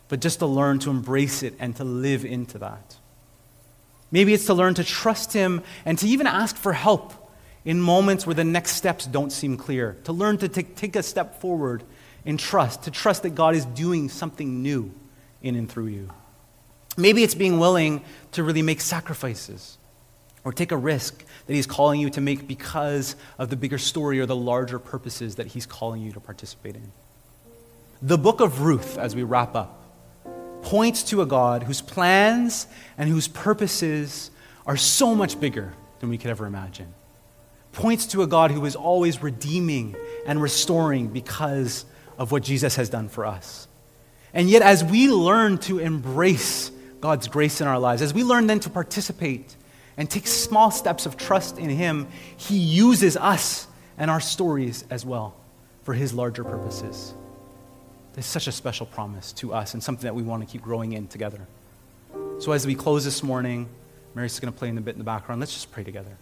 but 0.09 0.21
just 0.21 0.39
to 0.39 0.47
learn 0.47 0.79
to 0.81 0.91
embrace 0.91 1.43
it 1.43 1.55
and 1.59 1.77
to 1.77 1.85
live 1.85 2.25
into 2.25 2.59
that. 2.59 2.97
Maybe 4.11 4.33
it's 4.33 4.47
to 4.47 4.55
learn 4.55 4.75
to 4.75 4.85
trust 4.85 5.33
Him 5.35 5.63
and 5.85 5.99
to 5.99 6.09
even 6.09 6.27
ask 6.27 6.57
for 6.57 6.73
help 6.73 7.13
in 7.65 7.81
moments 7.81 8.27
where 8.27 8.35
the 8.35 8.45
next 8.45 8.73
steps 8.73 9.07
don't 9.07 9.31
seem 9.31 9.59
clear, 9.59 9.99
to 10.05 10.13
learn 10.13 10.39
to 10.39 10.49
take, 10.49 10.75
take 10.75 10.97
a 10.97 11.03
step 11.03 11.41
forward 11.41 11.85
in 12.25 12.39
trust, 12.39 12.85
to 12.85 12.91
trust 12.91 13.25
that 13.25 13.31
God 13.31 13.55
is 13.55 13.67
doing 13.67 14.09
something 14.09 14.63
new 14.63 14.95
in 15.43 15.55
and 15.55 15.71
through 15.71 15.89
you. 15.89 16.09
Maybe 16.97 17.23
it's 17.23 17.35
being 17.35 17.59
willing 17.59 18.03
to 18.33 18.43
really 18.43 18.63
make 18.63 18.81
sacrifices 18.81 19.77
or 20.45 20.53
take 20.53 20.73
a 20.73 20.77
risk 20.77 21.25
that 21.49 21.55
He's 21.55 21.67
calling 21.67 21.99
you 21.99 22.11
to 22.11 22.21
make 22.21 22.47
because 22.47 23.17
of 23.39 23.49
the 23.49 23.57
bigger 23.57 23.79
story 23.79 24.21
or 24.21 24.27
the 24.27 24.37
larger 24.37 24.79
purposes 24.79 25.37
that 25.37 25.49
He's 25.49 25.65
calling 25.67 26.03
you 26.03 26.13
to 26.13 26.21
participate 26.21 26.77
in. 26.77 26.93
The 28.03 28.19
book 28.19 28.41
of 28.41 28.61
Ruth, 28.61 28.99
as 28.99 29.17
we 29.17 29.23
wrap 29.23 29.57
up, 29.57 29.83
points 30.63 31.03
to 31.05 31.23
a 31.23 31.27
God 31.27 31.63
whose 31.63 31.81
plans 31.81 32.67
and 32.99 33.09
whose 33.09 33.27
purposes 33.29 34.31
are 34.67 34.77
so 34.77 35.15
much 35.15 35.41
bigger 35.41 35.73
than 36.01 36.11
we 36.11 36.19
could 36.19 36.31
ever 36.31 36.45
imagine. 36.45 36.93
Points 37.73 38.07
to 38.09 38.23
a 38.23 38.27
God 38.27 38.51
who 38.51 38.65
is 38.67 38.77
always 38.77 39.23
redeeming 39.23 39.97
and 40.27 40.43
restoring 40.43 41.09
because 41.09 41.87
of 42.19 42.31
what 42.31 42.43
Jesus 42.43 42.77
has 42.77 42.91
done 42.91 43.09
for 43.09 43.25
us. 43.25 43.69
And 44.35 44.51
yet, 44.51 44.61
as 44.61 44.85
we 44.85 45.09
learn 45.09 45.57
to 45.59 45.79
embrace 45.79 46.71
God's 47.01 47.27
grace 47.27 47.63
in 47.63 47.67
our 47.67 47.79
lives, 47.79 48.03
as 48.03 48.13
we 48.13 48.23
learn 48.23 48.47
then 48.47 48.61
to 48.61 48.71
participate 48.71 49.57
and 49.99 50.09
take 50.09 50.27
small 50.27 50.71
steps 50.71 51.05
of 51.05 51.19
trust 51.19 51.59
in 51.59 51.69
Him, 51.69 52.09
He 52.37 52.57
uses 52.57 53.17
us 53.17 53.67
and 53.99 54.11
our 54.11 54.21
stories 54.21 54.85
as 54.89 55.05
well 55.05 55.35
for 55.83 55.93
His 55.93 56.15
larger 56.15 56.45
purposes. 56.45 57.13
It's 58.17 58.27
such 58.27 58.47
a 58.47 58.53
special 58.53 58.87
promise 58.87 59.33
to 59.35 59.53
us 59.53 59.75
and 59.75 59.83
something 59.83 60.05
that 60.05 60.15
we 60.15 60.23
want 60.23 60.43
to 60.43 60.51
keep 60.51 60.63
growing 60.63 60.93
in 60.93 61.07
together. 61.07 61.47
So, 62.41 62.53
as 62.53 62.67
we 62.67 62.75
close 62.75 63.05
this 63.05 63.23
morning, 63.23 63.69
Mary's 64.15 64.41
going 64.41 64.53
to 64.53 64.59
play 64.59 64.69
in 64.69 64.75
the 64.75 64.81
bit 64.81 64.95
in 64.95 64.99
the 64.99 65.05
background. 65.05 65.41
Let's 65.41 65.53
just 65.53 65.71
pray 65.71 65.85
together. 65.85 66.17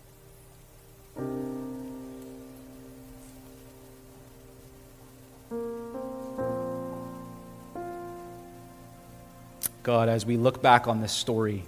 God, 9.82 10.08
as 10.08 10.26
we 10.26 10.36
look 10.36 10.60
back 10.60 10.88
on 10.88 11.00
this 11.00 11.12
story, 11.12 11.62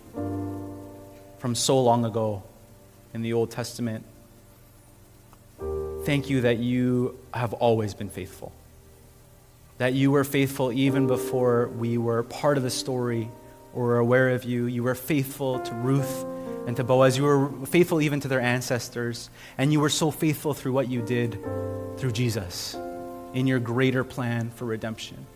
from 1.38 1.54
so 1.54 1.80
long 1.80 2.04
ago 2.04 2.42
in 3.14 3.22
the 3.22 3.32
Old 3.32 3.50
Testament. 3.50 4.04
Thank 6.04 6.30
you 6.30 6.42
that 6.42 6.58
you 6.58 7.18
have 7.34 7.52
always 7.54 7.94
been 7.94 8.10
faithful. 8.10 8.52
That 9.78 9.94
you 9.94 10.10
were 10.10 10.24
faithful 10.24 10.72
even 10.72 11.06
before 11.06 11.68
we 11.68 11.98
were 11.98 12.22
part 12.22 12.56
of 12.56 12.62
the 12.62 12.70
story 12.70 13.30
or 13.74 13.84
were 13.84 13.98
aware 13.98 14.30
of 14.30 14.44
you. 14.44 14.66
You 14.66 14.82
were 14.82 14.94
faithful 14.94 15.60
to 15.60 15.74
Ruth 15.74 16.24
and 16.66 16.76
to 16.76 16.84
Boaz. 16.84 17.16
You 17.16 17.24
were 17.24 17.66
faithful 17.66 18.00
even 18.00 18.20
to 18.20 18.28
their 18.28 18.40
ancestors. 18.40 19.30
And 19.56 19.72
you 19.72 19.80
were 19.80 19.88
so 19.88 20.10
faithful 20.10 20.54
through 20.54 20.72
what 20.72 20.88
you 20.88 21.02
did 21.02 21.38
through 21.96 22.12
Jesus 22.12 22.76
in 23.34 23.46
your 23.46 23.60
greater 23.60 24.04
plan 24.04 24.50
for 24.50 24.64
redemption. 24.64 25.26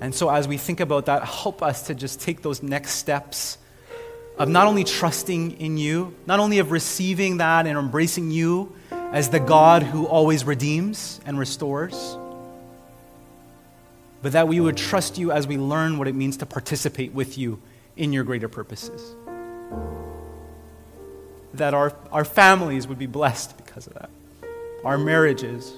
And 0.00 0.14
so, 0.14 0.30
as 0.30 0.48
we 0.48 0.56
think 0.56 0.80
about 0.80 1.06
that, 1.06 1.24
help 1.24 1.62
us 1.62 1.86
to 1.86 1.94
just 1.94 2.20
take 2.20 2.42
those 2.42 2.62
next 2.62 2.92
steps 2.92 3.58
of 4.40 4.48
not 4.48 4.66
only 4.66 4.84
trusting 4.84 5.60
in 5.60 5.76
you, 5.76 6.16
not 6.24 6.40
only 6.40 6.60
of 6.60 6.70
receiving 6.70 7.36
that 7.36 7.66
and 7.66 7.76
embracing 7.76 8.30
you 8.30 8.74
as 8.90 9.28
the 9.28 9.38
God 9.38 9.82
who 9.82 10.06
always 10.06 10.44
redeems 10.46 11.20
and 11.26 11.38
restores, 11.38 12.16
but 14.22 14.32
that 14.32 14.48
we 14.48 14.58
would 14.58 14.78
trust 14.78 15.18
you 15.18 15.30
as 15.30 15.46
we 15.46 15.58
learn 15.58 15.98
what 15.98 16.08
it 16.08 16.14
means 16.14 16.38
to 16.38 16.46
participate 16.46 17.12
with 17.12 17.36
you 17.36 17.60
in 17.98 18.14
your 18.14 18.24
greater 18.24 18.48
purposes. 18.48 19.14
That 21.52 21.74
our, 21.74 21.94
our 22.10 22.24
families 22.24 22.88
would 22.88 22.98
be 22.98 23.04
blessed 23.04 23.58
because 23.58 23.88
of 23.88 23.92
that, 23.92 24.08
our 24.86 24.96
marriages. 24.96 25.70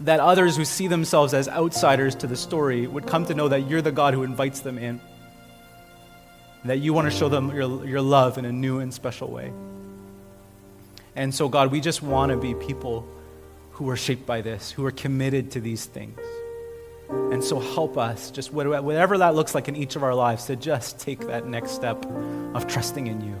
That 0.00 0.20
others 0.20 0.58
who 0.58 0.66
see 0.66 0.88
themselves 0.88 1.32
as 1.32 1.48
outsiders 1.48 2.14
to 2.16 2.26
the 2.26 2.36
story 2.36 2.86
would 2.86 3.06
come 3.06 3.24
to 3.24 3.34
know 3.34 3.48
that 3.48 3.66
you're 3.66 3.80
the 3.80 3.92
God 3.92 4.12
who 4.12 4.24
invites 4.24 4.60
them 4.60 4.76
in 4.76 5.00
that 6.64 6.78
you 6.78 6.92
want 6.92 7.10
to 7.10 7.16
show 7.16 7.28
them 7.28 7.54
your, 7.54 7.84
your 7.86 8.00
love 8.00 8.38
in 8.38 8.44
a 8.44 8.52
new 8.52 8.80
and 8.80 8.92
special 8.92 9.28
way. 9.28 9.52
And 11.14 11.34
so, 11.34 11.48
God, 11.48 11.72
we 11.72 11.80
just 11.80 12.02
want 12.02 12.30
to 12.30 12.36
be 12.36 12.54
people 12.54 13.06
who 13.72 13.88
are 13.90 13.96
shaped 13.96 14.26
by 14.26 14.40
this, 14.40 14.70
who 14.70 14.84
are 14.84 14.90
committed 14.90 15.52
to 15.52 15.60
these 15.60 15.84
things. 15.84 16.18
And 17.08 17.42
so, 17.42 17.58
help 17.58 17.96
us, 17.96 18.30
just 18.30 18.52
whatever 18.52 19.18
that 19.18 19.34
looks 19.34 19.54
like 19.54 19.68
in 19.68 19.76
each 19.76 19.96
of 19.96 20.02
our 20.02 20.14
lives, 20.14 20.46
to 20.46 20.56
just 20.56 21.00
take 21.00 21.20
that 21.26 21.46
next 21.46 21.72
step 21.72 22.04
of 22.54 22.66
trusting 22.66 23.06
in 23.06 23.20
you. 23.20 23.34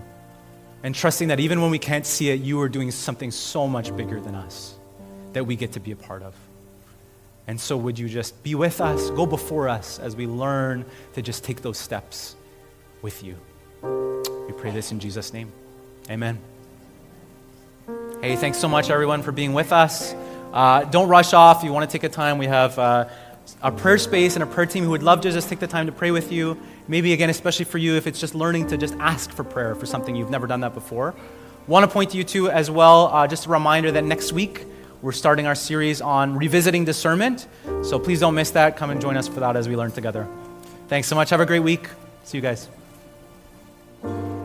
And 0.82 0.94
trusting 0.94 1.28
that 1.28 1.40
even 1.40 1.60
when 1.60 1.70
we 1.70 1.78
can't 1.78 2.06
see 2.06 2.30
it, 2.30 2.40
you 2.40 2.60
are 2.60 2.68
doing 2.68 2.90
something 2.90 3.30
so 3.30 3.66
much 3.66 3.94
bigger 3.96 4.20
than 4.20 4.34
us 4.34 4.76
that 5.32 5.44
we 5.44 5.56
get 5.56 5.72
to 5.72 5.80
be 5.80 5.90
a 5.90 5.96
part 5.96 6.22
of. 6.22 6.34
And 7.46 7.60
so, 7.60 7.76
would 7.76 7.98
you 7.98 8.08
just 8.08 8.42
be 8.42 8.54
with 8.54 8.80
us, 8.80 9.10
go 9.10 9.26
before 9.26 9.68
us 9.68 9.98
as 9.98 10.16
we 10.16 10.26
learn 10.26 10.84
to 11.14 11.22
just 11.22 11.44
take 11.44 11.62
those 11.62 11.78
steps 11.78 12.36
with 13.02 13.22
you. 13.22 13.36
We 13.82 14.52
pray 14.52 14.70
this 14.70 14.92
in 14.92 15.00
Jesus' 15.00 15.32
name. 15.32 15.52
Amen. 16.10 16.38
Hey, 18.20 18.36
thanks 18.36 18.58
so 18.58 18.68
much, 18.68 18.90
everyone, 18.90 19.22
for 19.22 19.32
being 19.32 19.52
with 19.52 19.72
us. 19.72 20.14
Uh, 20.52 20.84
don't 20.84 21.08
rush 21.08 21.32
off. 21.32 21.58
If 21.58 21.64
you 21.64 21.72
want 21.72 21.88
to 21.88 21.92
take 21.92 22.04
a 22.04 22.08
time, 22.08 22.38
we 22.38 22.46
have 22.46 22.78
uh, 22.78 23.08
a 23.62 23.70
prayer 23.70 23.98
space 23.98 24.34
and 24.34 24.42
a 24.42 24.46
prayer 24.46 24.66
team 24.66 24.84
who 24.84 24.90
would 24.90 25.02
love 25.02 25.20
to 25.20 25.30
just 25.30 25.48
take 25.48 25.58
the 25.58 25.66
time 25.66 25.86
to 25.86 25.92
pray 25.92 26.10
with 26.10 26.32
you. 26.32 26.58
Maybe, 26.88 27.12
again, 27.12 27.30
especially 27.30 27.66
for 27.66 27.78
you, 27.78 27.94
if 27.96 28.06
it's 28.06 28.18
just 28.18 28.34
learning 28.34 28.68
to 28.68 28.76
just 28.76 28.94
ask 28.94 29.30
for 29.30 29.44
prayer 29.44 29.74
for 29.74 29.86
something 29.86 30.16
you've 30.16 30.30
never 30.30 30.46
done 30.46 30.60
that 30.60 30.74
before. 30.74 31.14
Want 31.66 31.84
to 31.84 31.92
point 31.92 32.10
to 32.10 32.16
you, 32.16 32.24
too, 32.24 32.50
as 32.50 32.70
well, 32.70 33.08
uh, 33.08 33.26
just 33.26 33.46
a 33.46 33.50
reminder 33.50 33.92
that 33.92 34.04
next 34.04 34.32
week 34.32 34.64
we're 35.02 35.12
starting 35.12 35.46
our 35.46 35.54
series 35.54 36.00
on 36.00 36.36
revisiting 36.36 36.84
discernment. 36.84 37.46
So 37.82 37.98
please 37.98 38.20
don't 38.20 38.34
miss 38.34 38.50
that. 38.52 38.76
Come 38.76 38.90
and 38.90 39.00
join 39.00 39.16
us 39.16 39.28
for 39.28 39.40
that 39.40 39.54
as 39.54 39.68
we 39.68 39.76
learn 39.76 39.92
together. 39.92 40.26
Thanks 40.88 41.06
so 41.06 41.14
much. 41.14 41.30
Have 41.30 41.40
a 41.40 41.46
great 41.46 41.60
week. 41.60 41.88
See 42.24 42.38
you 42.38 42.42
guys 42.42 42.68
oh 44.04 44.37